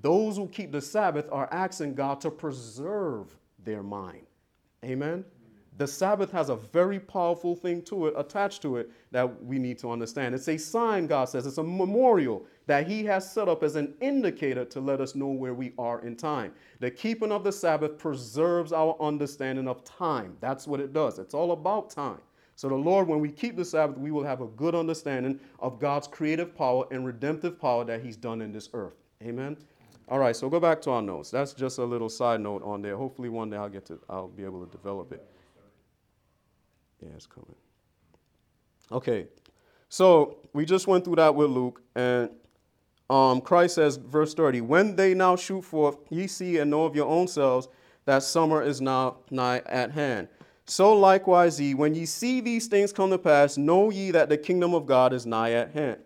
Those 0.00 0.38
who 0.38 0.48
keep 0.48 0.72
the 0.72 0.82
Sabbath 0.82 1.28
are 1.30 1.48
asking 1.52 1.94
God 1.94 2.20
to 2.22 2.32
preserve 2.32 3.38
their 3.64 3.84
mind. 3.84 4.26
Amen. 4.84 5.24
The 5.78 5.86
Sabbath 5.86 6.30
has 6.32 6.50
a 6.50 6.56
very 6.56 7.00
powerful 7.00 7.56
thing 7.56 7.82
to 7.82 8.06
it, 8.06 8.14
attached 8.16 8.60
to 8.62 8.76
it, 8.76 8.90
that 9.10 9.42
we 9.44 9.58
need 9.58 9.78
to 9.78 9.90
understand. 9.90 10.34
It's 10.34 10.48
a 10.48 10.58
sign, 10.58 11.06
God 11.06 11.30
says, 11.30 11.46
it's 11.46 11.58
a 11.58 11.62
memorial 11.62 12.44
that 12.66 12.86
He 12.86 13.04
has 13.06 13.30
set 13.30 13.48
up 13.48 13.62
as 13.62 13.74
an 13.76 13.94
indicator 14.00 14.66
to 14.66 14.80
let 14.80 15.00
us 15.00 15.14
know 15.14 15.28
where 15.28 15.54
we 15.54 15.72
are 15.78 16.00
in 16.00 16.14
time. 16.14 16.52
The 16.80 16.90
keeping 16.90 17.32
of 17.32 17.42
the 17.42 17.52
Sabbath 17.52 17.96
preserves 17.96 18.72
our 18.72 18.96
understanding 19.00 19.66
of 19.66 19.82
time. 19.82 20.36
That's 20.40 20.66
what 20.66 20.80
it 20.80 20.92
does. 20.92 21.18
It's 21.18 21.34
all 21.34 21.52
about 21.52 21.88
time. 21.88 22.20
So, 22.54 22.68
the 22.68 22.74
Lord, 22.74 23.08
when 23.08 23.20
we 23.20 23.30
keep 23.30 23.56
the 23.56 23.64
Sabbath, 23.64 23.96
we 23.96 24.10
will 24.10 24.24
have 24.24 24.42
a 24.42 24.46
good 24.46 24.74
understanding 24.74 25.40
of 25.58 25.80
God's 25.80 26.06
creative 26.06 26.54
power 26.54 26.84
and 26.90 27.06
redemptive 27.06 27.58
power 27.58 27.84
that 27.86 28.02
He's 28.02 28.16
done 28.16 28.42
in 28.42 28.52
this 28.52 28.68
earth. 28.74 28.94
Amen. 29.22 29.56
All 30.08 30.18
right, 30.18 30.36
so 30.36 30.50
go 30.50 30.60
back 30.60 30.82
to 30.82 30.90
our 30.90 31.00
notes. 31.00 31.30
That's 31.30 31.54
just 31.54 31.78
a 31.78 31.84
little 31.84 32.10
side 32.10 32.40
note 32.40 32.62
on 32.62 32.82
there. 32.82 32.96
Hopefully, 32.96 33.30
one 33.30 33.48
day 33.48 33.56
I'll 33.56 33.70
get 33.70 33.86
to, 33.86 33.98
I'll 34.10 34.28
be 34.28 34.44
able 34.44 34.64
to 34.64 34.70
develop 34.70 35.12
it. 35.12 35.26
Yeah, 37.02 37.10
it's 37.16 37.26
coming. 37.26 37.54
Okay, 38.90 39.26
so 39.88 40.38
we 40.52 40.64
just 40.64 40.86
went 40.86 41.04
through 41.04 41.16
that 41.16 41.34
with 41.34 41.50
Luke, 41.50 41.82
and 41.94 42.30
um, 43.10 43.40
Christ 43.40 43.74
says, 43.74 43.96
verse 43.96 44.34
30, 44.34 44.60
when 44.62 44.96
they 44.96 45.14
now 45.14 45.36
shoot 45.36 45.62
forth, 45.62 45.96
ye 46.10 46.26
see 46.26 46.58
and 46.58 46.70
know 46.70 46.84
of 46.84 46.94
your 46.94 47.06
own 47.06 47.28
selves 47.28 47.68
that 48.04 48.22
summer 48.22 48.62
is 48.62 48.80
now 48.80 49.18
nigh 49.30 49.62
at 49.66 49.90
hand. 49.90 50.28
So 50.64 50.94
likewise 50.94 51.60
ye, 51.60 51.74
when 51.74 51.94
ye 51.94 52.06
see 52.06 52.40
these 52.40 52.68
things 52.68 52.92
come 52.92 53.10
to 53.10 53.18
pass, 53.18 53.58
know 53.58 53.90
ye 53.90 54.10
that 54.12 54.28
the 54.28 54.38
kingdom 54.38 54.74
of 54.74 54.86
God 54.86 55.12
is 55.12 55.26
nigh 55.26 55.52
at 55.52 55.72
hand. 55.72 55.98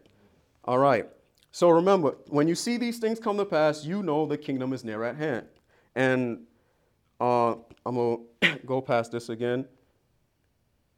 All 0.65 0.79
right. 0.79 1.09
So 1.53 1.71
remember, 1.71 2.17
when 2.29 2.49
you 2.49 2.55
see 2.55 2.77
these 2.77 2.99
things 2.99 3.21
come 3.21 3.37
to 3.37 3.45
pass, 3.45 3.85
you 3.85 4.03
know 4.03 4.27
the 4.27 4.37
kingdom 4.37 4.73
is 4.73 4.85
near 4.85 5.05
at 5.05 5.17
hand. 5.17 5.47
And 5.95 6.41
uh, 7.21 7.53
I'm 7.85 7.95
going 7.95 8.25
to 8.43 8.61
go 8.67 8.81
past 8.81 9.13
this 9.13 9.29
again. 9.29 9.67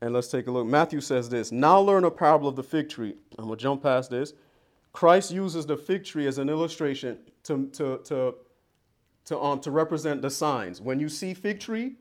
And 0.01 0.15
let's 0.15 0.29
take 0.29 0.47
a 0.47 0.51
look. 0.51 0.67
Matthew 0.67 1.01
says 1.01 1.29
this 1.29 1.51
Now 1.51 1.81
learn 1.81 2.05
a 2.05 2.11
parable 2.11 2.49
of 2.49 2.57
the 2.57 2.63
fig 2.63 2.89
tree. 2.89 3.15
I'm 3.39 3.47
going 3.47 3.59
to 3.59 3.63
jump 3.63 3.83
past 3.83 4.11
this. 4.11 4.33
Christ 4.93 5.31
uses 5.31 5.67
the 5.67 5.77
fig 5.77 6.05
tree 6.05 6.27
as 6.27 6.39
an 6.39 6.49
illustration 6.49 7.19
to, 7.45 7.67
to, 7.69 7.99
to, 8.05 8.35
to, 9.27 9.41
um, 9.41 9.61
to 9.61 9.71
represent 9.71 10.23
the 10.23 10.31
signs. 10.31 10.81
When 10.81 10.99
you 10.99 11.09
see 11.09 11.35
fig 11.35 11.61
tree, 11.61 11.97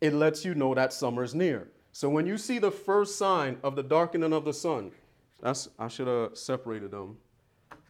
it 0.00 0.14
lets 0.14 0.44
you 0.44 0.54
know 0.54 0.74
that 0.74 0.92
summer 0.92 1.22
is 1.22 1.34
near. 1.34 1.68
So 1.92 2.08
when 2.08 2.26
you 2.26 2.38
see 2.38 2.58
the 2.58 2.70
first 2.70 3.18
sign 3.18 3.58
of 3.62 3.76
the 3.76 3.82
darkening 3.82 4.32
of 4.32 4.44
the 4.44 4.52
sun, 4.52 4.92
that's 5.40 5.68
I 5.78 5.88
should 5.88 6.06
have 6.06 6.36
separated 6.36 6.90
them 6.90 7.18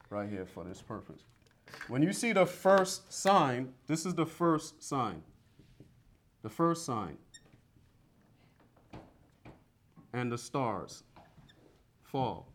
right 0.09 0.29
here 0.29 0.47
for 0.47 0.65
this 0.65 0.81
purpose. 0.81 1.23
When 1.89 2.03
you 2.03 2.13
see 2.13 2.33
the 2.33 2.47
first 2.47 3.13
sign, 3.13 3.73
this 3.87 4.07
is 4.07 4.15
the 4.15 4.27
first 4.27 4.83
sign. 4.83 5.23
The 6.43 6.49
first 6.49 6.85
sign. 6.85 7.17
And 10.13 10.31
the 10.31 10.39
stars 10.39 11.05
fall. 12.03 12.49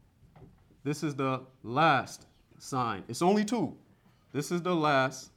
This 0.83 1.03
is 1.03 1.15
the 1.15 1.41
last 1.63 2.27
sign. 2.59 3.03
It's 3.07 3.21
only 3.21 3.45
two. 3.45 3.75
This 4.33 4.51
is 4.51 4.61
the 4.61 4.75
last 4.75 5.31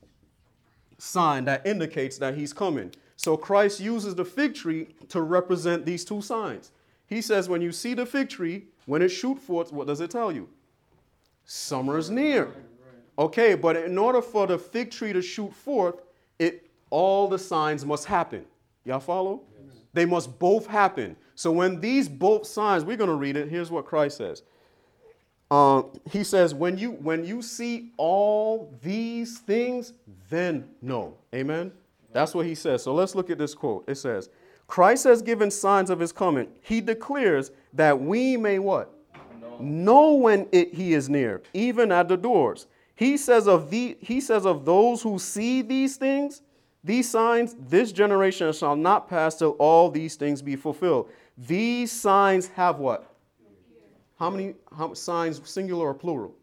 sign 0.98 1.44
that 1.44 1.66
indicates 1.66 2.18
that 2.18 2.36
he's 2.36 2.52
coming. 2.52 2.92
So 3.16 3.36
Christ 3.36 3.80
uses 3.80 4.14
the 4.14 4.24
fig 4.24 4.54
tree 4.54 4.88
to 5.08 5.22
represent 5.22 5.86
these 5.86 6.04
two 6.04 6.20
signs. 6.20 6.72
He 7.06 7.22
says, 7.22 7.48
when 7.48 7.62
you 7.62 7.72
see 7.72 7.94
the 7.94 8.04
fig 8.04 8.28
tree, 8.28 8.66
when 8.86 9.02
it 9.02 9.08
shoot 9.08 9.38
forth, 9.38 9.72
what 9.72 9.86
does 9.86 10.00
it 10.00 10.10
tell 10.10 10.30
you? 10.30 10.48
Summer 11.44 11.98
is 11.98 12.10
near. 12.10 12.52
Okay, 13.18 13.54
but 13.54 13.76
in 13.76 13.96
order 13.98 14.20
for 14.20 14.46
the 14.46 14.58
fig 14.58 14.90
tree 14.90 15.12
to 15.12 15.22
shoot 15.22 15.52
forth, 15.54 16.02
it 16.38 16.68
all 16.90 17.26
the 17.28 17.38
signs 17.38 17.84
must 17.84 18.04
happen. 18.04 18.44
Y'all 18.84 19.00
follow? 19.00 19.42
Yes. 19.64 19.76
They 19.92 20.04
must 20.04 20.38
both 20.38 20.66
happen. 20.66 21.16
So 21.38 21.52
when 21.52 21.78
these 21.78 22.08
both 22.08 22.48
signs, 22.48 22.84
we're 22.84 22.96
going 22.96 23.10
to 23.10 23.14
read 23.14 23.36
it. 23.36 23.48
Here's 23.48 23.70
what 23.70 23.86
Christ 23.86 24.16
says. 24.16 24.42
Uh, 25.48 25.82
he 26.10 26.24
says, 26.24 26.52
when 26.52 26.76
you 26.76 26.90
when 26.90 27.24
you 27.24 27.42
see 27.42 27.92
all 27.96 28.76
these 28.82 29.38
things, 29.38 29.92
then 30.28 30.68
know. 30.82 31.14
Amen. 31.32 31.70
That's 32.12 32.34
what 32.34 32.44
he 32.44 32.56
says. 32.56 32.82
So 32.82 32.92
let's 32.92 33.14
look 33.14 33.30
at 33.30 33.38
this 33.38 33.54
quote. 33.54 33.84
It 33.88 33.94
says, 33.94 34.30
Christ 34.66 35.04
has 35.04 35.22
given 35.22 35.48
signs 35.52 35.90
of 35.90 36.00
his 36.00 36.10
coming. 36.10 36.48
He 36.60 36.80
declares 36.80 37.52
that 37.72 38.00
we 38.00 38.36
may 38.36 38.58
what? 38.58 38.92
Know, 39.40 39.58
know 39.60 40.14
when 40.14 40.48
it, 40.50 40.74
he 40.74 40.92
is 40.92 41.08
near, 41.08 41.40
even 41.54 41.92
at 41.92 42.08
the 42.08 42.16
doors. 42.16 42.66
He 42.96 43.16
says 43.16 43.46
of 43.46 43.70
the 43.70 43.96
he 44.00 44.20
says 44.20 44.44
of 44.44 44.64
those 44.64 45.02
who 45.02 45.20
see 45.20 45.62
these 45.62 45.98
things, 45.98 46.42
these 46.82 47.08
signs, 47.08 47.54
this 47.68 47.92
generation 47.92 48.52
shall 48.52 48.74
not 48.74 49.08
pass 49.08 49.36
till 49.36 49.50
all 49.60 49.88
these 49.88 50.16
things 50.16 50.42
be 50.42 50.56
fulfilled. 50.56 51.08
These 51.46 51.92
signs 51.92 52.48
have 52.48 52.78
what? 52.80 53.14
How 54.18 54.28
many 54.28 54.54
how, 54.76 54.92
signs, 54.94 55.40
singular 55.48 55.86
or 55.86 55.94
plural? 55.94 56.34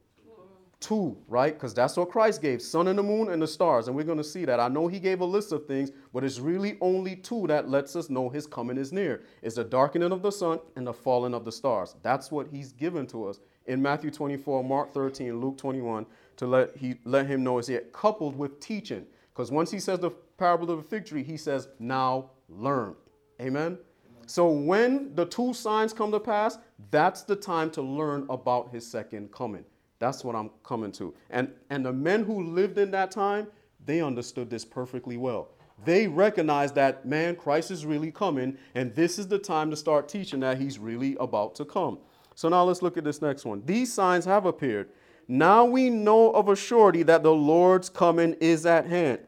Two, 0.79 1.17
right? 1.27 1.53
Because 1.53 1.73
that's 1.73 1.97
what 1.97 2.09
Christ 2.09 2.41
gave 2.41 2.61
sun 2.61 2.87
and 2.87 2.97
the 2.97 3.03
moon 3.03 3.31
and 3.31 3.41
the 3.41 3.47
stars. 3.47 3.87
And 3.87 3.95
we're 3.95 4.03
going 4.03 4.19
to 4.19 4.23
see 4.23 4.45
that. 4.45 4.59
I 4.59 4.67
know 4.67 4.87
he 4.87 4.99
gave 4.99 5.19
a 5.19 5.25
list 5.25 5.51
of 5.51 5.65
things, 5.65 5.91
but 6.13 6.23
it's 6.23 6.39
really 6.39 6.77
only 6.79 7.15
two 7.15 7.47
that 7.47 7.69
lets 7.69 7.95
us 7.95 8.09
know 8.09 8.29
his 8.29 8.45
coming 8.45 8.77
is 8.77 8.93
near. 8.93 9.23
It's 9.41 9.55
the 9.55 9.63
darkening 9.63 10.11
of 10.11 10.21
the 10.21 10.31
sun 10.31 10.59
and 10.75 10.85
the 10.85 10.93
falling 10.93 11.33
of 11.33 11.43
the 11.43 11.51
stars. 11.51 11.95
That's 12.03 12.31
what 12.31 12.47
he's 12.47 12.71
given 12.71 13.07
to 13.07 13.27
us 13.27 13.39
in 13.65 13.81
Matthew 13.81 14.11
24, 14.11 14.63
Mark 14.63 14.93
13, 14.93 15.39
Luke 15.39 15.57
21, 15.57 16.05
to 16.37 16.45
let, 16.45 16.75
he, 16.77 16.95
let 17.03 17.25
him 17.25 17.43
know 17.43 17.57
is 17.57 17.67
yet 17.67 17.91
coupled 17.91 18.37
with 18.37 18.59
teaching. 18.59 19.05
Because 19.33 19.51
once 19.51 19.71
he 19.71 19.79
says 19.79 19.99
the 19.99 20.11
parable 20.11 20.69
of 20.71 20.77
the 20.77 20.83
fig 20.83 21.05
tree, 21.05 21.23
he 21.23 21.35
says, 21.35 21.67
now 21.79 22.29
learn. 22.47 22.95
Amen? 23.41 23.77
So 24.25 24.49
when 24.49 25.13
the 25.15 25.25
two 25.25 25.53
signs 25.53 25.93
come 25.93 26.11
to 26.11 26.19
pass, 26.19 26.57
that's 26.91 27.23
the 27.23 27.35
time 27.35 27.69
to 27.71 27.81
learn 27.81 28.25
about 28.29 28.69
his 28.71 28.85
second 28.85 29.31
coming. 29.31 29.65
That's 29.99 30.23
what 30.23 30.35
I'm 30.35 30.49
coming 30.63 30.91
to. 30.93 31.13
And, 31.29 31.51
and 31.69 31.85
the 31.85 31.93
men 31.93 32.23
who 32.23 32.43
lived 32.43 32.77
in 32.77 32.91
that 32.91 33.11
time, 33.11 33.47
they 33.85 34.01
understood 34.01 34.49
this 34.49 34.65
perfectly 34.65 35.17
well. 35.17 35.49
They 35.83 36.07
recognized 36.07 36.75
that, 36.75 37.05
man, 37.05 37.35
Christ 37.35 37.69
is 37.69 37.85
really 37.85 38.11
coming, 38.11 38.57
and 38.75 38.95
this 38.95 39.19
is 39.19 39.27
the 39.27 39.37
time 39.37 39.69
to 39.69 39.75
start 39.75 40.07
teaching 40.07 40.39
that 40.39 40.57
he's 40.57 40.79
really 40.79 41.17
about 41.19 41.55
to 41.55 41.65
come. 41.65 41.99
So 42.33 42.49
now 42.49 42.63
let's 42.63 42.81
look 42.81 42.97
at 42.97 43.03
this 43.03 43.21
next 43.21 43.45
one. 43.45 43.61
These 43.65 43.93
signs 43.93 44.25
have 44.25 44.45
appeared. 44.45 44.89
Now 45.27 45.65
we 45.65 45.89
know 45.89 46.31
of 46.31 46.49
a 46.49 46.55
surety 46.55 47.03
that 47.03 47.23
the 47.23 47.31
Lord's 47.31 47.89
coming 47.89 48.33
is 48.39 48.65
at 48.65 48.85
hand. 48.85 49.19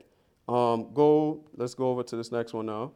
Um, 0.47 0.93
go, 0.93 1.43
let's 1.55 1.73
go 1.73 1.89
over 1.89 2.03
to 2.03 2.15
this 2.15 2.31
next 2.31 2.53
one 2.53 2.67
now. 2.67 2.91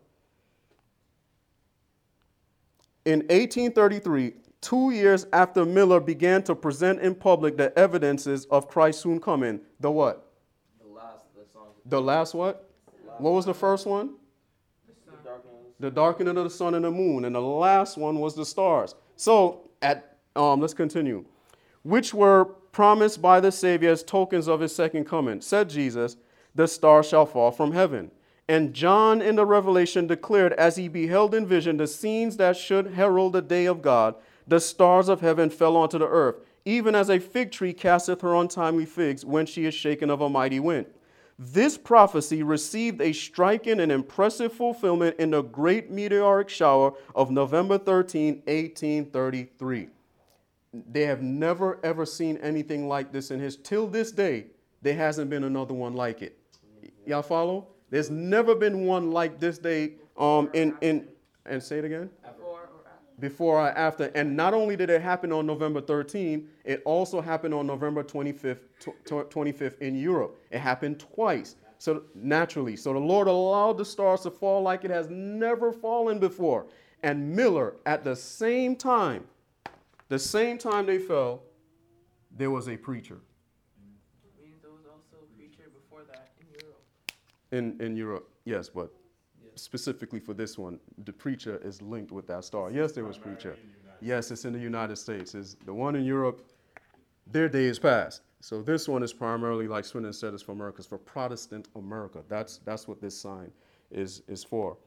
In 3.05 3.19
1833, 3.21 4.33
two 4.61 4.91
years 4.91 5.25
after 5.33 5.65
Miller 5.65 5.99
began 5.99 6.43
to 6.43 6.55
present 6.55 6.99
in 6.99 7.15
public 7.15 7.57
the 7.57 7.77
evidences 7.77 8.45
of 8.45 8.67
Christ's 8.67 9.01
soon 9.01 9.19
coming, 9.19 9.59
the 9.79 9.89
what? 9.89 10.31
The 10.79 10.87
last, 10.87 11.25
the 11.35 11.45
song. 11.51 11.67
The 11.85 12.01
last 12.01 12.33
what? 12.33 12.69
What 13.17 13.31
was 13.31 13.45
the 13.45 13.53
first 13.53 13.85
one? 13.85 14.15
The. 14.87 15.31
The 15.79 15.89
darkening 15.89 16.37
of 16.37 16.43
the 16.43 16.49
sun 16.49 16.75
and 16.75 16.85
the 16.85 16.91
moon. 16.91 17.25
And 17.25 17.33
the 17.33 17.41
last 17.41 17.97
one 17.97 18.19
was 18.19 18.35
the 18.35 18.45
stars. 18.45 18.93
So 19.15 19.71
at 19.81 20.17
um, 20.35 20.61
let's 20.61 20.73
continue. 20.73 21.25
Which 21.83 22.13
were 22.13 22.45
promised 22.71 23.21
by 23.21 23.39
the 23.39 23.51
Savior 23.51 23.89
as 23.91 24.03
tokens 24.03 24.47
of 24.47 24.59
his 24.59 24.73
second 24.73 25.05
coming. 25.05 25.41
Said 25.41 25.69
Jesus, 25.69 26.17
the 26.55 26.67
stars 26.67 27.07
shall 27.07 27.25
fall 27.25 27.51
from 27.51 27.71
heaven. 27.71 28.11
And 28.47 28.73
John 28.73 29.21
in 29.21 29.35
the 29.35 29.45
Revelation 29.45 30.07
declared 30.07 30.53
as 30.53 30.75
he 30.75 30.87
beheld 30.87 31.33
in 31.33 31.45
vision 31.45 31.77
the 31.77 31.87
scenes 31.87 32.37
that 32.37 32.57
should 32.57 32.93
herald 32.93 33.33
the 33.33 33.41
day 33.41 33.65
of 33.65 33.81
God 33.81 34.15
the 34.47 34.59
stars 34.59 35.07
of 35.07 35.21
heaven 35.21 35.49
fell 35.49 35.77
onto 35.77 35.97
the 35.97 36.07
earth, 36.07 36.35
even 36.65 36.95
as 36.95 37.09
a 37.09 37.19
fig 37.19 37.51
tree 37.51 37.73
casteth 37.73 38.21
her 38.21 38.35
untimely 38.35 38.85
figs 38.85 39.25
when 39.25 39.45
she 39.45 39.65
is 39.65 39.73
shaken 39.73 40.09
of 40.09 40.21
a 40.21 40.29
mighty 40.29 40.59
wind. 40.59 40.85
This 41.39 41.77
prophecy 41.77 42.43
received 42.43 43.01
a 43.01 43.13
striking 43.13 43.79
and 43.79 43.91
impressive 43.91 44.53
fulfillment 44.53 45.15
in 45.17 45.31
the 45.31 45.41
great 45.41 45.89
meteoric 45.89 46.49
shower 46.49 46.93
of 47.15 47.31
November 47.31 47.77
13, 47.77 48.43
1833. 48.45 49.87
They 50.73 51.03
have 51.03 51.21
never 51.21 51.79
ever 51.83 52.05
seen 52.05 52.37
anything 52.37 52.87
like 52.87 53.11
this 53.11 53.31
in 53.31 53.39
his 53.39 53.55
till 53.55 53.87
this 53.87 54.11
day. 54.11 54.47
There 54.81 54.95
hasn't 54.95 55.29
been 55.29 55.45
another 55.45 55.73
one 55.73 55.93
like 55.93 56.21
it. 56.21 56.37
Y'all 57.05 57.21
follow? 57.21 57.67
There's 57.91 58.09
never 58.09 58.55
been 58.55 58.85
one 58.85 59.11
like 59.11 59.39
this 59.39 59.59
day 59.59 59.93
um 60.17 60.49
in 60.53 60.75
in 60.81 61.07
and 61.45 61.61
say 61.61 61.77
it 61.79 61.85
again 61.85 62.09
before 63.19 63.57
or 63.57 63.69
after. 63.77 64.05
And 64.15 64.35
not 64.35 64.55
only 64.55 64.75
did 64.75 64.89
it 64.89 65.01
happen 65.01 65.31
on 65.31 65.45
November 65.45 65.79
13, 65.81 66.49
it 66.65 66.81
also 66.85 67.21
happened 67.21 67.53
on 67.53 67.67
November 67.67 68.03
25th, 68.03 68.61
tw- 68.79 69.05
tw- 69.05 69.29
25th 69.29 69.77
in 69.79 69.95
Europe. 69.95 70.39
It 70.49 70.59
happened 70.59 70.99
twice. 70.99 71.55
So 71.77 72.03
naturally, 72.15 72.75
so 72.75 72.93
the 72.93 72.99
Lord 72.99 73.27
allowed 73.27 73.77
the 73.77 73.85
stars 73.85 74.21
to 74.21 74.31
fall 74.31 74.63
like 74.63 74.85
it 74.85 74.91
has 74.91 75.07
never 75.09 75.71
fallen 75.71 76.17
before. 76.19 76.65
And 77.03 77.35
Miller, 77.35 77.75
at 77.85 78.03
the 78.03 78.15
same 78.15 78.75
time, 78.75 79.25
the 80.09 80.19
same 80.19 80.57
time 80.57 80.85
they 80.87 80.97
fell, 80.99 81.43
there 82.35 82.51
was 82.51 82.69
a 82.69 82.77
preacher 82.77 83.19
means 84.41 84.61
there 84.61 84.71
was 84.71 84.85
also 84.85 85.23
a 85.23 85.37
preacher 85.37 85.69
before 85.73 86.03
that 86.11 86.29
in 86.39 86.47
Europe. 86.61 86.83
In, 87.51 87.79
in 87.81 87.95
Europe. 87.95 88.29
Yes, 88.45 88.69
but 88.69 88.91
Yeah. 89.43 89.49
specifically 89.55 90.19
for 90.19 90.33
this 90.33 90.57
one, 90.57 90.79
the 91.05 91.13
preacher 91.13 91.57
is 91.63 91.81
linked 91.81 92.11
with 92.11 92.27
that 92.27 92.43
star. 92.45 92.71
Yes, 92.71 92.91
there 92.93 93.05
was 93.05 93.17
preacher. 93.17 93.55
Yes, 94.01 94.31
it's 94.31 94.45
in 94.45 94.53
the 94.53 94.59
United 94.59 94.97
States. 94.97 95.35
Is 95.35 95.55
the 95.65 95.73
one 95.73 95.95
in 95.95 96.03
Europe? 96.05 96.41
Their 97.27 97.47
day 97.49 97.65
is 97.65 97.79
past. 97.79 98.21
So 98.39 98.61
this 98.63 98.87
one 98.87 99.03
is 99.03 99.13
primarily, 99.13 99.67
like 99.67 99.85
Swindon 99.85 100.13
said, 100.13 100.33
is 100.33 100.41
for 100.41 100.53
America. 100.53 100.77
It's 100.79 100.87
for 100.87 100.97
Protestant 100.97 101.67
America. 101.75 102.23
That's 102.27 102.57
that's 102.65 102.87
what 102.87 102.99
this 102.99 103.15
sign 103.17 103.51
is 103.91 104.23
is 104.27 104.43
for. 104.43 104.77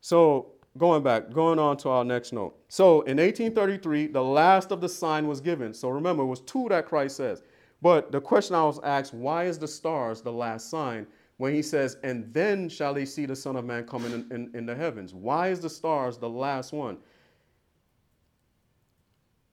So 0.00 0.52
going 0.78 1.02
back, 1.02 1.32
going 1.32 1.58
on 1.58 1.76
to 1.78 1.88
our 1.88 2.04
next 2.04 2.32
note. 2.32 2.54
So 2.68 3.00
in 3.02 3.16
1833, 3.16 4.06
the 4.08 4.22
last 4.22 4.70
of 4.70 4.80
the 4.80 4.88
sign 4.88 5.26
was 5.26 5.40
given. 5.40 5.74
So 5.74 5.88
remember, 5.88 6.22
it 6.22 6.26
was 6.26 6.40
two 6.40 6.68
that 6.68 6.86
Christ 6.86 7.16
says. 7.16 7.42
But 7.82 8.12
the 8.12 8.20
question 8.20 8.54
I 8.54 8.62
was 8.64 8.78
asked, 8.84 9.12
why 9.12 9.44
is 9.46 9.58
the 9.58 9.66
stars 9.66 10.22
the 10.22 10.32
last 10.32 10.70
sign? 10.70 11.06
When 11.40 11.54
he 11.54 11.62
says, 11.62 11.96
and 12.02 12.30
then 12.34 12.68
shall 12.68 12.92
they 12.92 13.06
see 13.06 13.24
the 13.24 13.34
Son 13.34 13.56
of 13.56 13.64
Man 13.64 13.86
coming 13.86 14.12
in, 14.12 14.26
in, 14.30 14.50
in 14.52 14.66
the 14.66 14.74
heavens. 14.74 15.14
Why 15.14 15.48
is 15.48 15.60
the 15.60 15.70
stars 15.70 16.18
the 16.18 16.28
last 16.28 16.72
one? 16.72 16.98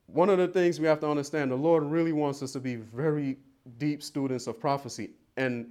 one 0.08 0.30
of 0.30 0.38
the 0.38 0.48
things 0.48 0.80
we 0.80 0.88
have 0.88 1.00
to 1.02 1.10
understand, 1.10 1.52
the 1.52 1.56
Lord 1.56 1.84
really 1.84 2.14
wants 2.14 2.42
us 2.42 2.54
to 2.54 2.60
be 2.60 2.78
very 2.78 3.38
deep 3.78 4.02
students 4.02 4.48
of 4.48 4.60
prophecy. 4.60 5.12
And 5.36 5.68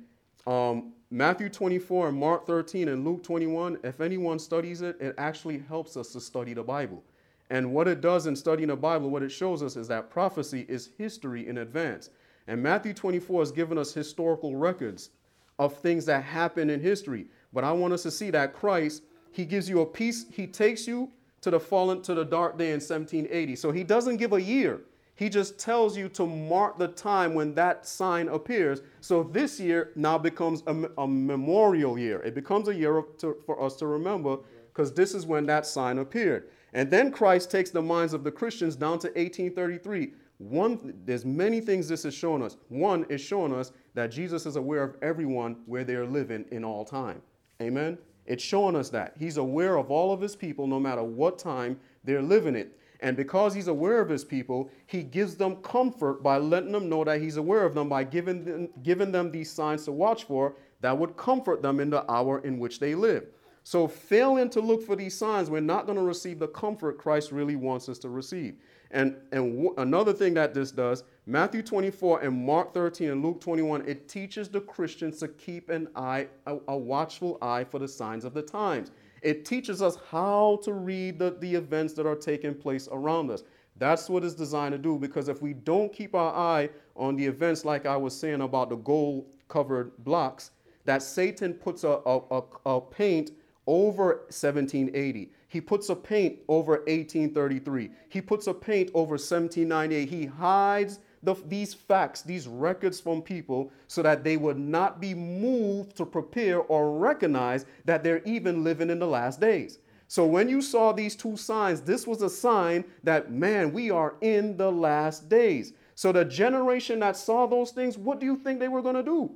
um, 0.47 0.93
Matthew 1.11 1.49
24 1.49 2.09
and 2.09 2.19
Mark 2.19 2.47
13 2.47 2.89
and 2.89 3.05
Luke 3.05 3.23
21, 3.23 3.79
if 3.83 4.01
anyone 4.01 4.39
studies 4.39 4.83
it, 4.83 5.01
it 5.01 5.15
actually 5.19 5.59
helps 5.59 5.97
us 5.97 6.13
to 6.13 6.21
study 6.21 6.53
the 6.53 6.63
Bible. 6.63 7.03
And 7.49 7.73
what 7.73 7.89
it 7.89 8.01
does 8.01 8.27
in 8.27 8.37
studying 8.37 8.69
the 8.69 8.77
Bible, 8.77 9.09
what 9.09 9.23
it 9.23 9.31
shows 9.31 9.63
us 9.63 9.77
is 9.77 9.89
that 9.89 10.11
prophecy 10.11 10.67
is 10.69 10.91
history 10.99 11.49
in 11.49 11.59
advance. 11.59 12.11
And 12.47 12.63
Matthew 12.63 12.93
24 12.93 13.41
has 13.41 13.53
given 13.53 13.79
us 13.79 13.95
historical 13.95 14.55
records 14.55 15.11
of 15.59 15.79
things 15.79 16.05
that 16.07 16.25
happen 16.25 16.71
in 16.71 16.81
history. 16.81 17.27
But 17.53 17.65
I 17.65 17.73
want 17.73 17.95
us 17.95 18.03
to 18.03 18.11
see 18.11 18.31
that 18.31 18.53
Christ, 18.53 19.03
He 19.33 19.45
gives 19.45 19.69
you 19.69 19.81
a 19.81 19.87
piece, 19.87 20.27
He 20.31 20.47
takes 20.47 20.87
you 20.87 21.11
to 21.47 21.51
the 21.53 21.61
fallen 21.61 22.03
to 22.03 22.13
the 22.13 22.25
dark 22.25 22.59
day 22.59 22.71
in 22.71 22.81
1780. 22.81 23.55
So 23.55 23.71
he 23.71 23.85
doesn't 23.85 24.17
give 24.17 24.33
a 24.33 24.43
year. 24.43 24.81
He 25.15 25.29
just 25.29 25.61
tells 25.61 25.97
you 25.97 26.09
to 26.09 26.27
mark 26.27 26.77
the 26.77 26.89
time 26.89 27.35
when 27.35 27.55
that 27.55 27.87
sign 27.87 28.27
appears. 28.29 28.83
So 29.01 29.23
this 29.23 29.61
year 29.61 29.93
now 29.95 30.19
becomes 30.19 30.65
a, 30.67 30.91
a 30.99 31.07
memorial 31.07 31.99
year. 32.01 32.21
It 32.23 32.35
becomes 32.35 32.67
a 32.67 32.75
year 32.75 33.01
to, 33.19 33.37
for 33.47 33.63
us 33.63 33.77
to 33.77 33.87
remember 33.87 34.39
because 34.73 34.93
this 34.93 35.15
is 35.15 35.25
when 35.25 35.47
that 35.47 35.67
sign 35.67 35.99
appeared. 35.99 36.49
And 36.73 36.91
then 36.91 37.13
Christ 37.13 37.49
takes 37.49 37.71
the 37.71 37.81
minds 37.81 38.13
of 38.13 38.25
the 38.25 38.33
Christians 38.33 38.75
down 38.75 38.99
to 38.99 39.07
1833. 39.09 40.15
One, 40.39 40.95
there's 41.05 41.25
many 41.25 41.61
things 41.61 41.89
this 41.89 42.05
is 42.05 42.15
showing 42.15 42.43
us. 42.43 42.57
One 42.69 43.07
is 43.09 43.21
showing 43.21 43.55
us 43.55 43.73
that 43.95 44.11
Jesus 44.11 44.45
is 44.45 44.57
aware 44.57 44.83
of 44.83 44.97
everyone 45.03 45.57
where 45.67 45.85
they're 45.85 46.07
living 46.07 46.45
in 46.51 46.65
all 46.65 46.85
time. 46.85 47.23
Amen. 47.63 47.97
It's 48.27 48.45
showing 48.45 48.77
us 48.77 48.91
that. 48.91 49.15
He's 49.19 49.39
aware 49.39 49.79
of 49.79 49.91
all 49.91 50.13
of 50.13 50.21
his 50.21 50.37
people 50.37 50.67
no 50.67 50.79
matter 50.81 51.03
what 51.03 51.39
time 51.39 51.79
they're 52.05 52.23
living 52.23 52.57
it. 52.57 52.79
And 53.01 53.17
because 53.17 53.55
he's 53.55 53.69
aware 53.69 54.01
of 54.01 54.09
his 54.09 54.25
people, 54.25 54.71
he 54.87 55.03
gives 55.03 55.37
them 55.37 55.57
comfort 55.57 56.23
by 56.23 56.39
letting 56.39 56.73
them 56.73 56.89
know 56.89 57.05
that 57.05 57.21
he's 57.21 57.37
aware 57.37 57.65
of 57.65 57.75
them 57.75 57.89
by 57.89 58.05
giving 58.05 58.45
them, 58.45 58.69
giving 58.83 59.13
them 59.13 59.31
these 59.31 59.51
signs 59.51 59.85
to 59.85 59.93
watch 59.93 60.25
for 60.25 60.57
that 60.81 60.97
would 60.97 61.17
comfort 61.17 61.63
them 61.63 61.81
in 61.81 61.91
the 61.91 62.11
hour 62.11 62.41
in 62.41 62.59
which 62.59 62.81
they 62.81 62.95
live. 62.95 63.27
So, 63.65 63.89
failing 63.89 64.49
to 64.51 64.61
look 64.61 64.83
for 64.83 64.95
these 64.95 65.17
signs, 65.17 65.51
we're 65.51 65.61
not 65.61 65.87
going 65.87 65.99
to 65.99 66.05
receive 66.05 66.39
the 66.39 66.49
comfort 66.49 66.99
Christ 66.99 67.33
really 67.33 67.57
wants 67.57 67.89
us 67.89 67.99
to 67.99 68.09
receive. 68.09 68.55
And, 68.97 69.15
and 69.31 69.53
w- 69.53 69.75
another 69.77 70.15
thing 70.15 70.33
that 70.35 70.55
this 70.55 70.71
does, 70.71 71.05
Matthew 71.27 71.61
24 71.63 72.21
and 72.23 72.47
Mark 72.47 72.73
13 72.73 73.11
and 73.11 73.23
Luke 73.23 73.43
21, 73.43 73.87
it 73.87 74.09
teaches 74.09 74.49
the 74.49 74.61
Christians 74.63 75.19
to 75.19 75.29
keep 75.29 75.69
an 75.69 75.89
eye, 75.95 76.29
a, 76.47 76.57
a 76.69 76.77
watchful 76.77 77.37
eye 77.43 77.63
for 77.63 77.79
the 77.79 77.87
signs 77.87 78.25
of 78.25 78.33
the 78.33 78.41
times. 78.41 78.93
It 79.21 79.45
teaches 79.45 79.83
us 79.83 79.99
how 80.11 80.61
to 80.65 80.73
read 80.73 81.19
the, 81.19 81.37
the 81.41 81.55
events 81.55 81.93
that 81.93 82.07
are 82.07 82.17
taking 82.17 82.55
place 82.55 82.89
around 82.91 83.31
us. 83.31 83.43
That's 83.77 84.09
what 84.09 84.25
it's 84.25 84.35
designed 84.35 84.73
to 84.73 84.79
do 84.79 84.99
because 84.99 85.29
if 85.29 85.43
we 85.43 85.53
don't 85.53 85.93
keep 85.93 86.15
our 86.15 86.35
eye 86.35 86.71
on 86.97 87.17
the 87.17 87.27
events, 87.27 87.67
like 87.67 87.85
I 87.85 87.99
was 87.99 88.19
saying 88.19 88.41
about 88.41 88.71
the 88.71 88.77
gold 88.77 89.27
covered 89.49 89.93
blocks, 90.05 90.53
that 90.87 91.03
Satan 91.03 91.53
puts 91.53 91.85
a, 91.85 92.01
a, 92.07 92.21
a, 92.31 92.43
a 92.65 92.81
paint 92.81 93.33
over 93.67 94.23
1780. 94.31 95.33
He 95.49 95.61
puts 95.61 95.89
a 95.89 95.97
paint 95.97 96.41
over 96.49 96.73
1833. 96.73 97.91
He 98.09 98.21
puts 98.21 98.47
a 98.47 98.55
paint 98.55 98.91
over 98.95 99.13
1798. 99.13 100.09
He 100.09 100.27
hides 100.27 100.99
the, 101.23 101.35
these 101.47 101.75
facts, 101.75 102.23
these 102.23 102.47
records 102.47 103.01
from 103.01 103.23
people 103.23 103.71
so 103.89 104.03
that 104.03 104.25
they 104.25 104.37
would 104.37 104.59
not 104.59 105.01
be 105.01 105.15
moved 105.15 105.97
to 105.97 106.07
prepare 106.07 106.61
or 106.61 106.99
recognize 106.99 107.65
that 107.85 108.03
they're 108.03 108.23
even 108.25 108.65
living 108.65 108.91
in 108.91 108.99
the 108.99 109.07
last 109.07 109.41
days. 109.41 109.79
So 110.09 110.25
when 110.25 110.49
you 110.49 110.63
saw 110.63 110.93
these 110.93 111.17
two 111.17 111.37
signs, 111.37 111.81
this 111.81 112.07
was 112.07 112.23
a 112.23 112.31
sign 112.31 112.85
that, 113.03 113.33
man, 113.33 113.73
we 113.73 113.91
are 113.91 114.15
in 114.21 114.57
the 114.57 114.71
last 114.71 115.29
days. 115.29 115.73
So 115.95 116.13
the 116.13 116.25
generation 116.25 117.01
that 117.01 117.17
saw 117.17 117.47
those 117.47 117.71
things, 117.73 117.99
what 117.99 118.21
do 118.21 118.27
you 118.27 118.37
think 118.37 118.61
they 118.61 118.69
were 118.69 118.83
going 118.83 118.95
to 118.95 119.03
do? 119.03 119.33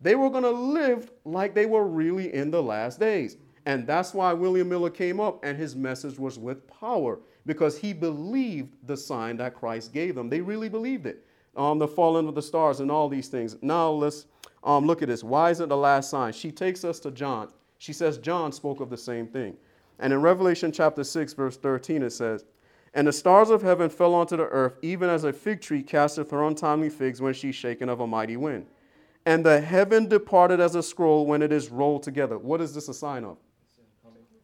They 0.00 0.14
were 0.14 0.30
going 0.30 0.44
to 0.44 0.50
live 0.50 1.10
like 1.24 1.54
they 1.54 1.66
were 1.66 1.86
really 1.86 2.32
in 2.34 2.50
the 2.50 2.62
last 2.62 3.00
days. 3.00 3.36
And 3.68 3.86
that's 3.86 4.14
why 4.14 4.32
William 4.32 4.70
Miller 4.70 4.88
came 4.88 5.20
up 5.20 5.44
and 5.44 5.58
his 5.58 5.76
message 5.76 6.18
was 6.18 6.38
with 6.38 6.66
power 6.68 7.20
because 7.44 7.76
he 7.76 7.92
believed 7.92 8.74
the 8.86 8.96
sign 8.96 9.36
that 9.36 9.54
Christ 9.54 9.92
gave 9.92 10.14
them. 10.14 10.30
They 10.30 10.40
really 10.40 10.70
believed 10.70 11.04
it. 11.04 11.26
Um, 11.54 11.78
the 11.78 11.86
falling 11.86 12.28
of 12.28 12.34
the 12.34 12.40
stars 12.40 12.80
and 12.80 12.90
all 12.90 13.10
these 13.10 13.28
things. 13.28 13.58
Now 13.60 13.90
let's 13.90 14.24
um, 14.64 14.86
look 14.86 15.02
at 15.02 15.08
this. 15.08 15.22
Why 15.22 15.50
is 15.50 15.60
it 15.60 15.68
the 15.68 15.76
last 15.76 16.08
sign? 16.08 16.32
She 16.32 16.50
takes 16.50 16.82
us 16.82 16.98
to 17.00 17.10
John. 17.10 17.50
She 17.76 17.92
says 17.92 18.16
John 18.16 18.52
spoke 18.52 18.80
of 18.80 18.88
the 18.88 18.96
same 18.96 19.26
thing. 19.26 19.54
And 19.98 20.14
in 20.14 20.22
Revelation 20.22 20.72
chapter 20.72 21.04
6, 21.04 21.34
verse 21.34 21.58
13, 21.58 22.02
it 22.02 22.10
says, 22.12 22.46
And 22.94 23.06
the 23.06 23.12
stars 23.12 23.50
of 23.50 23.60
heaven 23.60 23.90
fell 23.90 24.14
onto 24.14 24.38
the 24.38 24.44
earth, 24.44 24.78
even 24.80 25.10
as 25.10 25.24
a 25.24 25.32
fig 25.34 25.60
tree 25.60 25.82
casteth 25.82 26.30
her 26.30 26.42
untimely 26.42 26.88
figs 26.88 27.20
when 27.20 27.34
she's 27.34 27.54
shaken 27.54 27.90
of 27.90 28.00
a 28.00 28.06
mighty 28.06 28.38
wind. 28.38 28.64
And 29.26 29.44
the 29.44 29.60
heaven 29.60 30.08
departed 30.08 30.58
as 30.58 30.74
a 30.74 30.82
scroll 30.82 31.26
when 31.26 31.42
it 31.42 31.52
is 31.52 31.68
rolled 31.68 32.02
together. 32.02 32.38
What 32.38 32.62
is 32.62 32.74
this 32.74 32.88
a 32.88 32.94
sign 32.94 33.24
of? 33.24 33.36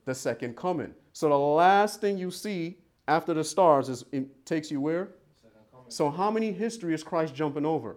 The 0.04 0.14
second 0.14 0.56
coming. 0.56 0.94
So 1.12 1.28
the 1.28 1.38
last 1.38 2.00
thing 2.00 2.18
you 2.18 2.30
see 2.30 2.78
after 3.08 3.34
the 3.34 3.44
stars 3.44 3.88
is 3.88 4.04
it 4.12 4.46
takes 4.46 4.70
you 4.70 4.80
where? 4.80 5.10
So 5.88 6.10
how 6.10 6.30
many 6.30 6.52
history 6.52 6.94
is 6.94 7.02
Christ 7.02 7.34
jumping 7.34 7.66
over? 7.66 7.96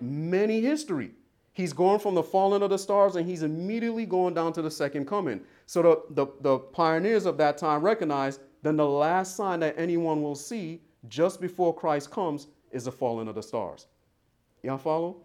Many 0.00 0.60
history. 0.60 1.12
He's 1.52 1.72
going 1.72 2.00
from 2.00 2.14
the 2.14 2.22
falling 2.22 2.62
of 2.62 2.70
the 2.70 2.78
stars 2.78 3.16
and 3.16 3.28
he's 3.28 3.42
immediately 3.42 4.06
going 4.06 4.34
down 4.34 4.52
to 4.54 4.62
the 4.62 4.70
second 4.70 5.06
coming. 5.06 5.40
So 5.66 5.82
the, 5.82 6.24
the, 6.24 6.32
the 6.40 6.58
pioneers 6.58 7.26
of 7.26 7.36
that 7.38 7.58
time 7.58 7.80
recognized 7.82 8.40
then 8.62 8.76
the 8.76 8.86
last 8.86 9.36
sign 9.36 9.60
that 9.60 9.74
anyone 9.78 10.22
will 10.22 10.34
see 10.34 10.80
just 11.08 11.40
before 11.40 11.74
Christ 11.74 12.10
comes 12.10 12.48
is 12.72 12.84
the 12.84 12.92
falling 12.92 13.28
of 13.28 13.34
the 13.34 13.42
stars. 13.42 13.86
Y'all 14.62 14.78
follow? 14.78 15.18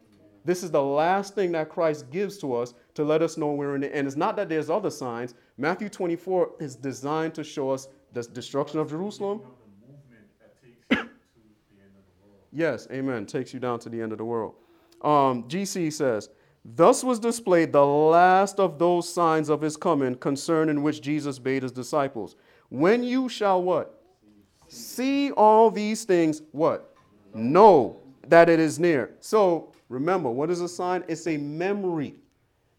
This 0.45 0.63
is 0.63 0.71
the 0.71 0.83
last 0.83 1.35
thing 1.35 1.51
that 1.53 1.69
Christ 1.69 2.09
gives 2.11 2.37
to 2.39 2.55
us 2.55 2.73
to 2.93 3.03
let 3.03 3.21
us 3.21 3.37
know 3.37 3.53
we're 3.53 3.75
in 3.75 3.83
it. 3.83 3.91
And 3.93 4.07
it's 4.07 4.15
not 4.15 4.35
that 4.35 4.49
there's 4.49 4.69
other 4.69 4.89
signs. 4.89 5.33
Matthew 5.59 5.89
24 5.89 6.51
is 6.61 6.77
designed 6.77 7.35
to 7.35 7.43
show 7.43 7.69
us 7.69 7.89
the 8.13 8.23
destruction 8.23 8.79
of 8.79 8.89
Jerusalem. 8.89 9.41
The 9.41 9.91
movement 9.91 10.25
that 10.39 10.55
takes 10.63 10.77
you 10.89 10.95
to 10.95 11.09
the 11.75 11.81
end 11.81 11.91
of 11.97 12.05
the 12.07 12.25
world. 12.25 12.39
Yes, 12.53 12.87
amen. 12.93 13.25
Takes 13.25 13.53
you 13.53 13.59
down 13.59 13.79
to 13.79 13.89
the 13.89 14.01
end 14.01 14.13
of 14.13 14.19
the 14.19 14.23
world. 14.23 14.55
Um, 15.01 15.43
GC 15.49 15.91
says, 15.91 16.29
Thus 16.63 17.03
was 17.03 17.19
displayed 17.19 17.73
the 17.73 17.85
last 17.85 18.57
of 18.57 18.79
those 18.79 19.13
signs 19.13 19.49
of 19.49 19.59
his 19.59 19.75
coming, 19.75 20.15
concerning 20.15 20.81
which 20.81 21.01
Jesus 21.01 21.39
bade 21.39 21.63
his 21.63 21.73
disciples. 21.73 22.37
When 22.69 23.03
you 23.03 23.27
shall 23.27 23.61
what? 23.61 24.01
See 24.69 25.31
all 25.31 25.69
these 25.69 26.05
things, 26.05 26.41
what? 26.53 26.95
Know 27.33 27.99
that 28.29 28.47
it 28.47 28.61
is 28.61 28.79
near. 28.79 29.11
So 29.19 29.73
remember, 29.89 30.29
what 30.29 30.49
is 30.49 30.61
a 30.61 30.69
sign? 30.69 31.03
It's 31.09 31.27
a 31.27 31.35
memory. 31.35 32.15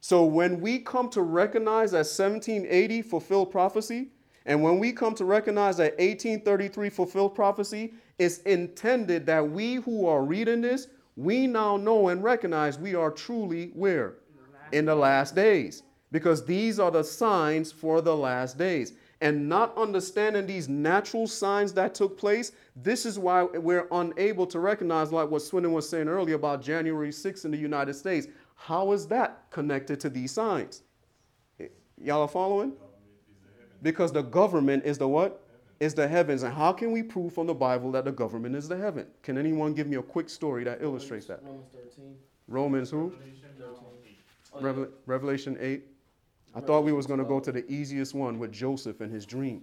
So 0.01 0.25
when 0.25 0.61
we 0.61 0.79
come 0.79 1.11
to 1.11 1.23
recognize 1.23 1.93
that 1.93 2.07
1780 2.07 3.03
fulfilled 3.03 3.51
prophecy, 3.51 4.09
and 4.47 4.63
when 4.63 4.79
we 4.79 4.93
come 4.93 5.15
to 5.17 5.25
recognize 5.25 5.77
that 5.77 5.93
1833 5.99 6.89
fulfilled 6.89 7.35
prophecy, 7.35 7.93
it's 8.19 8.39
intended 8.39 9.27
that 9.27 9.49
we 9.49 9.75
who 9.75 10.07
are 10.07 10.25
reading 10.25 10.63
this, 10.63 10.89
we 11.17 11.47
now 11.47 11.77
know 11.77 12.09
and 12.09 12.25
recognize 12.25 12.79
we 12.79 12.95
are 12.95 13.11
truly 13.11 13.71
where? 13.75 14.15
In 14.73 14.87
the 14.87 14.95
last 14.95 15.35
days. 15.35 15.83
Because 16.13 16.45
these 16.45 16.81
are 16.81 16.91
the 16.91 17.05
signs 17.05 17.71
for 17.71 18.01
the 18.01 18.17
last 18.17 18.57
days. 18.57 18.95
and 19.23 19.49
not 19.49 19.77
understanding 19.77 20.47
these 20.47 20.69
natural 20.69 21.27
signs 21.27 21.75
that 21.75 21.95
took 21.95 22.19
place, 22.19 22.53
this 22.75 23.05
is 23.05 23.19
why 23.19 23.43
we're 23.43 23.87
unable 23.93 24.47
to 24.47 24.59
recognize, 24.59 25.13
like 25.13 25.29
what 25.31 25.43
Swindon 25.43 25.73
was 25.73 25.87
saying 25.89 26.09
earlier 26.09 26.37
about 26.37 26.63
January 26.63 27.11
6th 27.11 27.45
in 27.45 27.51
the 27.51 27.59
United 27.59 27.95
States. 27.95 28.29
How 28.61 28.93
is 28.93 29.07
that 29.07 29.47
connected 29.51 29.99
to 30.01 30.11
these 30.11 30.33
signs? 30.33 30.83
Y'all 31.97 32.21
are 32.21 32.29
following? 32.29 32.75
Because 33.83 34.13
the 34.13 34.21
government 34.23 34.85
is 34.85 34.99
the 34.99 35.09
what? 35.09 35.43
Is 35.81 35.95
the 35.95 36.07
heavens. 36.07 36.43
And 36.43 36.53
how 36.53 36.71
can 36.73 36.93
we 36.93 37.03
prove 37.03 37.33
from 37.33 37.47
the 37.47 37.55
Bible 37.55 37.91
that 37.93 38.05
the 38.05 38.13
government 38.13 38.55
is 38.55 38.69
the 38.69 38.77
heaven? 38.77 39.07
Can 39.23 39.39
anyone 39.39 39.73
give 39.73 39.87
me 39.87 39.97
a 39.97 40.03
quick 40.03 40.29
story 40.29 40.63
that 40.65 40.83
illustrates 40.83 41.25
that? 41.27 41.43
Romans 41.43 41.69
13. 41.73 42.15
Romans 42.49 42.91
who? 42.91 43.15
Revelation 43.15 43.49
now, 43.59 43.65
eight. 44.05 44.19
Oh, 44.53 44.59
yeah. 44.61 44.67
Revel- 44.67 44.89
Revelation 45.07 45.57
8. 45.59 45.83
I 46.55 46.61
thought 46.61 46.85
we 46.85 46.93
was 46.93 47.07
going 47.07 47.21
to 47.21 47.25
go 47.25 47.41
to 47.41 47.51
the 47.51 47.65
easiest 47.73 48.15
one 48.15 48.39
with 48.39 48.53
Joseph 48.53 49.01
and 49.01 49.11
his 49.11 49.25
dream, 49.25 49.63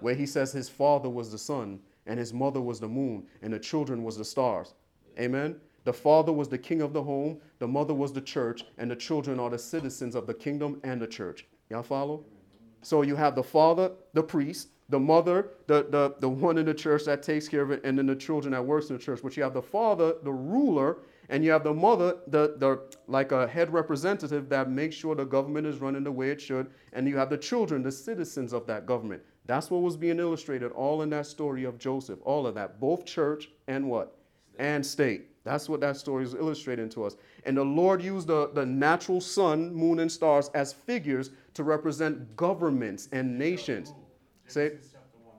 where 0.00 0.14
he 0.14 0.26
says 0.26 0.52
his 0.52 0.68
father 0.68 1.08
was 1.08 1.32
the 1.32 1.38
sun 1.38 1.80
and 2.06 2.18
his 2.18 2.34
mother 2.34 2.60
was 2.60 2.78
the 2.78 2.88
moon 2.88 3.26
and 3.40 3.54
the 3.54 3.58
children 3.58 4.02
was 4.04 4.18
the 4.18 4.24
stars. 4.24 4.74
Amen. 5.18 5.58
The 5.84 5.92
father 5.92 6.32
was 6.32 6.48
the 6.48 6.58
king 6.58 6.82
of 6.82 6.92
the 6.92 7.02
home, 7.02 7.38
the 7.58 7.68
mother 7.68 7.94
was 7.94 8.12
the 8.12 8.20
church, 8.20 8.64
and 8.76 8.90
the 8.90 8.96
children 8.96 9.40
are 9.40 9.50
the 9.50 9.58
citizens 9.58 10.14
of 10.14 10.26
the 10.26 10.34
kingdom 10.34 10.80
and 10.84 11.00
the 11.00 11.06
church. 11.06 11.46
Y'all 11.70 11.82
follow? 11.82 12.24
So 12.82 13.02
you 13.02 13.16
have 13.16 13.34
the 13.34 13.42
father, 13.42 13.92
the 14.12 14.22
priest, 14.22 14.68
the 14.88 14.98
mother, 14.98 15.50
the, 15.66 15.86
the, 15.90 16.14
the 16.20 16.28
one 16.28 16.56
in 16.58 16.64
the 16.64 16.74
church 16.74 17.04
that 17.04 17.22
takes 17.22 17.48
care 17.48 17.62
of 17.62 17.70
it, 17.70 17.82
and 17.84 17.98
then 17.98 18.06
the 18.06 18.16
children 18.16 18.52
that 18.52 18.64
works 18.64 18.88
in 18.88 18.96
the 18.96 19.02
church. 19.02 19.20
But 19.22 19.36
you 19.36 19.42
have 19.42 19.54
the 19.54 19.62
father, 19.62 20.14
the 20.22 20.32
ruler, 20.32 20.98
and 21.28 21.44
you 21.44 21.50
have 21.50 21.64
the 21.64 21.74
mother, 21.74 22.16
the, 22.28 22.54
the 22.56 22.80
like 23.06 23.32
a 23.32 23.46
head 23.46 23.70
representative 23.72 24.48
that 24.48 24.70
makes 24.70 24.96
sure 24.96 25.14
the 25.14 25.24
government 25.24 25.66
is 25.66 25.78
running 25.78 26.04
the 26.04 26.12
way 26.12 26.30
it 26.30 26.40
should, 26.40 26.70
and 26.94 27.06
you 27.06 27.16
have 27.18 27.28
the 27.28 27.36
children, 27.36 27.82
the 27.82 27.92
citizens 27.92 28.52
of 28.52 28.66
that 28.66 28.86
government. 28.86 29.22
That's 29.44 29.70
what 29.70 29.82
was 29.82 29.96
being 29.96 30.18
illustrated 30.18 30.72
all 30.72 31.02
in 31.02 31.10
that 31.10 31.26
story 31.26 31.64
of 31.64 31.78
Joseph, 31.78 32.18
all 32.24 32.46
of 32.46 32.54
that, 32.54 32.80
both 32.80 33.04
church 33.04 33.50
and 33.66 33.88
what? 33.88 34.16
And 34.58 34.84
state. 34.84 35.27
That's 35.48 35.66
what 35.66 35.80
that 35.80 35.96
story 35.96 36.24
is 36.24 36.34
illustrating 36.34 36.90
to 36.90 37.04
us. 37.04 37.16
And 37.44 37.56
the 37.56 37.64
Lord 37.64 38.02
used 38.02 38.26
the, 38.26 38.50
the 38.52 38.66
natural 38.66 39.18
sun, 39.18 39.72
moon, 39.72 40.00
and 40.00 40.12
stars 40.12 40.50
as 40.52 40.74
figures 40.74 41.30
to 41.54 41.64
represent 41.64 42.36
governments 42.36 43.08
and 43.12 43.38
nations. 43.38 43.94
Say, 44.46 44.68
one 44.68 44.78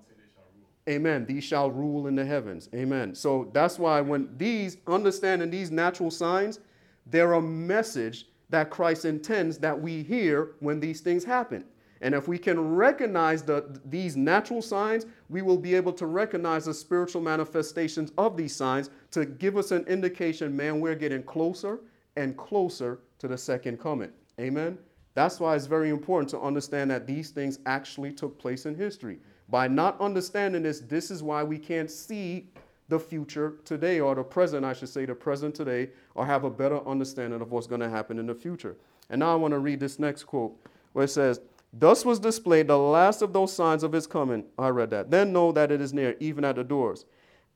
say 0.08 0.16
they 0.18 0.24
shall 0.34 0.48
rule. 0.56 0.68
Amen. 0.90 1.26
These 1.28 1.44
shall 1.44 1.70
rule 1.70 2.08
in 2.08 2.16
the 2.16 2.26
heavens. 2.26 2.70
Amen. 2.74 3.14
So 3.14 3.52
that's 3.54 3.78
why 3.78 4.02
when 4.02 4.36
these 4.36 4.78
understanding 4.88 5.52
these 5.52 5.70
natural 5.70 6.10
signs, 6.10 6.60
they're 7.06 7.34
a 7.34 7.42
message 7.42 8.26
that 8.50 8.72
Christ 8.72 9.06
intends 9.06 9.60
that 9.60 9.80
we 9.80 10.02
hear 10.02 10.54
when 10.60 10.80
these 10.80 11.02
things 11.02 11.24
happen. 11.24 11.66
And 12.02 12.16
if 12.16 12.28
we 12.28 12.38
can 12.38 12.76
recognize 12.76 13.44
the, 13.44 13.80
these 13.86 14.16
natural 14.16 14.62
signs, 14.62 15.06
we 15.28 15.42
will 15.42 15.58
be 15.58 15.76
able 15.76 15.94
to 15.94 16.06
recognize 16.06 16.66
the 16.66 16.74
spiritual 16.74 17.22
manifestations 17.22 18.12
of 18.18 18.38
these 18.38 18.56
signs 18.56 18.90
to 19.12 19.26
give 19.26 19.58
us 19.58 19.72
an 19.72 19.86
indication, 19.86 20.56
man, 20.56 20.80
we're 20.80 20.96
getting 20.96 21.24
closer 21.24 21.82
and 22.16 22.38
closer 22.38 23.00
to 23.20 23.28
the 23.28 23.38
second 23.38 23.80
coming. 23.80 24.12
Amen. 24.40 24.78
That's 25.14 25.40
why 25.40 25.56
it's 25.56 25.66
very 25.66 25.90
important 25.90 26.30
to 26.30 26.40
understand 26.40 26.90
that 26.92 27.06
these 27.06 27.32
things 27.32 27.60
actually 27.66 28.14
took 28.14 28.40
place 28.40 28.66
in 28.66 28.76
history. 28.76 29.20
By 29.50 29.68
not 29.68 30.00
understanding 30.00 30.64
this, 30.64 30.80
this 30.80 31.12
is 31.12 31.22
why 31.22 31.44
we 31.44 31.58
can't 31.58 31.92
see 31.92 32.50
the 32.88 33.00
future 33.00 33.56
today, 33.66 34.00
or 34.00 34.16
the 34.16 34.24
present, 34.24 34.66
I 34.66 34.74
should 34.74 34.90
say, 34.90 35.06
the 35.06 35.14
present 35.14 35.54
today, 35.54 35.90
or 36.16 36.26
have 36.26 36.44
a 36.44 36.50
better 36.50 36.86
understanding 36.88 37.42
of 37.42 37.52
what's 37.52 37.68
going 37.68 37.82
to 37.82 37.90
happen 37.90 38.18
in 38.18 38.26
the 38.26 38.34
future. 38.34 38.78
And 39.10 39.20
now 39.20 39.32
I 39.32 39.36
want 39.36 39.54
to 39.54 39.60
read 39.60 39.80
this 39.80 40.00
next 40.00 40.24
quote 40.24 40.58
where 40.94 41.06
it 41.06 41.10
says, 41.10 41.42
Thus 41.72 42.04
was 42.04 42.20
displayed 42.20 42.68
the 42.68 42.78
last 42.78 43.22
of 43.22 43.32
those 43.32 43.54
signs 43.54 43.84
of 43.84 43.92
his 43.92 44.08
coming. 44.08 44.46
I 44.58 44.70
read 44.70 44.90
that. 44.90 45.12
Then 45.12 45.32
know 45.32 45.52
that 45.52 45.72
it 45.72 45.82
is 45.82 45.94
near, 45.94 46.16
even 46.20 46.44
at 46.44 46.56
the 46.56 46.64
doors. 46.64 47.06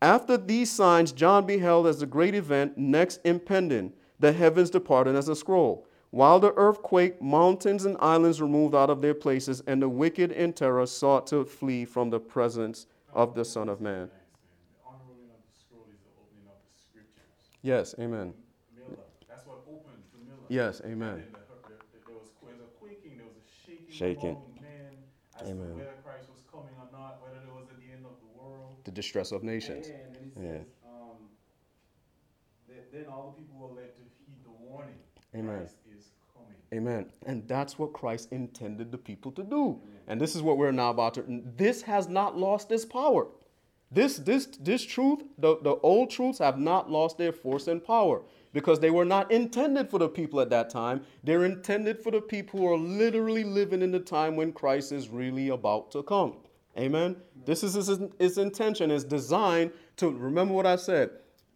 After 0.02 0.38
these 0.38 0.70
signs, 0.70 1.12
John 1.12 1.46
beheld 1.46 1.88
as 1.88 2.00
the 2.00 2.06
great 2.06 2.36
event 2.36 2.78
next 2.78 3.22
impending, 3.24 3.94
the 4.20 4.34
heavens 4.34 4.70
departed 4.70 5.16
as 5.16 5.30
a 5.30 5.36
scroll, 5.36 5.88
while 6.12 6.40
the 6.40 6.54
earth 6.54 6.82
quaked, 6.82 7.22
mountains 7.22 7.86
and 7.86 7.98
islands 8.00 8.42
removed 8.42 8.76
out 8.76 8.90
of 8.90 9.02
their 9.02 9.14
places, 9.14 9.64
and 9.66 9.82
the 9.82 9.90
wicked 9.90 10.32
in 10.32 10.54
terror 10.54 10.86
sought 10.86 11.26
to 11.28 11.46
flee 11.46 11.86
from 11.86 12.10
the 12.10 12.20
presence 12.20 12.86
of 13.14 13.34
the 13.34 13.46
Son 13.46 13.70
of 13.70 13.82
Man. 13.82 14.10
Yes, 17.62 17.96
amen. 17.98 18.34
Yes, 20.50 20.82
unrolling 20.82 21.24
a 23.94 23.98
shaking, 23.98 24.16
Shaking. 24.16 24.30
among 24.36 24.54
men 24.62 24.94
as 25.42 25.50
Amen. 25.50 25.76
whether 25.76 25.98
Christ 26.04 26.30
was 26.30 26.42
coming 26.52 26.74
or 26.80 26.88
not, 26.92 27.22
whether 27.22 27.40
there 27.46 27.54
was 27.54 27.68
at 27.70 27.78
the 27.78 27.92
end 27.94 28.06
of 28.06 28.16
the 28.20 28.40
world. 28.42 28.76
The 28.84 28.92
distress 28.92 29.32
of 29.32 29.44
nations. 29.44 29.88
And 29.88 29.96
then 29.96 30.52
it 30.52 30.66
Yeah. 30.84 30.90
um, 30.90 31.30
that 32.68 32.92
then 32.92 33.06
all 33.08 33.32
the 33.36 33.42
people 33.42 33.58
were 33.60 33.74
led 33.76 33.96
to 33.96 34.02
heed 34.26 34.44
the 34.44 34.52
warning. 34.52 34.96
Amen. 35.36 35.58
Christ 35.60 35.78
is 35.96 36.12
coming. 36.34 36.58
Amen. 36.74 37.12
And 37.26 37.48
that's 37.48 37.78
what 37.80 37.94
Christ 37.94 38.32
intended 38.32 38.92
the 38.92 38.98
people 38.98 39.32
to 39.34 39.44
do. 39.44 39.82
And 40.08 40.20
this 40.20 40.36
is 40.36 40.42
what 40.42 40.58
we're 40.58 40.72
now 40.72 40.90
about 40.90 41.14
to. 41.16 41.24
This 41.56 41.82
has 41.84 42.08
not 42.08 42.38
lost 42.38 42.72
its 42.72 42.86
power. 42.86 43.28
This, 43.92 44.18
this, 44.18 44.48
this 44.60 44.84
truth, 44.84 45.20
the, 45.38 45.58
the 45.62 45.76
old 45.78 46.10
truths 46.10 46.40
have 46.40 46.60
not 46.60 46.90
lost 46.90 47.18
their 47.20 47.32
force 47.32 47.68
and 47.68 47.84
power 47.84 48.24
because 48.54 48.80
they 48.80 48.92
were 48.92 49.06
not 49.06 49.32
intended 49.32 49.90
for 49.90 50.00
the 50.00 50.08
people 50.08 50.40
at 50.40 50.50
that 50.52 50.70
time. 50.70 51.02
They're 51.24 51.46
intended 51.46 52.02
for 52.02 52.12
the 52.12 52.22
people 52.22 52.60
who 52.60 52.68
are 52.68 52.78
literally 52.78 53.44
living 53.44 53.82
in 53.82 53.92
the 53.92 54.00
time 54.00 54.36
when 54.36 54.54
Christ 54.54 54.92
is 54.92 55.10
really 55.10 55.50
about 55.50 55.92
to 55.92 56.04
come. 56.04 56.38
Amen. 56.78 57.18
This 57.46 57.64
is 57.64 57.74
his, 57.74 58.00
his 58.20 58.38
intention, 58.38 58.90
is 58.90 59.04
designed 59.04 59.72
to 59.98 60.10
remember 60.10 60.54
what 60.54 60.66
I 60.66 60.76
said. 60.76 61.10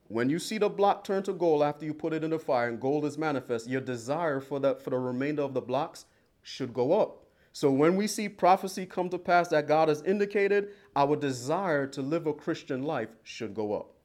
When 0.10 0.30
you 0.30 0.40
see 0.40 0.58
the 0.58 0.70
block 0.70 1.04
turn 1.04 1.24
to 1.24 1.34
gold 1.34 1.64
after 1.64 1.86
you 1.86 1.94
put 1.94 2.14
it 2.14 2.24
in 2.24 2.32
the 2.32 2.40
fire 2.40 2.70
and 2.70 2.80
gold 2.80 3.06
is 3.06 3.18
manifest, 3.18 3.68
your 3.68 3.82
desire 3.82 4.40
for 4.40 4.60
the 4.60 4.76
for 4.76 4.92
the 4.92 4.98
remainder 4.98 5.42
of 5.42 5.54
the 5.54 5.62
blocks 5.62 6.06
should 6.44 6.74
go 6.74 6.94
up. 7.00 7.26
So 7.52 7.72
when 7.72 7.96
we 7.96 8.08
see 8.08 8.30
prophecy 8.30 8.86
come 8.86 9.10
to 9.10 9.18
pass 9.18 9.48
that 9.50 9.68
God 9.68 9.90
has 9.90 10.04
indicated, 10.04 10.70
our 10.96 11.16
desire 11.16 11.88
to 11.88 12.02
live 12.02 12.28
a 12.28 12.34
Christian 12.34 12.84
life 12.84 13.10
should 13.24 13.54
go 13.54 13.74
up. 13.74 13.96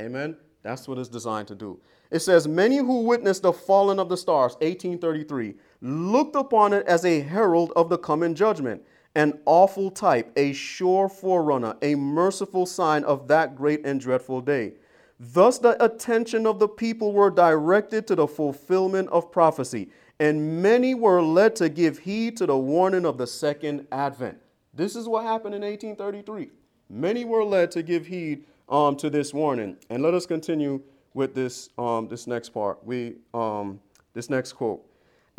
Amen. 0.00 0.36
That's 0.62 0.86
what 0.86 0.98
it's 0.98 1.08
designed 1.08 1.48
to 1.48 1.56
do. 1.56 1.80
It 2.12 2.20
says, 2.20 2.46
Many 2.46 2.76
who 2.76 3.04
witnessed 3.04 3.42
the 3.42 3.54
falling 3.54 3.98
of 3.98 4.10
the 4.10 4.18
stars, 4.18 4.52
1833, 4.60 5.54
looked 5.80 6.36
upon 6.36 6.74
it 6.74 6.86
as 6.86 7.06
a 7.06 7.20
herald 7.20 7.72
of 7.74 7.88
the 7.88 7.96
coming 7.96 8.34
judgment, 8.34 8.82
an 9.14 9.40
awful 9.46 9.90
type, 9.90 10.30
a 10.36 10.52
sure 10.52 11.08
forerunner, 11.08 11.74
a 11.80 11.94
merciful 11.94 12.66
sign 12.66 13.02
of 13.04 13.28
that 13.28 13.56
great 13.56 13.84
and 13.86 13.98
dreadful 13.98 14.42
day. 14.42 14.74
Thus, 15.18 15.58
the 15.58 15.82
attention 15.82 16.46
of 16.46 16.58
the 16.58 16.68
people 16.68 17.12
were 17.12 17.30
directed 17.30 18.06
to 18.08 18.14
the 18.14 18.28
fulfillment 18.28 19.08
of 19.08 19.32
prophecy, 19.32 19.88
and 20.20 20.62
many 20.62 20.94
were 20.94 21.22
led 21.22 21.56
to 21.56 21.70
give 21.70 21.98
heed 21.98 22.36
to 22.36 22.46
the 22.46 22.58
warning 22.58 23.06
of 23.06 23.16
the 23.16 23.26
second 23.26 23.86
advent. 23.90 24.36
This 24.74 24.96
is 24.96 25.08
what 25.08 25.24
happened 25.24 25.54
in 25.54 25.62
1833. 25.62 26.50
Many 26.90 27.24
were 27.24 27.44
led 27.44 27.70
to 27.70 27.82
give 27.82 28.06
heed 28.06 28.44
um, 28.68 28.96
to 28.96 29.08
this 29.08 29.32
warning. 29.32 29.78
And 29.88 30.02
let 30.02 30.12
us 30.12 30.26
continue 30.26 30.82
with 31.14 31.34
this, 31.34 31.70
um, 31.78 32.08
this 32.08 32.26
next 32.26 32.50
part. 32.50 32.84
We, 32.84 33.16
um, 33.34 33.80
this 34.14 34.30
next 34.30 34.52
quote. 34.52 34.84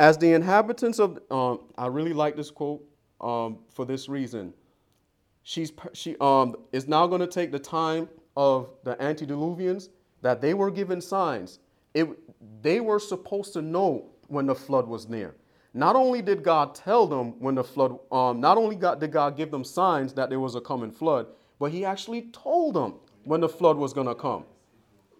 As 0.00 0.18
the 0.18 0.32
inhabitants 0.32 0.98
of, 0.98 1.18
um, 1.30 1.60
I 1.78 1.86
really 1.86 2.12
like 2.12 2.36
this 2.36 2.50
quote 2.50 2.82
um, 3.20 3.58
for 3.70 3.84
this 3.84 4.08
reason 4.08 4.52
she's 5.44 5.72
she 5.92 6.16
um 6.20 6.56
is 6.72 6.88
now 6.88 7.06
going 7.06 7.20
to 7.20 7.26
take 7.26 7.52
the 7.52 7.58
time 7.58 8.08
of 8.36 8.70
the 8.82 8.96
antediluvians 8.96 9.90
that 10.22 10.40
they 10.40 10.54
were 10.54 10.70
given 10.70 11.00
signs 11.00 11.60
it 11.92 12.08
they 12.62 12.80
were 12.80 12.98
supposed 12.98 13.52
to 13.52 13.62
know 13.62 14.10
when 14.26 14.46
the 14.46 14.54
flood 14.54 14.88
was 14.88 15.08
near 15.08 15.34
not 15.74 15.94
only 15.94 16.22
did 16.22 16.42
god 16.42 16.74
tell 16.74 17.06
them 17.06 17.38
when 17.38 17.54
the 17.54 17.62
flood 17.62 17.98
um 18.10 18.40
not 18.40 18.56
only 18.56 18.74
did 18.74 19.12
god 19.12 19.36
give 19.36 19.50
them 19.50 19.62
signs 19.62 20.14
that 20.14 20.30
there 20.30 20.40
was 20.40 20.54
a 20.54 20.60
coming 20.60 20.90
flood 20.90 21.26
but 21.58 21.70
he 21.70 21.84
actually 21.84 22.22
told 22.32 22.74
them 22.74 22.94
when 23.24 23.40
the 23.40 23.48
flood 23.48 23.76
was 23.76 23.92
going 23.92 24.06
to 24.06 24.14
come 24.14 24.44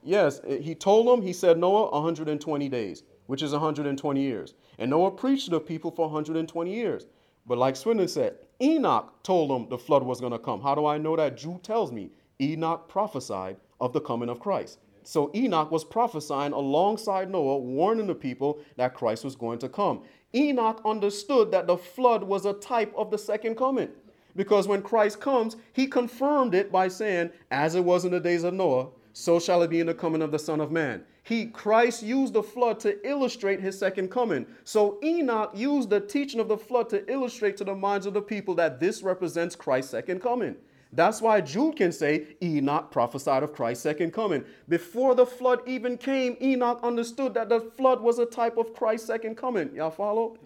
Yes, 0.05 0.41
eh, 0.47 0.59
he 0.59 0.75
told 0.75 1.09
them, 1.09 1.23
he 1.23 1.33
said, 1.33 1.59
Noah, 1.59 1.91
120 1.91 2.69
days, 2.69 3.03
which 3.27 3.43
is 3.43 3.53
120 3.53 4.21
years. 4.21 4.55
And 4.79 4.91
Noah 4.91 5.11
preached 5.11 5.47
to 5.47 5.51
the 5.53 5.61
people 5.61 5.91
for 5.91 6.07
120 6.07 6.73
years. 6.73 7.07
But 7.47 7.59
like 7.59 7.77
Swindon 7.77 8.09
said, 8.09 8.37
Enoch 8.63 9.23
told 9.23 9.51
them 9.51 9.69
the 9.69 9.79
flood 9.79 10.03
was 10.03 10.21
going 10.21 10.33
to 10.33 10.39
come. 10.39 10.61
How 10.61 10.75
do 10.75 10.87
I 10.87 10.99
know 10.99 11.17
that? 11.17 11.37
Jude 11.37 11.63
tells 11.63 11.91
me 11.91 12.11
Enoch 12.41 12.89
prophesied 12.89 13.57
of 13.81 13.93
the 13.93 14.01
coming 14.01 14.29
of 14.29 14.41
Christ. 14.41 14.79
So 15.03 15.31
Enoch 15.35 15.71
was 15.71 15.85
prophesying 15.85 16.53
alongside 16.53 17.31
Noah, 17.31 17.59
warning 17.59 18.07
the 18.07 18.15
people 18.15 18.61
that 18.77 18.95
Christ 18.95 19.25
was 19.25 19.37
going 19.37 19.59
to 19.59 19.69
come. 19.69 20.03
Enoch 20.35 20.81
understood 20.85 21.51
that 21.53 21.67
the 21.67 21.77
flood 21.77 22.25
was 22.25 22.47
a 22.47 22.55
type 22.55 22.93
of 22.97 23.11
the 23.11 23.19
second 23.19 23.57
coming. 23.57 23.91
Because 24.37 24.67
when 24.67 24.83
Christ 24.83 25.21
comes, 25.21 25.57
he 25.73 25.87
confirmed 25.87 26.55
it 26.55 26.73
by 26.73 26.89
saying, 26.89 27.31
As 27.51 27.75
it 27.75 27.85
was 27.85 28.05
in 28.05 28.13
the 28.13 28.21
days 28.21 28.43
of 28.45 28.55
Noah, 28.55 28.89
so 29.15 29.39
shall 29.39 29.62
it 29.62 29.71
be 29.71 29.79
in 29.79 29.87
the 29.87 29.95
coming 29.95 30.21
of 30.21 30.33
the 30.33 30.39
Son 30.39 30.61
of 30.61 30.73
Man. 30.73 31.05
He 31.23 31.47
Christ 31.47 32.03
used 32.03 32.35
the 32.35 32.43
flood 32.43 32.81
to 32.81 33.09
illustrate 33.09 33.61
his 33.61 33.79
second 33.79 34.11
coming. 34.11 34.45
So 34.65 34.99
Enoch 35.03 35.53
used 35.55 35.89
the 35.89 36.01
teaching 36.01 36.41
of 36.41 36.49
the 36.49 36.59
flood 36.59 36.91
to 36.91 37.11
illustrate 37.11 37.57
to 37.59 37.65
the 37.65 37.77
minds 37.77 38.07
of 38.07 38.12
the 38.12 38.21
people 38.21 38.55
that 38.57 38.81
this 38.81 39.03
represents 39.03 39.55
Christ's 39.55 39.93
second 39.93 40.21
coming. 40.21 40.57
That's 40.93 41.23
why 41.23 41.41
Jude 41.41 41.77
can 41.77 41.93
say 41.93 42.37
Enoch 42.43 42.91
prophesied 42.91 43.43
of 43.45 43.53
Christ's 43.53 43.85
second 43.85 44.12
coming. 44.12 44.45
Before 44.69 45.15
the 45.15 45.27
flood 45.27 45.61
even 45.65 45.97
came, 45.97 46.37
Enoch 46.43 46.81
understood 46.83 47.35
that 47.35 47.49
the 47.49 47.61
flood 47.61 48.01
was 48.01 48.19
a 48.19 48.27
type 48.27 48.57
of 48.57 48.75
Christ's 48.75 49.07
second 49.07 49.37
coming. 49.37 49.75
Y'all 49.75 49.91
follow? 49.91 50.37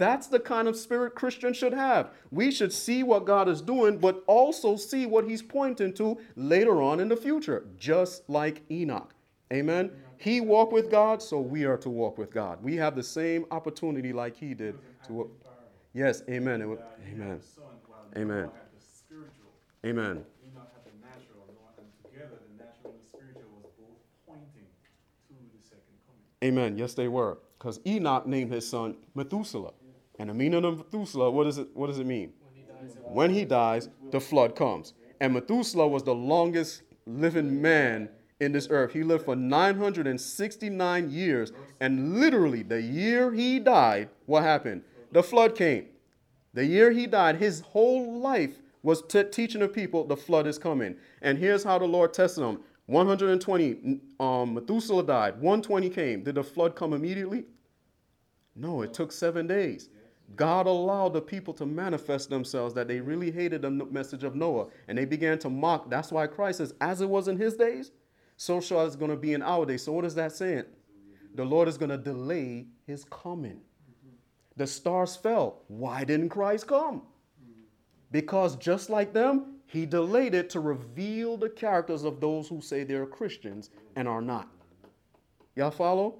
That's 0.00 0.28
the 0.28 0.40
kind 0.40 0.66
of 0.66 0.76
spirit 0.76 1.14
Christians 1.14 1.58
should 1.58 1.74
have. 1.74 2.08
We 2.30 2.50
should 2.50 2.72
see 2.72 3.02
what 3.02 3.26
God 3.26 3.50
is 3.50 3.60
doing, 3.60 3.98
but 3.98 4.24
also 4.26 4.76
see 4.76 5.04
what 5.04 5.28
he's 5.28 5.42
pointing 5.42 5.92
to 5.94 6.16
later 6.36 6.80
on 6.80 7.00
in 7.00 7.08
the 7.08 7.16
future, 7.18 7.66
just 7.76 8.26
like 8.26 8.62
Enoch. 8.70 9.12
Amen. 9.52 9.90
He 10.16 10.40
walked 10.40 10.72
with 10.72 10.90
God, 10.90 11.20
so 11.20 11.38
we 11.38 11.66
are 11.66 11.76
to 11.76 11.90
walk 11.90 12.16
with 12.16 12.32
God. 12.32 12.62
We 12.62 12.76
have 12.76 12.96
the 12.96 13.02
same 13.02 13.44
opportunity 13.50 14.14
like 14.14 14.34
he 14.34 14.54
did 14.54 14.78
to 15.06 15.12
walk. 15.12 15.30
Yes, 15.92 16.22
amen. 16.30 16.66
Was, 16.66 16.78
amen. 17.12 17.42
Amen. 18.16 18.50
Amen. 19.84 20.24
Amen. 26.42 26.78
Yes, 26.78 26.94
they 26.94 27.08
were. 27.08 27.38
Because 27.58 27.80
Enoch 27.86 28.26
named 28.26 28.50
his 28.50 28.66
son 28.66 28.96
Methuselah. 29.14 29.72
And 30.20 30.28
the 30.28 30.34
meaning 30.34 30.66
of 30.66 30.76
Methuselah, 30.76 31.30
what, 31.30 31.46
is 31.46 31.56
it, 31.56 31.68
what 31.72 31.86
does 31.86 31.98
it 31.98 32.04
mean? 32.04 32.34
When 32.42 32.52
he 32.54 32.62
dies, 32.66 32.94
it 32.94 33.10
When 33.10 33.30
he 33.30 33.44
dies, 33.46 33.88
the 34.10 34.20
flood 34.20 34.54
comes. 34.54 34.92
And 35.18 35.32
Methuselah 35.32 35.88
was 35.88 36.02
the 36.02 36.14
longest 36.14 36.82
living 37.06 37.62
man 37.62 38.10
in 38.38 38.52
this 38.52 38.68
earth. 38.68 38.92
He 38.92 39.02
lived 39.02 39.24
for 39.24 39.34
969 39.34 41.10
years. 41.10 41.52
And 41.80 42.20
literally, 42.20 42.62
the 42.62 42.82
year 42.82 43.32
he 43.32 43.58
died, 43.60 44.10
what 44.26 44.42
happened? 44.42 44.82
The 45.10 45.22
flood 45.22 45.56
came. 45.56 45.86
The 46.52 46.66
year 46.66 46.90
he 46.90 47.06
died, 47.06 47.36
his 47.36 47.60
whole 47.60 48.20
life 48.20 48.60
was 48.82 49.00
t- 49.00 49.24
teaching 49.24 49.62
the 49.62 49.68
people 49.68 50.04
the 50.04 50.18
flood 50.18 50.46
is 50.46 50.58
coming. 50.58 50.96
And 51.22 51.38
here's 51.38 51.64
how 51.64 51.78
the 51.78 51.86
Lord 51.86 52.12
tested 52.12 52.44
him 52.44 52.60
120, 52.84 54.00
um, 54.20 54.52
Methuselah 54.52 55.04
died. 55.04 55.40
120 55.40 55.88
came. 55.88 56.24
Did 56.24 56.34
the 56.34 56.44
flood 56.44 56.76
come 56.76 56.92
immediately? 56.92 57.44
No, 58.54 58.82
it 58.82 58.92
took 58.92 59.12
seven 59.12 59.46
days. 59.46 59.88
God 60.36 60.66
allowed 60.66 61.12
the 61.12 61.20
people 61.20 61.52
to 61.54 61.66
manifest 61.66 62.30
themselves 62.30 62.74
that 62.74 62.88
they 62.88 63.00
really 63.00 63.30
hated 63.30 63.62
the 63.62 63.70
message 63.70 64.24
of 64.24 64.34
Noah 64.34 64.66
and 64.88 64.96
they 64.96 65.04
began 65.04 65.38
to 65.40 65.50
mock. 65.50 65.90
That's 65.90 66.12
why 66.12 66.26
Christ 66.26 66.58
says, 66.58 66.74
as 66.80 67.00
it 67.00 67.08
was 67.08 67.28
in 67.28 67.36
his 67.36 67.54
days, 67.54 67.90
so 68.36 68.60
shall 68.60 68.86
it's 68.86 68.96
going 68.96 69.10
to 69.10 69.16
be 69.16 69.34
in 69.34 69.42
our 69.42 69.66
days. 69.66 69.82
So, 69.82 69.92
what 69.92 70.04
is 70.04 70.14
that 70.14 70.32
saying? 70.32 70.64
The 71.34 71.44
Lord 71.44 71.68
is 71.68 71.76
going 71.76 71.90
to 71.90 71.98
delay 71.98 72.66
his 72.86 73.04
coming. 73.04 73.60
The 74.56 74.66
stars 74.66 75.14
fell. 75.16 75.62
Why 75.68 76.04
didn't 76.04 76.30
Christ 76.30 76.66
come? 76.66 77.02
Because 78.10 78.56
just 78.56 78.90
like 78.90 79.12
them, 79.12 79.56
he 79.66 79.86
delayed 79.86 80.34
it 80.34 80.50
to 80.50 80.60
reveal 80.60 81.36
the 81.36 81.50
characters 81.50 82.02
of 82.02 82.20
those 82.20 82.48
who 82.48 82.60
say 82.60 82.82
they're 82.82 83.06
Christians 83.06 83.70
and 83.94 84.08
are 84.08 84.22
not. 84.22 84.48
Y'all 85.54 85.70
follow? 85.70 86.16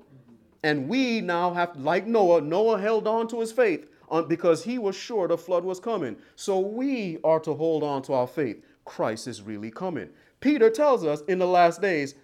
And 0.62 0.88
we 0.88 1.20
now 1.20 1.52
have, 1.54 1.76
like 1.76 2.06
Noah, 2.06 2.42
Noah 2.42 2.80
held 2.80 3.08
on 3.08 3.26
to 3.28 3.40
his 3.40 3.50
faith 3.50 3.86
Uh, 4.10 4.22
because 4.22 4.64
he 4.64 4.78
was 4.78 4.96
sure 4.96 5.28
the 5.28 5.38
flood 5.38 5.64
was 5.64 5.78
coming. 5.78 6.16
So 6.34 6.58
we 6.58 7.18
are 7.22 7.40
to 7.40 7.54
hold 7.54 7.82
on 7.82 8.02
to 8.02 8.12
our 8.14 8.26
faith. 8.26 8.64
Christ 8.84 9.28
is 9.28 9.42
really 9.42 9.70
coming. 9.70 10.08
Peter 10.40 10.70
tells 10.70 11.04
us 11.04 11.20
in 11.28 11.38
the 11.38 11.46
last 11.46 11.82
days, 11.82 12.14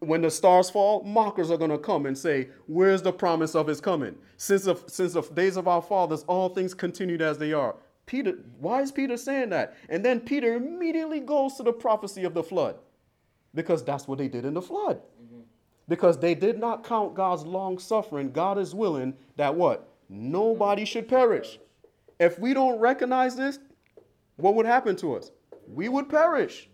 when 0.00 0.20
the 0.20 0.30
stars 0.30 0.68
fall, 0.68 1.02
mockers 1.04 1.50
are 1.50 1.56
going 1.56 1.70
to 1.70 1.78
come 1.78 2.04
and 2.06 2.16
say, 2.16 2.48
Where's 2.66 3.02
the 3.02 3.12
promise 3.12 3.54
of 3.54 3.66
his 3.66 3.80
coming? 3.80 4.16
Since 4.36 4.64
the, 4.64 4.76
since 4.86 5.14
the 5.14 5.22
days 5.22 5.56
of 5.56 5.66
our 5.66 5.80
fathers, 5.80 6.22
all 6.28 6.50
things 6.50 6.74
continued 6.74 7.22
as 7.22 7.38
they 7.38 7.52
are. 7.52 7.74
Peter, 8.04 8.34
why 8.58 8.82
is 8.82 8.92
Peter 8.92 9.16
saying 9.16 9.50
that? 9.50 9.74
And 9.88 10.04
then 10.04 10.20
Peter 10.20 10.54
immediately 10.54 11.20
goes 11.20 11.54
to 11.54 11.62
the 11.62 11.72
prophecy 11.72 12.24
of 12.24 12.34
the 12.34 12.42
flood 12.42 12.76
because 13.54 13.82
that's 13.84 14.06
what 14.06 14.18
they 14.18 14.28
did 14.28 14.44
in 14.44 14.54
the 14.54 14.62
flood. 14.62 15.00
Mm-hmm. 15.22 15.40
Because 15.88 16.18
they 16.18 16.34
did 16.34 16.58
not 16.58 16.84
count 16.84 17.14
God's 17.14 17.44
long 17.44 17.78
suffering. 17.78 18.32
God 18.32 18.58
is 18.58 18.74
willing 18.74 19.14
that 19.36 19.54
what? 19.54 19.88
Nobody 20.12 20.84
should 20.84 21.08
perish. 21.08 21.58
If 22.20 22.38
we 22.38 22.52
don't 22.52 22.78
recognize 22.78 23.34
this, 23.34 23.58
what 24.36 24.54
would 24.54 24.66
happen 24.66 24.94
to 24.96 25.14
us? 25.16 25.30
We 25.66 25.88
would 25.88 26.10
perish. 26.10 26.68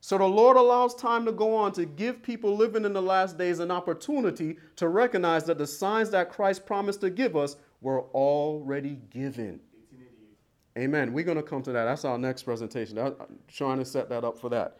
So 0.00 0.16
the 0.16 0.24
Lord 0.24 0.56
allows 0.56 0.94
time 0.94 1.26
to 1.26 1.32
go 1.32 1.54
on 1.54 1.72
to 1.72 1.84
give 1.84 2.22
people 2.22 2.56
living 2.56 2.86
in 2.86 2.94
the 2.94 3.02
last 3.02 3.36
days 3.36 3.58
an 3.58 3.70
opportunity 3.70 4.56
to 4.76 4.88
recognize 4.88 5.44
that 5.44 5.58
the 5.58 5.66
signs 5.66 6.08
that 6.10 6.30
Christ 6.30 6.64
promised 6.64 7.02
to 7.02 7.10
give 7.10 7.36
us 7.36 7.56
were 7.82 8.02
already 8.14 9.00
given. 9.10 9.60
Amen. 10.78 11.12
We're 11.12 11.24
going 11.24 11.36
to 11.36 11.42
come 11.42 11.62
to 11.64 11.72
that. 11.72 11.84
That's 11.84 12.06
our 12.06 12.16
next 12.16 12.44
presentation. 12.44 12.98
I'm 12.98 13.14
trying 13.48 13.78
to 13.80 13.84
set 13.84 14.08
that 14.08 14.24
up 14.24 14.38
for 14.38 14.48
that. 14.50 14.78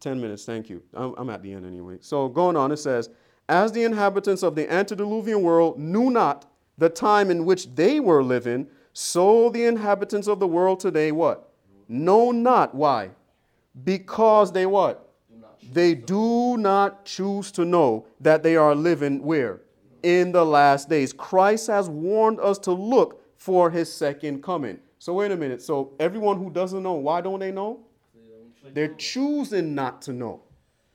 10 0.00 0.20
minutes, 0.20 0.44
thank 0.44 0.68
you. 0.68 0.82
I'm, 0.92 1.14
I'm 1.16 1.30
at 1.30 1.42
the 1.42 1.52
end 1.52 1.64
anyway. 1.64 1.98
So 2.00 2.28
going 2.28 2.56
on, 2.56 2.72
it 2.72 2.76
says, 2.76 3.08
As 3.48 3.72
the 3.72 3.84
inhabitants 3.84 4.42
of 4.42 4.54
the 4.54 4.70
antediluvian 4.70 5.40
world 5.42 5.78
knew 5.78 6.10
not 6.10 6.46
the 6.78 6.88
time 6.88 7.30
in 7.30 7.44
which 7.44 7.74
they 7.74 8.00
were 8.00 8.22
living, 8.22 8.66
so 8.92 9.50
the 9.50 9.64
inhabitants 9.64 10.28
of 10.28 10.40
the 10.40 10.46
world 10.46 10.80
today 10.80 11.12
what? 11.12 11.50
Know 11.88 12.32
not. 12.32 12.74
Why? 12.74 13.10
Because 13.84 14.52
they 14.52 14.66
what? 14.66 15.02
They 15.72 15.94
do 15.94 16.56
not 16.56 17.04
choose 17.04 17.50
to 17.52 17.64
know 17.64 18.06
that 18.20 18.42
they 18.42 18.56
are 18.56 18.74
living 18.74 19.22
where? 19.22 19.60
In 20.02 20.32
the 20.32 20.44
last 20.44 20.88
days. 20.88 21.12
Christ 21.12 21.66
has 21.66 21.88
warned 21.88 22.40
us 22.40 22.58
to 22.60 22.72
look 22.72 23.22
for 23.36 23.70
his 23.70 23.92
second 23.92 24.42
coming. 24.42 24.78
So 24.98 25.14
wait 25.14 25.30
a 25.30 25.36
minute. 25.36 25.62
So 25.62 25.92
everyone 25.98 26.38
who 26.38 26.50
doesn't 26.50 26.82
know, 26.82 26.94
why 26.94 27.20
don't 27.20 27.40
they 27.40 27.52
know? 27.52 27.80
They're 28.72 28.94
choosing 28.94 29.74
not 29.74 30.02
to 30.02 30.12
know 30.12 30.42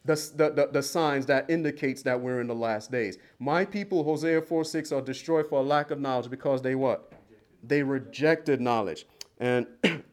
the, 0.06 0.16
the, 0.56 0.70
the, 0.72 0.82
signs 0.82 1.28
that 1.28 1.49
indicates 1.49 2.02
that 2.04 2.20
we're 2.20 2.41
in 2.41 2.47
the 2.47 2.56
last 2.56 2.91
days. 2.91 3.18
My 3.39 3.64
people, 3.66 4.04
Hosea 4.04 4.41
4 4.41 4.64
6, 4.64 4.91
are 4.91 5.02
destroyed 5.02 5.47
for 5.47 5.60
a 5.60 5.64
lack 5.64 5.91
of 5.91 5.99
knowledge 5.99 6.30
because 6.30 6.62
they 6.62 6.76
what? 6.76 7.14
They 7.64 7.84
rejected 7.84 8.62
knowledge. 8.62 9.06
And 9.39 9.68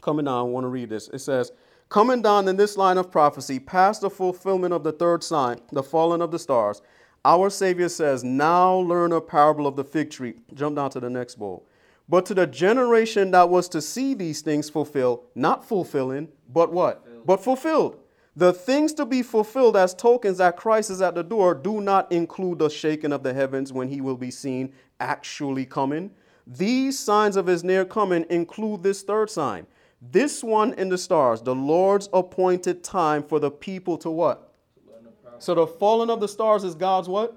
coming 0.00 0.24
down, 0.24 0.38
I 0.38 0.42
want 0.42 0.64
to 0.64 0.68
read 0.68 0.88
this. 0.88 1.08
It 1.08 1.18
says, 1.18 1.52
Coming 1.90 2.22
down 2.22 2.48
in 2.48 2.56
this 2.56 2.78
line 2.78 2.96
of 2.96 3.10
prophecy, 3.10 3.58
past 3.58 4.00
the 4.00 4.08
fulfillment 4.08 4.72
of 4.72 4.82
the 4.82 4.92
third 4.92 5.22
sign, 5.22 5.60
the 5.72 5.82
falling 5.82 6.22
of 6.22 6.30
the 6.30 6.38
stars, 6.38 6.80
our 7.22 7.50
Savior 7.50 7.90
says, 7.90 8.24
Now 8.24 8.76
learn 8.76 9.12
a 9.12 9.20
parable 9.20 9.66
of 9.66 9.76
the 9.76 9.84
fig 9.84 10.10
tree. 10.10 10.34
Jump 10.54 10.76
down 10.76 10.90
to 10.90 11.00
the 11.00 11.10
next 11.10 11.34
bowl. 11.34 11.66
But 12.08 12.26
to 12.26 12.34
the 12.34 12.46
generation 12.46 13.30
that 13.32 13.48
was 13.48 13.68
to 13.68 13.80
see 13.80 14.14
these 14.14 14.40
things 14.40 14.70
fulfilled, 14.70 15.24
not 15.34 15.68
fulfilling, 15.68 16.28
but 16.48 16.72
what? 16.72 17.26
But 17.26 17.44
fulfilled. 17.44 17.98
The 18.34 18.52
things 18.52 18.94
to 18.94 19.04
be 19.04 19.22
fulfilled 19.22 19.76
as 19.76 19.94
tokens 19.94 20.38
that 20.38 20.56
Christ 20.56 20.90
is 20.90 21.02
at 21.02 21.14
the 21.14 21.22
door 21.22 21.54
do 21.54 21.80
not 21.80 22.10
include 22.10 22.58
the 22.58 22.70
shaking 22.70 23.12
of 23.12 23.22
the 23.22 23.34
heavens 23.34 23.72
when 23.72 23.88
he 23.88 24.00
will 24.00 24.16
be 24.16 24.30
seen 24.30 24.72
actually 25.00 25.66
coming. 25.66 26.10
These 26.46 26.98
signs 26.98 27.36
of 27.36 27.46
his 27.46 27.62
near 27.62 27.84
coming 27.84 28.24
include 28.30 28.82
this 28.82 29.02
third 29.02 29.30
sign. 29.30 29.66
This 30.00 30.42
one 30.42 30.72
in 30.74 30.88
the 30.88 30.98
stars, 30.98 31.42
the 31.42 31.54
Lord's 31.54 32.08
appointed 32.12 32.82
time 32.82 33.22
for 33.22 33.38
the 33.38 33.50
people 33.50 33.96
to 33.98 34.10
what? 34.10 34.54
learn 34.84 35.04
the 35.04 35.10
power. 35.10 35.36
So 35.38 35.54
the 35.54 35.66
falling 35.66 36.10
of 36.10 36.20
the 36.20 36.26
stars 36.26 36.64
is 36.64 36.74
God's 36.74 37.08
what? 37.08 37.36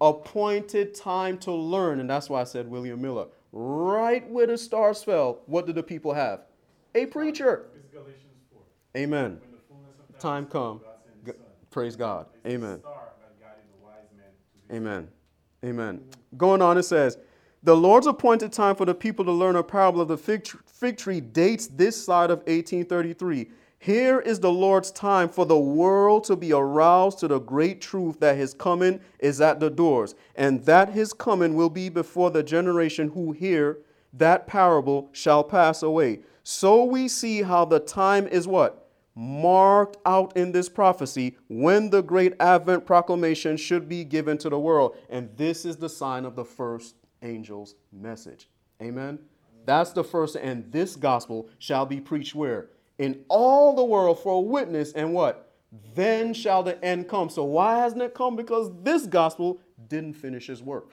Appointed 0.00 0.94
time 0.94 1.38
to 1.38 1.52
learn. 1.52 2.00
And 2.00 2.10
that's 2.10 2.28
why 2.28 2.42
I 2.42 2.44
said 2.44 2.68
William 2.68 3.00
Miller. 3.00 3.26
Right 3.52 4.28
where 4.28 4.46
the 4.46 4.58
stars 4.58 5.02
fell, 5.02 5.38
what 5.46 5.64
did 5.64 5.76
the 5.76 5.82
people 5.82 6.12
have? 6.12 6.40
A 6.94 7.06
preacher. 7.06 7.66
It's 7.74 7.88
Galatians 7.88 8.42
4. 8.52 8.60
Amen. 8.96 9.40
When 9.40 9.52
the 9.52 9.58
fullness 9.68 9.94
of 9.98 10.03
Time 10.18 10.46
come. 10.46 10.80
Praise 11.70 11.96
God. 11.96 12.26
Amen. 12.46 12.80
Amen. 14.72 15.08
Amen. 15.64 16.00
Going 16.36 16.62
on, 16.62 16.78
it 16.78 16.84
says, 16.84 17.18
The 17.62 17.76
Lord's 17.76 18.06
appointed 18.06 18.52
time 18.52 18.76
for 18.76 18.84
the 18.84 18.94
people 18.94 19.24
to 19.24 19.32
learn 19.32 19.56
a 19.56 19.62
parable 19.62 20.00
of 20.00 20.08
the 20.08 20.16
fig, 20.16 20.46
fig 20.66 20.96
tree 20.96 21.20
dates 21.20 21.66
this 21.66 22.02
side 22.02 22.30
of 22.30 22.38
1833. 22.40 23.48
Here 23.78 24.20
is 24.20 24.40
the 24.40 24.50
Lord's 24.50 24.90
time 24.90 25.28
for 25.28 25.44
the 25.44 25.58
world 25.58 26.24
to 26.24 26.36
be 26.36 26.52
aroused 26.52 27.18
to 27.18 27.28
the 27.28 27.38
great 27.38 27.82
truth 27.82 28.18
that 28.20 28.36
his 28.36 28.54
coming 28.54 29.00
is 29.18 29.40
at 29.42 29.60
the 29.60 29.68
doors, 29.68 30.14
and 30.36 30.64
that 30.64 30.90
his 30.90 31.12
coming 31.12 31.54
will 31.54 31.68
be 31.68 31.90
before 31.90 32.30
the 32.30 32.42
generation 32.42 33.10
who 33.10 33.32
hear 33.32 33.78
that 34.14 34.46
parable 34.46 35.10
shall 35.12 35.44
pass 35.44 35.82
away. 35.82 36.20
So 36.44 36.84
we 36.84 37.08
see 37.08 37.42
how 37.42 37.64
the 37.64 37.80
time 37.80 38.26
is 38.26 38.46
what? 38.48 38.83
Marked 39.14 39.96
out 40.04 40.36
in 40.36 40.52
this 40.52 40.68
prophecy 40.68 41.36
when 41.48 41.90
the 41.90 42.02
great 42.02 42.34
Advent 42.40 42.84
proclamation 42.84 43.56
should 43.56 43.88
be 43.88 44.04
given 44.04 44.38
to 44.38 44.48
the 44.48 44.58
world. 44.58 44.96
And 45.08 45.30
this 45.36 45.64
is 45.64 45.76
the 45.76 45.88
sign 45.88 46.24
of 46.24 46.36
the 46.36 46.44
first 46.44 46.96
angel's 47.22 47.74
message. 47.92 48.48
Amen. 48.82 49.18
That's 49.66 49.92
the 49.92 50.04
first, 50.04 50.36
and 50.36 50.70
this 50.70 50.96
gospel 50.96 51.48
shall 51.58 51.86
be 51.86 52.00
preached 52.00 52.34
where? 52.34 52.70
In 52.98 53.24
all 53.28 53.74
the 53.74 53.84
world 53.84 54.20
for 54.20 54.34
a 54.34 54.40
witness, 54.40 54.92
and 54.92 55.14
what? 55.14 55.44
then 55.94 56.34
shall 56.34 56.62
the 56.62 56.82
end 56.84 57.08
come. 57.08 57.28
So 57.28 57.44
why 57.44 57.78
hasn't 57.78 58.02
it 58.02 58.14
come? 58.14 58.36
Because 58.36 58.70
this 58.82 59.06
gospel 59.06 59.60
didn't 59.88 60.14
finish 60.14 60.46
his 60.46 60.62
work. 60.62 60.92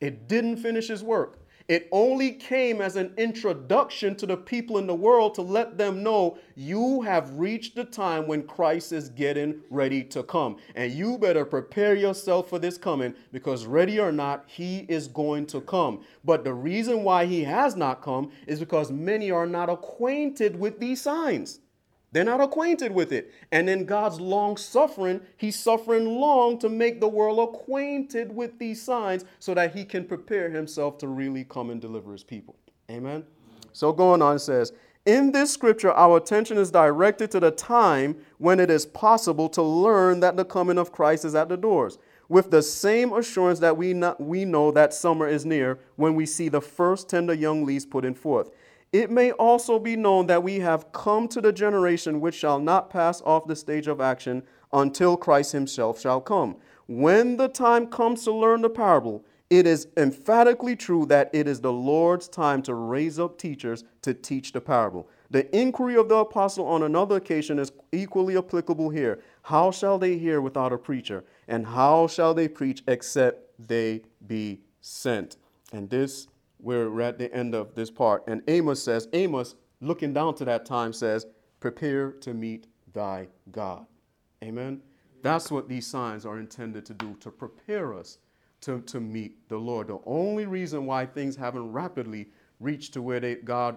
It 0.00 0.28
didn't 0.28 0.56
finish 0.56 0.88
his 0.88 1.02
work. 1.02 1.40
It 1.68 1.86
only 1.92 2.32
came 2.32 2.80
as 2.80 2.96
an 2.96 3.12
introduction 3.18 4.16
to 4.16 4.26
the 4.26 4.38
people 4.38 4.78
in 4.78 4.86
the 4.86 4.94
world 4.94 5.34
to 5.34 5.42
let 5.42 5.76
them 5.76 6.02
know 6.02 6.38
you 6.56 7.02
have 7.02 7.38
reached 7.38 7.76
the 7.76 7.84
time 7.84 8.26
when 8.26 8.44
Christ 8.46 8.90
is 8.90 9.10
getting 9.10 9.60
ready 9.68 10.02
to 10.04 10.22
come. 10.22 10.56
And 10.74 10.90
you 10.90 11.18
better 11.18 11.44
prepare 11.44 11.94
yourself 11.94 12.48
for 12.48 12.58
this 12.58 12.78
coming 12.78 13.14
because, 13.32 13.66
ready 13.66 14.00
or 14.00 14.12
not, 14.12 14.44
he 14.46 14.86
is 14.88 15.08
going 15.08 15.44
to 15.48 15.60
come. 15.60 16.00
But 16.24 16.42
the 16.42 16.54
reason 16.54 17.04
why 17.04 17.26
he 17.26 17.44
has 17.44 17.76
not 17.76 18.00
come 18.00 18.30
is 18.46 18.60
because 18.60 18.90
many 18.90 19.30
are 19.30 19.46
not 19.46 19.68
acquainted 19.68 20.58
with 20.58 20.80
these 20.80 21.02
signs. 21.02 21.60
They're 22.12 22.24
not 22.24 22.40
acquainted 22.40 22.92
with 22.92 23.12
it. 23.12 23.32
And 23.52 23.68
in 23.68 23.84
God's 23.84 24.20
long 24.20 24.56
suffering, 24.56 25.20
He's 25.36 25.58
suffering 25.58 26.06
long 26.18 26.58
to 26.60 26.68
make 26.68 27.00
the 27.00 27.08
world 27.08 27.38
acquainted 27.38 28.34
with 28.34 28.58
these 28.58 28.82
signs 28.82 29.24
so 29.38 29.54
that 29.54 29.74
He 29.74 29.84
can 29.84 30.04
prepare 30.04 30.48
Himself 30.48 30.98
to 30.98 31.08
really 31.08 31.44
come 31.44 31.70
and 31.70 31.80
deliver 31.80 32.12
His 32.12 32.24
people. 32.24 32.56
Amen. 32.90 33.24
So 33.72 33.92
going 33.92 34.22
on, 34.22 34.36
it 34.36 34.40
says, 34.40 34.72
in 35.04 35.32
this 35.32 35.50
scripture, 35.52 35.92
our 35.92 36.18
attention 36.18 36.58
is 36.58 36.70
directed 36.70 37.30
to 37.30 37.40
the 37.40 37.50
time 37.50 38.16
when 38.38 38.60
it 38.60 38.70
is 38.70 38.84
possible 38.84 39.48
to 39.50 39.62
learn 39.62 40.20
that 40.20 40.36
the 40.36 40.44
coming 40.44 40.78
of 40.78 40.92
Christ 40.92 41.24
is 41.24 41.34
at 41.34 41.48
the 41.48 41.56
doors, 41.56 41.98
with 42.28 42.50
the 42.50 42.62
same 42.62 43.12
assurance 43.12 43.58
that 43.60 43.76
we, 43.76 43.94
not, 43.94 44.20
we 44.20 44.44
know 44.44 44.70
that 44.70 44.92
summer 44.92 45.26
is 45.26 45.46
near 45.46 45.78
when 45.96 46.14
we 46.14 46.26
see 46.26 46.48
the 46.50 46.60
first 46.60 47.08
tender 47.08 47.32
young 47.32 47.64
leaves 47.64 47.86
putting 47.86 48.14
forth. 48.14 48.50
It 48.92 49.10
may 49.10 49.32
also 49.32 49.78
be 49.78 49.96
known 49.96 50.26
that 50.28 50.42
we 50.42 50.60
have 50.60 50.92
come 50.92 51.28
to 51.28 51.40
the 51.40 51.52
generation 51.52 52.20
which 52.20 52.34
shall 52.34 52.58
not 52.58 52.88
pass 52.88 53.20
off 53.22 53.46
the 53.46 53.56
stage 53.56 53.86
of 53.86 54.00
action 54.00 54.42
until 54.72 55.16
Christ 55.16 55.52
himself 55.52 56.00
shall 56.00 56.20
come. 56.20 56.56
When 56.86 57.36
the 57.36 57.48
time 57.48 57.88
comes 57.88 58.24
to 58.24 58.32
learn 58.32 58.62
the 58.62 58.70
parable, 58.70 59.24
it 59.50 59.66
is 59.66 59.88
emphatically 59.96 60.76
true 60.76 61.06
that 61.06 61.30
it 61.32 61.46
is 61.46 61.60
the 61.60 61.72
Lord's 61.72 62.28
time 62.28 62.62
to 62.62 62.74
raise 62.74 63.18
up 63.18 63.38
teachers 63.38 63.84
to 64.02 64.12
teach 64.14 64.52
the 64.52 64.60
parable. 64.60 65.08
The 65.30 65.54
inquiry 65.56 65.96
of 65.96 66.08
the 66.08 66.16
apostle 66.16 66.66
on 66.66 66.82
another 66.82 67.16
occasion 67.16 67.58
is 67.58 67.72
equally 67.92 68.36
applicable 68.36 68.90
here. 68.90 69.20
How 69.42 69.70
shall 69.70 69.98
they 69.98 70.18
hear 70.18 70.40
without 70.40 70.72
a 70.72 70.78
preacher? 70.78 71.24
And 71.46 71.66
how 71.66 72.06
shall 72.06 72.34
they 72.34 72.48
preach 72.48 72.82
except 72.86 73.44
they 73.58 74.02
be 74.26 74.60
sent? 74.80 75.36
And 75.72 75.88
this 75.90 76.28
we're 76.60 77.00
at 77.00 77.18
the 77.18 77.32
end 77.34 77.54
of 77.54 77.74
this 77.74 77.90
part. 77.90 78.24
And 78.26 78.42
Amos 78.48 78.82
says, 78.82 79.08
Amos, 79.12 79.54
looking 79.80 80.12
down 80.12 80.34
to 80.36 80.44
that 80.44 80.66
time, 80.66 80.92
says, 80.92 81.26
Prepare 81.60 82.12
to 82.12 82.34
meet 82.34 82.66
thy 82.92 83.28
God. 83.50 83.86
Amen. 84.42 84.80
That's 85.22 85.50
what 85.50 85.68
these 85.68 85.86
signs 85.86 86.24
are 86.24 86.38
intended 86.38 86.86
to 86.86 86.94
do, 86.94 87.16
to 87.20 87.30
prepare 87.30 87.94
us 87.94 88.18
to, 88.60 88.80
to 88.82 89.00
meet 89.00 89.48
the 89.48 89.56
Lord. 89.56 89.88
The 89.88 89.98
only 90.06 90.46
reason 90.46 90.86
why 90.86 91.06
things 91.06 91.36
haven't 91.36 91.72
rapidly 91.72 92.28
reached 92.60 92.92
to 92.94 93.02
where 93.02 93.20
they, 93.20 93.36
God 93.36 93.76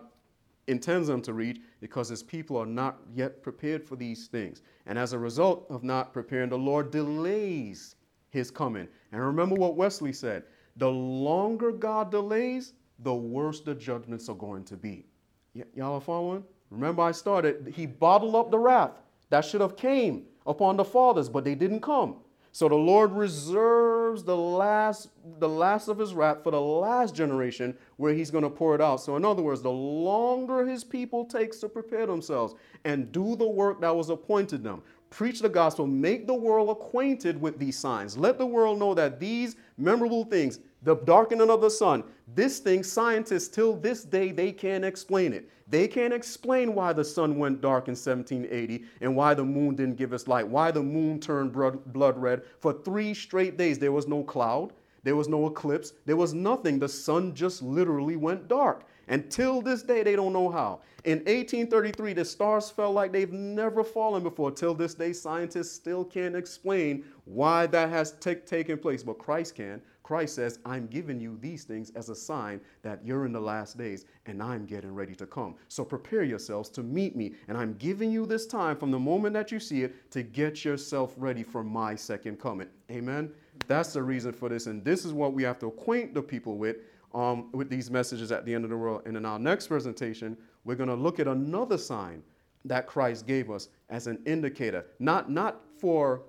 intends 0.67 1.07
them 1.07 1.21
to 1.23 1.34
reach 1.34 1.59
because 1.79 2.09
his 2.09 2.23
people 2.23 2.57
are 2.57 2.65
not 2.65 2.99
yet 3.13 3.41
prepared 3.41 3.84
for 3.84 3.95
these 3.95 4.27
things. 4.27 4.61
And 4.86 4.97
as 4.97 5.13
a 5.13 5.19
result 5.19 5.65
of 5.69 5.84
not 5.84 6.13
preparing, 6.13 6.49
the 6.49 6.57
Lord 6.57 6.91
delays 6.91 7.95
his 8.29 8.49
coming. 8.49 8.88
And 9.11 9.21
remember 9.21 9.55
what 9.55 9.75
Wesley 9.75 10.13
said 10.13 10.43
the 10.78 10.89
longer 10.89 11.72
God 11.72 12.11
delays, 12.11 12.74
the 12.99 13.13
worse 13.13 13.61
the 13.61 13.76
judgments 13.76 14.30
are 14.30 14.36
going 14.36 14.63
to 14.65 14.78
be. 14.78 15.05
Y- 15.53 15.63
y'all 15.76 15.95
are 15.95 16.01
following? 16.01 16.43
Remember, 16.69 17.03
I 17.03 17.11
started, 17.11 17.74
he 17.76 17.86
bottled 17.86 18.36
up 18.36 18.51
the 18.51 18.59
wrath 18.59 18.91
that 19.30 19.43
should 19.45 19.61
have 19.61 19.76
came 19.76 20.26
upon 20.45 20.78
the 20.78 20.86
fathers, 20.86 21.30
but 21.30 21.43
they 21.43 21.55
didn't 21.55 21.82
come. 21.82 22.17
So 22.53 22.67
the 22.67 22.76
Lord 22.76 23.13
reserves 23.13 24.24
the 24.24 24.36
last, 24.36 25.09
the 25.39 25.47
last 25.47 25.88
of 25.88 25.97
his 25.97 26.13
wrath 26.13 26.43
for 26.43 26.51
the 26.51 26.59
last 26.59 27.15
generation 27.15 27.78
where 27.95 28.13
he's 28.13 28.30
going 28.30 28.43
to 28.43 28.49
pour 28.49 28.76
it 28.76 28.82
out. 28.82 28.97
So 28.97 29.15
in 29.15 29.24
other 29.24 29.41
words, 29.41 29.61
the 29.61 29.72
longer 29.72 30.65
his 30.65 30.84
people 30.84 31.24
takes 31.24 31.59
to 31.59 31.69
prepare 31.69 32.05
themselves 32.05 32.53
and 32.84 33.09
do 33.11 33.38
the 33.38 33.47
work 33.47 33.80
that 33.82 33.95
was 33.95 34.09
appointed 34.09 34.63
them, 34.63 34.84
preach 35.09 35.39
the 35.39 35.47
gospel, 35.47 35.88
make 35.88 36.28
the 36.28 36.34
world 36.34 36.69
acquainted 36.69 37.39
with 37.39 37.57
these 37.57 37.78
signs. 37.78 38.17
Let 38.17 38.38
the 38.38 38.45
world 38.45 38.80
know 38.80 38.93
that 38.95 39.19
these 39.19 39.55
memorable 39.82 40.23
things, 40.23 40.59
the 40.84 40.95
darkening 40.95 41.49
of 41.49 41.61
the 41.61 41.69
sun, 41.69 42.03
this 42.34 42.59
thing, 42.59 42.84
scientists 42.84 43.47
till 43.47 43.75
this 43.75 44.03
day, 44.03 44.32
they 44.32 44.51
can't 44.51 44.86
explain 44.86 45.34
it. 45.34 45.49
They 45.67 45.88
can't 45.88 46.13
explain 46.13 46.75
why 46.75 46.91
the 46.91 47.03
sun 47.03 47.38
went 47.38 47.61
dark 47.61 47.88
in 47.88 47.93
1780 47.93 48.84
and 48.99 49.15
why 49.15 49.34
the 49.34 49.45
moon 49.45 49.75
didn't 49.75 49.95
give 49.95 50.11
us 50.11 50.27
light, 50.27 50.47
why 50.47 50.69
the 50.71 50.84
moon 50.84 51.19
turned 51.19 51.53
blood 51.53 52.17
red 52.21 52.41
for 52.59 52.73
three 52.73 53.13
straight 53.13 53.57
days. 53.57 53.79
There 53.79 53.91
was 53.91 54.07
no 54.07 54.23
cloud, 54.23 54.73
there 55.03 55.15
was 55.15 55.29
no 55.29 55.47
eclipse, 55.47 55.93
there 56.05 56.17
was 56.17 56.34
nothing. 56.34 56.79
The 56.79 56.89
sun 56.89 57.34
just 57.34 57.61
literally 57.61 58.17
went 58.17 58.47
dark. 58.47 58.84
Until 59.12 59.62
this 59.62 59.84
day, 59.84 60.03
they 60.03 60.16
don't 60.16 60.32
know 60.32 60.49
how. 60.49 60.80
In 61.03 61.18
1833, 61.20 62.14
the 62.14 62.24
stars 62.24 62.70
fell 62.70 62.93
like 62.93 63.12
they've 63.12 63.34
never 63.34 63.84
fallen 63.84 64.24
before. 64.24 64.51
Till 64.51 64.74
this 64.74 64.93
day, 64.93 65.12
scientists 65.12 65.74
still 65.74 66.05
can't 66.05 66.36
explain 66.36 67.03
why 67.26 67.68
that 67.68 67.89
has 67.89 68.14
t- 68.14 68.36
taken 68.36 68.78
place, 68.78 69.03
but 69.03 69.18
Christ 69.18 69.55
can. 69.55 69.82
Christ 70.03 70.36
says, 70.36 70.59
I'm 70.66 70.88
giving 70.88 71.20
you 71.20 71.38
these 71.41 71.66
things 71.66 71.89
as 71.91 72.09
a 72.09 72.16
sign 72.16 72.62
that 72.84 73.05
you're 73.05 73.26
in 73.26 73.32
the 73.32 73.39
last 73.39 73.78
days 73.78 74.05
and 74.26 74.41
I'm 74.41 74.66
getting 74.66 74.93
ready 74.93 75.16
to 75.16 75.26
come. 75.26 75.55
So 75.68 75.86
prepare 75.86 76.24
yourselves 76.24 76.70
to 76.70 76.84
meet 76.84 77.16
me. 77.16 77.36
And 77.47 77.57
I'm 77.57 77.76
giving 77.76 78.12
you 78.12 78.26
this 78.26 78.45
time 78.45 78.76
from 78.76 78.91
the 78.91 78.99
moment 78.99 79.34
that 79.36 79.51
you 79.51 79.59
see 79.59 79.84
it 79.84 80.12
to 80.12 80.24
get 80.24 80.66
yourself 80.66 81.14
ready 81.18 81.43
for 81.43 81.64
my 81.64 81.95
second 81.95 82.39
coming. 82.39 82.68
Amen. 82.89 83.32
That's 83.68 83.93
the 83.93 84.03
reason 84.03 84.34
for 84.34 84.49
this. 84.49 84.68
And 84.68 84.84
this 84.84 85.05
is 85.05 85.14
what 85.14 85.34
we 85.34 85.43
have 85.43 85.59
to 85.59 85.68
acquaint 85.68 86.14
the 86.14 86.22
people 86.22 86.57
with 86.57 86.78
um, 87.14 87.51
with 87.51 87.70
these 87.70 87.91
messages 87.91 88.32
at 88.32 88.45
the 88.45 88.53
end 88.53 88.64
of 88.64 88.70
the 88.70 88.78
world. 88.78 89.03
And 89.05 89.18
in 89.18 89.26
our 89.26 89.39
next 89.39 89.68
presentation, 89.68 90.38
we're 90.64 90.76
going 90.76 90.89
to 90.89 90.95
look 90.95 91.20
at 91.20 91.28
another 91.28 91.78
sign 91.78 92.24
that 92.66 92.88
Christ 92.88 93.26
gave 93.26 93.49
us 93.49 93.70
as 93.89 94.07
an 94.07 94.20
indicator, 94.26 94.86
not, 94.99 95.32
not 95.32 95.62
for 95.78 96.24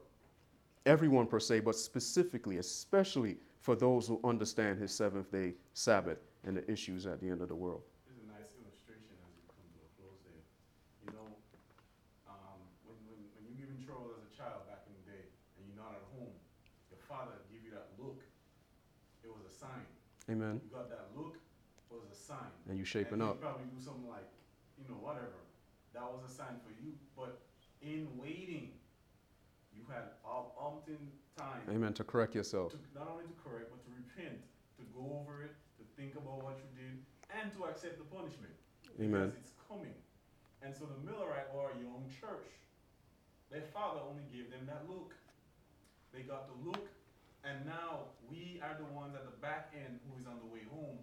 everyone 0.87 1.27
per 1.27 1.39
se, 1.39 1.61
but 1.61 1.77
specifically, 1.77 2.57
especially 2.57 3.37
for 3.61 3.77
those 3.77 4.09
who 4.09 4.19
understand 4.25 4.81
his 4.81 4.93
seventh 4.93 5.31
day 5.31 5.55
Sabbath 5.75 6.19
and 6.45 6.57
the 6.57 6.69
issues 6.71 7.07
at 7.07 7.21
the 7.21 7.29
end 7.29 7.43
of 7.43 7.49
the 7.49 7.55
world. 7.55 7.83
This 8.09 8.17
is 8.17 8.25
a 8.25 8.33
nice 8.33 8.51
illustration 8.59 9.15
as 9.23 9.31
you 9.39 9.45
come 9.47 9.63
to 9.71 9.81
a 9.87 9.91
close 10.01 10.19
there. 10.27 10.43
You 11.07 11.15
know, 11.15 11.29
um, 12.27 12.59
when, 12.89 12.99
when, 13.07 13.21
when 13.39 13.45
you 13.47 13.55
give 13.55 13.71
in 13.71 13.79
trouble 13.85 14.11
as 14.19 14.25
a 14.27 14.33
child 14.35 14.67
back 14.67 14.83
in 14.91 14.97
the 14.99 15.15
day 15.15 15.25
and 15.61 15.63
you're 15.69 15.79
not 15.79 15.95
at 15.95 16.03
home, 16.17 16.35
your 16.91 16.99
father 17.07 17.39
give 17.55 17.63
you 17.63 17.71
that 17.77 17.95
look, 18.01 18.19
it 19.23 19.31
was 19.31 19.47
a 19.47 19.55
sign. 19.55 19.87
Amen. 20.31 20.61
You 20.63 20.71
got 20.71 20.89
that 20.91 21.09
look 21.17 21.37
was 21.93 22.09
a 22.09 22.17
sign. 22.17 22.53
And 22.69 22.79
you 22.79 22.85
shaping 22.85 23.21
and 23.21 23.23
up. 23.23 23.41
probably 23.41 23.69
do 23.69 23.81
something 23.83 24.09
like, 24.09 24.27
you 24.81 24.89
know, 24.89 24.97
whatever. 24.97 25.45
That 25.93 26.09
was 26.09 26.25
a 26.25 26.33
sign 26.33 26.57
for 26.65 26.73
you. 26.81 26.97
But 27.13 27.37
in 27.85 28.09
waiting, 28.17 28.73
you 29.77 29.85
had 29.93 30.17
all 30.25 30.57
umpteen 30.57 31.13
time. 31.37 31.61
Amen. 31.69 31.93
To 32.01 32.05
correct 32.05 32.35
yourself. 32.35 32.73
To, 32.73 32.81
not 32.97 33.13
only 33.13 33.29
to 33.29 33.37
correct, 33.45 33.69
but 33.69 33.85
to 33.85 33.91
repent, 33.93 34.41
to 34.81 34.83
go 34.97 35.21
over 35.21 35.45
it, 35.45 35.53
to 35.77 35.85
think 36.01 36.17
about 36.17 36.41
what 36.41 36.57
you 36.57 36.69
did, 36.73 36.97
and 37.29 37.53
to 37.61 37.69
accept 37.69 38.01
the 38.01 38.09
punishment. 38.09 38.57
Amen. 38.97 39.29
Because 39.29 39.37
it's 39.37 39.57
coming. 39.69 39.97
And 40.65 40.73
so 40.73 40.89
the 40.89 41.01
Millerite 41.05 41.53
or 41.53 41.75
your 41.77 41.93
own 41.93 42.09
church, 42.09 42.49
their 43.51 43.67
father 43.75 44.01
only 44.01 44.25
gave 44.33 44.49
them 44.49 44.65
that 44.65 44.89
look. 44.89 45.13
They 46.15 46.23
got 46.23 46.49
the 46.49 46.57
look, 46.65 46.89
and 47.43 47.67
now 47.67 48.15
we 48.31 48.63
are 48.63 48.79
the 48.79 48.87
ones 48.95 49.15
at 49.15 49.27
the 49.27 49.37
back 49.43 49.75
end 49.75 49.99
who 50.07 50.19
is 50.19 50.27
on 50.27 50.39
the 50.39 50.49
way 50.49 50.63
home. 50.71 50.99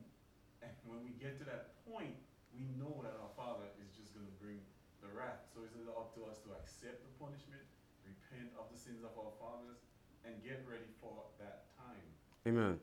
And 0.64 0.72
when 0.90 1.04
we 1.04 1.12
get 1.20 1.40
to 1.40 1.46
that 1.48 1.76
point, 1.88 2.16
we 2.56 2.66
know 2.80 3.00
that 3.04 3.16
our 3.20 3.32
father 3.36 3.68
is 3.84 3.92
just 3.96 4.16
going 4.16 4.26
to 4.26 4.36
bring 4.40 4.60
the 5.04 5.12
wrath. 5.12 5.48
So 5.54 5.62
it's 5.64 5.76
up 5.76 6.16
to 6.16 6.26
us 6.26 6.40
to 6.48 6.50
accept 6.56 7.04
the 7.04 7.12
punishment, 7.20 7.62
repent 8.08 8.50
of 8.58 8.72
the 8.72 8.80
sins 8.80 9.04
of 9.04 9.12
our 9.20 9.32
fathers, 9.40 9.84
and 10.26 10.36
get 10.44 10.64
ready 10.68 10.88
for 11.02 11.28
that 11.40 11.68
time. 11.78 12.04
Amen. 12.48 12.80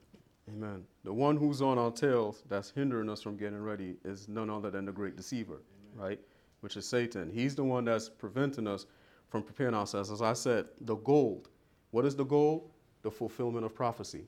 Amen. 0.49 0.85
The 1.03 1.13
one 1.13 1.37
who's 1.37 1.61
on 1.61 1.79
our 1.79 1.91
tails 1.91 2.45
that's 2.49 2.71
hindering 2.71 3.11
us 3.11 3.23
from 3.23 3.37
getting 3.37 3.61
ready 3.61 3.97
is 4.05 4.29
none 4.29 4.49
other 4.49 4.71
than 4.71 4.85
the 4.85 4.93
great 4.93 5.17
deceiver, 5.17 5.61
Amen. 5.97 6.09
right? 6.09 6.21
Which 6.61 6.77
is 6.77 6.87
Satan. 6.87 7.31
He's 7.31 7.55
the 7.55 7.65
one 7.65 7.85
that's 7.85 8.09
preventing 8.09 8.67
us 8.67 8.87
from 9.29 9.43
preparing 9.43 9.75
ourselves. 9.75 10.11
As 10.11 10.23
I 10.23 10.35
said, 10.35 10.67
the 10.83 10.97
gold. 10.97 11.49
What 11.91 12.05
is 12.05 12.15
the 12.15 12.25
goal? 12.25 12.71
The 13.07 13.13
fulfillment 13.13 13.65
of 13.65 13.73
prophecy. 13.73 14.25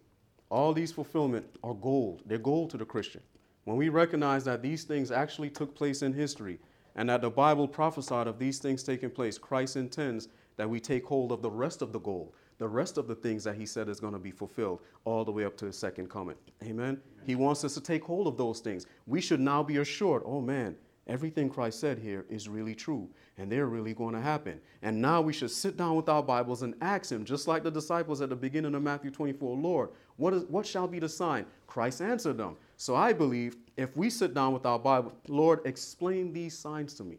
All 0.51 0.73
these 0.73 0.93
fulfillment 0.93 1.45
are 1.65 1.75
gold. 1.75 2.23
They're 2.27 2.39
gold 2.39 2.71
to 2.71 2.77
the 2.77 2.85
Christian. 2.85 3.23
When 3.65 3.77
we 3.77 3.89
recognize 3.89 4.45
that 4.45 4.63
these 4.63 4.85
things 4.85 5.11
actually 5.11 5.51
took 5.51 5.75
place 5.75 6.03
in 6.03 6.13
history 6.13 6.61
and 6.95 7.09
that 7.09 7.23
the 7.23 7.29
Bible 7.29 7.67
prophesied 7.67 8.29
of 8.29 8.39
these 8.39 8.61
things 8.61 8.85
taking 8.85 9.11
place, 9.11 9.37
Christ 9.37 9.75
intends 9.75 10.29
that 10.59 10.71
we 10.71 10.79
take 10.79 11.05
hold 11.05 11.33
of 11.33 11.43
the 11.43 11.51
rest 11.51 11.83
of 11.83 11.93
the 11.93 11.99
gold, 11.99 12.35
the 12.59 12.69
rest 12.69 12.99
of 12.99 13.09
the 13.09 13.17
things 13.17 13.43
that 13.43 13.57
he 13.57 13.67
said 13.67 13.89
is 13.89 13.99
going 13.99 14.13
to 14.13 14.19
be 14.21 14.31
fulfilled 14.31 14.79
all 15.05 15.25
the 15.25 15.33
way 15.33 15.45
up 15.45 15.57
to 15.57 15.67
his 15.67 15.77
second 15.77 16.09
coming. 16.09 16.37
Amen? 16.63 17.01
He 17.27 17.35
wants 17.35 17.65
us 17.65 17.75
to 17.75 17.81
take 17.81 18.05
hold 18.05 18.29
of 18.29 18.37
those 18.37 18.61
things. 18.61 18.87
We 19.09 19.21
should 19.21 19.41
now 19.41 19.65
be 19.65 19.79
assured, 19.79 20.23
oh 20.25 20.41
man, 20.41 20.77
everything 21.09 21.49
Christ 21.49 21.81
said 21.81 21.99
here 21.99 22.25
is 22.29 22.49
really 22.49 22.75
true 22.75 23.09
and 23.39 23.51
they're 23.51 23.67
really 23.67 23.95
going 23.95 24.15
to 24.15 24.21
happen. 24.21 24.61
And 24.83 25.01
now 25.01 25.21
we 25.21 25.33
should 25.33 25.51
sit 25.51 25.77
down 25.77 25.97
with 25.97 26.09
our 26.09 26.23
Bibles 26.23 26.63
and 26.63 26.75
ask 26.81 27.11
Him, 27.11 27.25
just 27.25 27.49
like 27.49 27.63
the 27.63 27.71
disciples 27.71 28.21
at 28.21 28.29
the 28.29 28.37
beginning 28.37 28.75
of 28.75 28.83
Matthew 28.83 29.11
24, 29.11 29.57
Lord, 29.57 29.91
what, 30.17 30.35
is, 30.35 30.45
what 30.45 30.67
shall 30.67 30.89
be 30.89 30.99
the 30.99 31.09
sign? 31.09 31.47
Christ 31.67 32.03
answered 32.03 32.37
them. 32.37 32.57
So 32.77 32.95
I 32.95 33.13
believe 33.13 33.57
if 33.77 33.97
we 33.97 34.11
sit 34.11 34.35
down 34.35 34.53
with 34.53 34.67
our 34.67 34.79
Bible, 34.79 35.13
Lord, 35.29 35.61
explain 35.65 36.33
these 36.33 36.59
signs 36.59 36.95
to 36.95 37.05
me. 37.05 37.19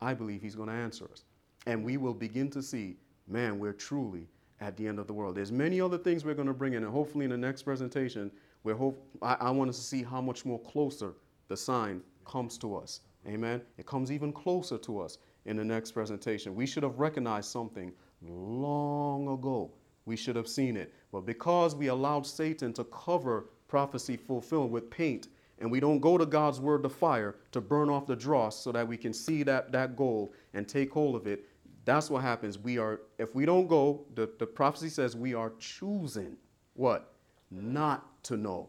I 0.00 0.14
believe 0.14 0.42
He's 0.42 0.54
going 0.54 0.68
to 0.68 0.74
answer 0.74 1.06
us. 1.12 1.24
And 1.66 1.84
we 1.84 1.96
will 1.96 2.14
begin 2.14 2.50
to 2.50 2.62
see, 2.62 2.96
man, 3.28 3.58
we're 3.58 3.72
truly 3.72 4.28
at 4.60 4.76
the 4.76 4.86
end 4.86 4.98
of 4.98 5.06
the 5.06 5.12
world. 5.12 5.34
There's 5.36 5.52
many 5.52 5.80
other 5.80 5.98
things 5.98 6.24
we're 6.24 6.34
going 6.34 6.48
to 6.48 6.54
bring 6.54 6.74
in, 6.74 6.82
and 6.82 6.92
hopefully 6.92 7.24
in 7.24 7.30
the 7.30 7.36
next 7.36 7.62
presentation, 7.62 8.30
we 8.64 8.72
hope 8.72 9.06
I, 9.20 9.34
I 9.34 9.50
want 9.50 9.70
us 9.70 9.76
to 9.76 9.84
see 9.84 10.02
how 10.02 10.20
much 10.20 10.44
more 10.44 10.60
closer 10.60 11.14
the 11.48 11.56
sign 11.56 12.02
comes 12.26 12.58
to 12.58 12.76
us. 12.76 13.00
Amen. 13.26 13.62
It 13.78 13.86
comes 13.86 14.12
even 14.12 14.32
closer 14.32 14.78
to 14.78 15.00
us 15.00 15.18
in 15.46 15.56
the 15.56 15.64
next 15.64 15.92
presentation. 15.92 16.54
We 16.54 16.66
should 16.66 16.82
have 16.82 16.98
recognized 16.98 17.50
something 17.50 17.92
long 18.22 19.28
ago. 19.28 19.72
We 20.04 20.16
should 20.16 20.36
have 20.36 20.48
seen 20.48 20.76
it. 20.76 20.92
But 21.12 21.26
because 21.26 21.74
we 21.74 21.88
allowed 21.88 22.26
Satan 22.26 22.72
to 22.74 22.84
cover 22.84 23.46
prophecy 23.68 24.16
fulfilled 24.16 24.70
with 24.70 24.90
paint, 24.90 25.28
and 25.58 25.70
we 25.70 25.80
don't 25.80 26.00
go 26.00 26.18
to 26.18 26.26
God's 26.26 26.60
word, 26.60 26.82
to 26.82 26.88
fire, 26.88 27.36
to 27.52 27.60
burn 27.60 27.88
off 27.88 28.06
the 28.06 28.14
dross 28.14 28.62
so 28.62 28.70
that 28.72 28.86
we 28.86 28.96
can 28.96 29.12
see 29.12 29.42
that, 29.44 29.72
that 29.72 29.96
gold 29.96 30.34
and 30.54 30.68
take 30.68 30.92
hold 30.92 31.16
of 31.16 31.26
it, 31.26 31.46
that's 31.84 32.10
what 32.10 32.22
happens. 32.22 32.58
We 32.58 32.78
are, 32.78 33.00
if 33.18 33.34
we 33.34 33.46
don't 33.46 33.66
go, 33.66 34.04
the, 34.14 34.28
the 34.38 34.46
prophecy 34.46 34.88
says 34.90 35.16
we 35.16 35.34
are 35.34 35.52
choosing 35.58 36.36
what? 36.74 37.14
Not 37.50 38.22
to 38.24 38.36
know. 38.36 38.68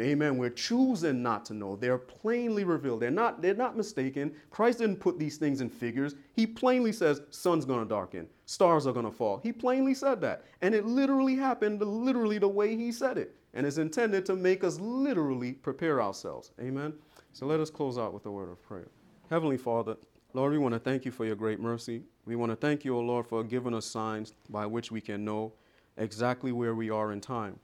Amen. 0.00 0.38
We're 0.38 0.50
choosing 0.50 1.22
not 1.22 1.44
to 1.46 1.54
know. 1.54 1.76
They're 1.76 1.98
plainly 1.98 2.64
revealed. 2.64 3.00
They're 3.00 3.10
not, 3.10 3.42
they're 3.42 3.54
not 3.54 3.76
mistaken. 3.76 4.32
Christ 4.50 4.78
didn't 4.78 5.00
put 5.00 5.18
these 5.18 5.36
things 5.36 5.60
in 5.60 5.68
figures. 5.68 6.14
He 6.34 6.46
plainly 6.46 6.92
says, 6.92 7.20
sun's 7.30 7.64
gonna 7.64 7.84
darken, 7.84 8.26
stars 8.46 8.86
are 8.86 8.92
gonna 8.92 9.12
fall. 9.12 9.40
He 9.42 9.52
plainly 9.52 9.94
said 9.94 10.20
that. 10.22 10.44
And 10.62 10.74
it 10.74 10.86
literally 10.86 11.36
happened 11.36 11.80
literally 11.82 12.38
the 12.38 12.48
way 12.48 12.76
he 12.76 12.90
said 12.90 13.18
it. 13.18 13.36
And 13.54 13.66
it's 13.66 13.78
intended 13.78 14.24
to 14.26 14.36
make 14.36 14.64
us 14.64 14.80
literally 14.80 15.52
prepare 15.52 16.00
ourselves. 16.00 16.52
Amen. 16.60 16.94
So 17.32 17.46
let 17.46 17.60
us 17.60 17.70
close 17.70 17.98
out 17.98 18.14
with 18.14 18.24
a 18.26 18.30
word 18.30 18.50
of 18.50 18.62
prayer. 18.62 18.88
Heavenly 19.28 19.58
Father, 19.58 19.96
Lord, 20.34 20.52
we 20.52 20.58
want 20.58 20.72
to 20.72 20.78
thank 20.78 21.04
you 21.04 21.10
for 21.10 21.26
your 21.26 21.36
great 21.36 21.60
mercy. 21.60 22.02
We 22.24 22.36
want 22.36 22.50
to 22.50 22.56
thank 22.56 22.84
you, 22.84 22.96
O 22.96 23.00
Lord, 23.00 23.26
for 23.26 23.44
giving 23.44 23.74
us 23.74 23.84
signs 23.84 24.32
by 24.48 24.64
which 24.64 24.90
we 24.90 25.02
can 25.02 25.24
know 25.24 25.52
exactly 25.98 26.52
where 26.52 26.74
we 26.74 26.88
are 26.88 27.12
in 27.12 27.20
time. 27.20 27.58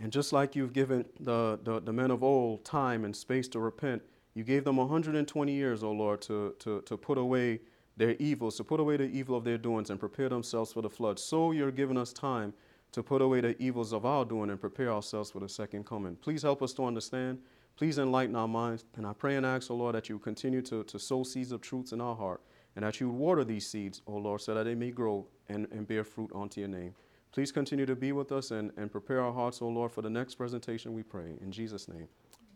And 0.00 0.12
just 0.12 0.32
like 0.32 0.56
you've 0.56 0.72
given 0.72 1.04
the, 1.20 1.58
the, 1.62 1.80
the, 1.80 1.92
men 1.92 2.10
of 2.10 2.24
old 2.24 2.64
time 2.64 3.04
and 3.04 3.14
space 3.14 3.46
to 3.48 3.60
repent, 3.60 4.02
you 4.34 4.42
gave 4.42 4.64
them 4.64 4.76
120 4.76 5.52
years, 5.52 5.84
O 5.84 5.92
Lord, 5.92 6.20
to, 6.22 6.54
to, 6.58 6.80
to 6.82 6.96
put 6.96 7.16
away 7.16 7.60
their 7.96 8.16
evils, 8.18 8.56
to 8.56 8.64
put 8.64 8.80
away 8.80 8.96
the 8.96 9.04
evil 9.04 9.36
of 9.36 9.44
their 9.44 9.58
doings 9.58 9.90
and 9.90 10.00
prepare 10.00 10.28
themselves 10.28 10.72
for 10.72 10.82
the 10.82 10.90
flood. 10.90 11.18
So 11.20 11.52
you're 11.52 11.70
giving 11.70 11.96
us 11.96 12.12
time 12.12 12.52
to 12.90 13.02
put 13.02 13.22
away 13.22 13.40
the 13.40 13.60
evils 13.62 13.92
of 13.92 14.04
our 14.04 14.24
doing 14.24 14.50
and 14.50 14.60
prepare 14.60 14.92
ourselves 14.92 15.30
for 15.30 15.40
the 15.40 15.48
second 15.48 15.86
coming. 15.86 16.16
Please 16.16 16.42
help 16.42 16.62
us 16.62 16.72
to 16.74 16.84
understand. 16.84 17.38
Please 17.76 17.98
enlighten 17.98 18.36
our 18.36 18.48
minds. 18.48 18.84
And 18.96 19.06
I 19.06 19.12
pray 19.12 19.36
and 19.36 19.46
ask, 19.46 19.70
O 19.70 19.74
Lord, 19.74 19.94
that 19.94 20.08
you 20.08 20.18
continue 20.18 20.62
to, 20.62 20.82
to 20.84 20.98
sow 20.98 21.22
seeds 21.22 21.52
of 21.52 21.60
truths 21.60 21.92
in 21.92 22.00
our 22.00 22.16
heart 22.16 22.40
and 22.76 22.84
that 22.84 23.00
you 23.00 23.10
would 23.10 23.18
water 23.18 23.44
these 23.44 23.66
seeds, 23.66 24.02
O 24.06 24.16
Lord, 24.16 24.40
so 24.40 24.54
that 24.54 24.64
they 24.64 24.74
may 24.74 24.90
grow 24.90 25.26
and, 25.48 25.66
and 25.70 25.86
bear 25.86 26.04
fruit 26.04 26.30
unto 26.34 26.60
your 26.60 26.68
name. 26.68 26.94
Please 27.34 27.50
continue 27.50 27.84
to 27.84 27.96
be 27.96 28.12
with 28.12 28.30
us 28.30 28.52
and, 28.52 28.70
and 28.76 28.92
prepare 28.92 29.20
our 29.20 29.32
hearts, 29.32 29.60
O 29.60 29.66
Lord, 29.66 29.90
for 29.90 30.02
the 30.02 30.08
next 30.08 30.36
presentation, 30.36 30.94
we 30.94 31.02
pray. 31.02 31.36
In 31.40 31.50
Jesus' 31.50 31.88
name, 31.88 32.06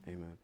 amen. 0.07 0.39